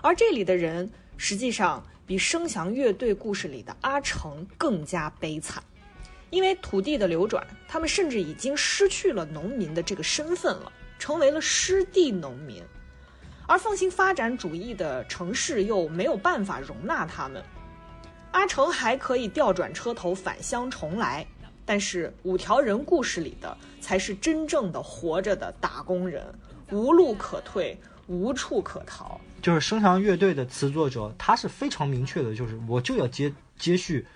[0.00, 1.82] 而这里的人，实际上
[2.12, 5.64] 比声响乐队故事里的阿成更加悲惨，
[6.28, 12.62] 因为土地的流转，他们甚至已经失去了农民的这个身份了，成为了失地农民。
[13.48, 17.42] 而奉行发展主义的城市又没有办法容纳他们。
[18.32, 21.26] 阿成还可以调转车头返乡重来，
[21.64, 26.22] 但是五条人故事里的才是真正的活着的打工人，
[26.72, 29.20] 无路可退，无处可逃。
[29.40, 34.06] 就是生强乐队的词作者，他是非常明确的，就是我就要接接续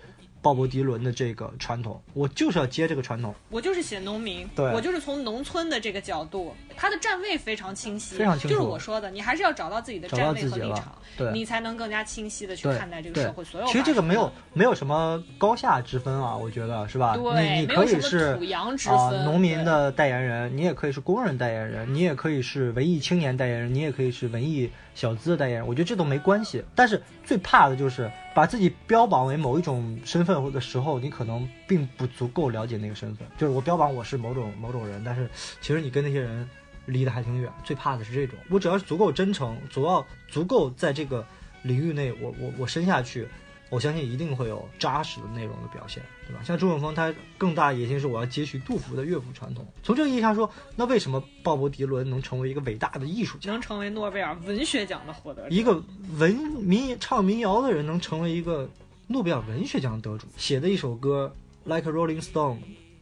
[0.47, 3.35] 鲍勃迪伦的这个传统，我就是要接这个传统。
[3.51, 13.67] 我就是写农民，对我就是从农村的这个角度，他的站位非常清晰，非常清楚就是我说的，你还是要找到自己的站位和立场，对你才能更加清晰的去看待这个社会所有。
[13.67, 17.17] 其实这个没有，没有什么高下之分啊，我觉得是吧？
[17.17, 26.65] 对你你可以是土洋之啊、分农民的代言人，你也可以是工人代言人，你也可以是文艺青年代言人，你也可以是文艺小资的代言人，我觉得这都没关系。
[26.75, 33.29] 但是最怕的就是把自己标榜为某一种身份的时候，你可能并不足够了解那个身份。
[33.37, 35.29] 就是我标榜我是某种某种人，但是
[35.61, 36.49] 其实你跟那些人
[36.87, 37.53] 离得还挺远。
[37.63, 41.25] 最怕的是这种，我只要是足够真诚，足要足够在这个
[41.63, 43.29] 领域内，我我我深下去，
[43.69, 46.41] 我相信一定会有扎实的内容的表现，对吧？
[46.45, 49.67] 像朱永峰，他更大野心是我要接续杜甫的乐府传统。
[49.83, 53.51] 从这个意义上说，那为什么鲍勃迪伦能成为一个伟大的艺术家？
[53.51, 55.49] 能成为诺贝尔文学奖的获得者。
[55.51, 55.83] 一个
[56.17, 58.71] 文民唱民谣的人能成为一个
[59.09, 61.33] 诺贝尔文学奖得主，写的一首歌
[61.75, 62.57] 《Like a Rolling Stone》，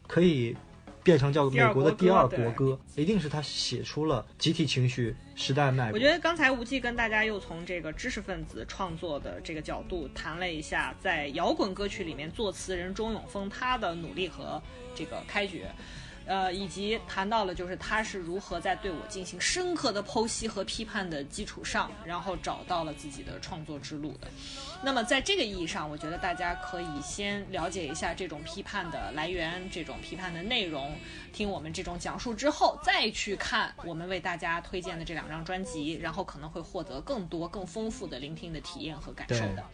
[0.07, 0.57] 可以
[1.05, 5.95] 变成叫美国的第二国歌，一定是他写出了集体情绪、时代脉搏。
[5.95, 14.61] 我觉得刚才无忌跟大家又从这个知识分子创作的这个角度谈了一下，在摇滚歌曲里面作词人钟永峰他的努力和
[14.95, 15.71] 这个开掘。
[16.27, 24.29] 呃，以及谈到了就是他是如何在对我进行深刻的剖析和批判的基础上，然后找到了自己的创作之路的。
[24.83, 30.97] 那么在这个意义上，我觉得大家可以先了解一下这种批判的来源，这种批判的内容，
[31.33, 39.65] 听我们这种讲述之后，再去看我们为大家推荐的这两张专辑，然后可能会获得更多、更丰富的聆听的体验和感受的。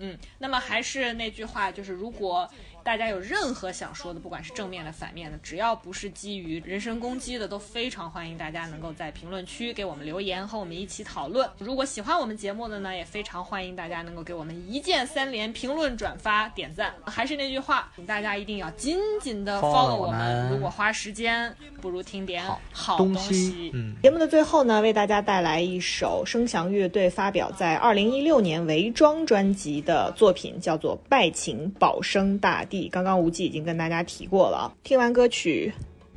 [0.00, 2.48] 嗯，那么还是那句话，就是如果
[2.88, 11.46] 大家有任何想说的，不管是正面的、反面的，只要不是基于人身攻击的，都非常欢迎大家能够在评论区给我们留言，和我们一起讨论。
[11.58, 16.94] 如果喜欢我们节目的呢，也非常欢迎大家能够给我们一键三连、评论、转发、点赞。
[17.04, 20.50] 还是那句话，请大家一定要紧紧的 Follow 我我们。
[20.50, 22.42] 如果花时间，不如听点
[22.72, 32.88] 好东东西，嗯，节目的最后呢，为大家带来一首声翔乐队发表在二零一六年《伪装》专辑的作品，叫做《拜请保生大帝》。
[32.92, 34.72] 刚刚无忌已经跟大家提过了。
[34.84, 35.72] 听完歌曲，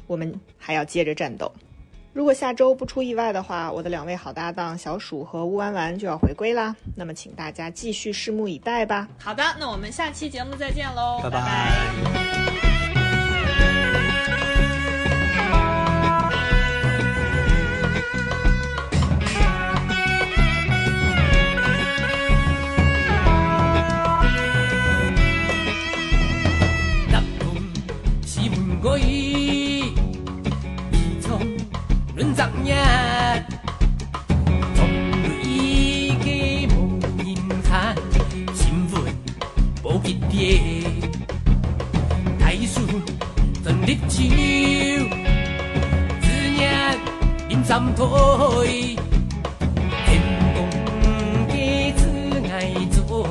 [0.05, 1.51] 我们还要接着战斗。
[2.13, 6.75] 如果下周不出意外的话，我的两位好搭档小鼠和乌丸丸就要回归啦。
[6.95, 9.07] 那么，请大家继续拭目以待吧。
[9.17, 12.70] 好的，那我们下期节目再见喽，拜拜
[40.41, 40.59] 无一叠，
[42.39, 42.81] 大树
[43.63, 44.23] 真立秋，
[46.19, 46.25] 思
[46.57, 46.59] 念
[47.47, 48.95] 林三推。
[50.07, 50.19] 天
[50.55, 50.57] 公
[51.47, 52.01] 给此
[52.51, 53.23] 爱中，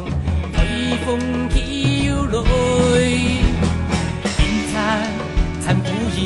[0.52, 0.56] 台
[1.04, 1.08] 风
[1.50, 2.38] 起又来，
[4.38, 4.40] 阴
[4.72, 4.76] 惨
[5.60, 6.20] 惨不移，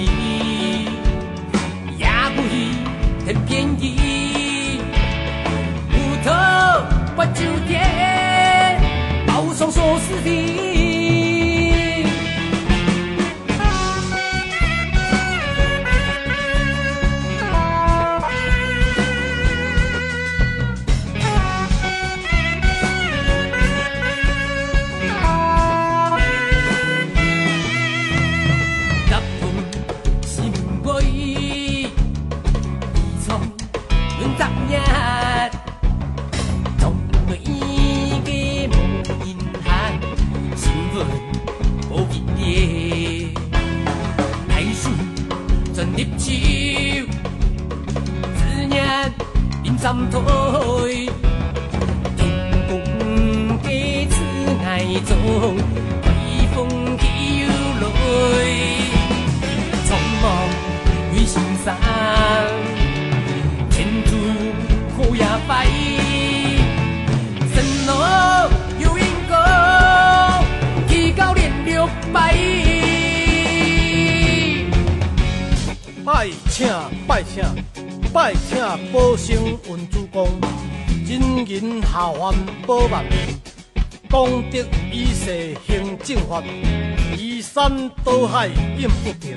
[87.84, 88.48] 移山倒海
[88.78, 89.36] 应不平，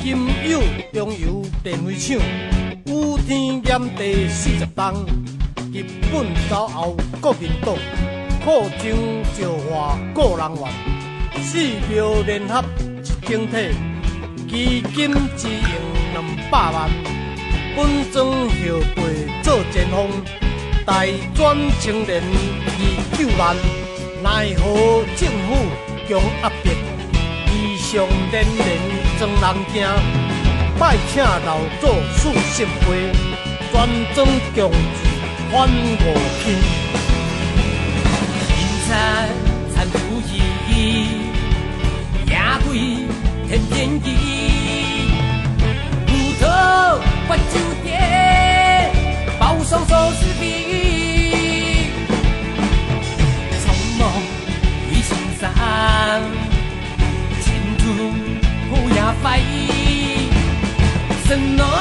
[0.00, 0.60] 金友
[0.92, 2.18] 中油电话厂，
[2.84, 5.06] 有天炎地四十冬，
[5.72, 7.74] 日本走后国民党，
[8.44, 11.58] 扩征招化个人员，四
[11.90, 12.62] 庙联合
[13.02, 13.74] 一整体。
[14.46, 15.72] 基金支用
[16.12, 16.88] 两百万，
[17.74, 19.02] 本庄后辈
[19.42, 20.08] 做前锋，
[20.84, 21.04] 大
[21.34, 22.70] 专青年二
[23.16, 23.56] 九万，
[24.22, 25.56] 奈何政府
[26.06, 26.70] 强压迫，
[27.94, 28.02] 上
[28.32, 28.66] 人人
[29.20, 29.86] 装人听，
[30.80, 32.86] 拜请老祖赐神杯，
[33.70, 33.72] 全
[34.16, 34.74] 庄共聚
[35.52, 35.70] 翻五
[36.42, 36.42] 庆。
[38.50, 38.52] 人
[38.88, 38.88] 才
[39.72, 39.96] 参主
[40.28, 40.72] 义，
[42.26, 42.34] 夜
[42.66, 42.68] 鬼
[43.46, 44.06] 天天机，
[46.08, 46.10] 乌
[46.40, 46.42] 托
[47.28, 47.42] 发酒
[61.36, 61.73] No.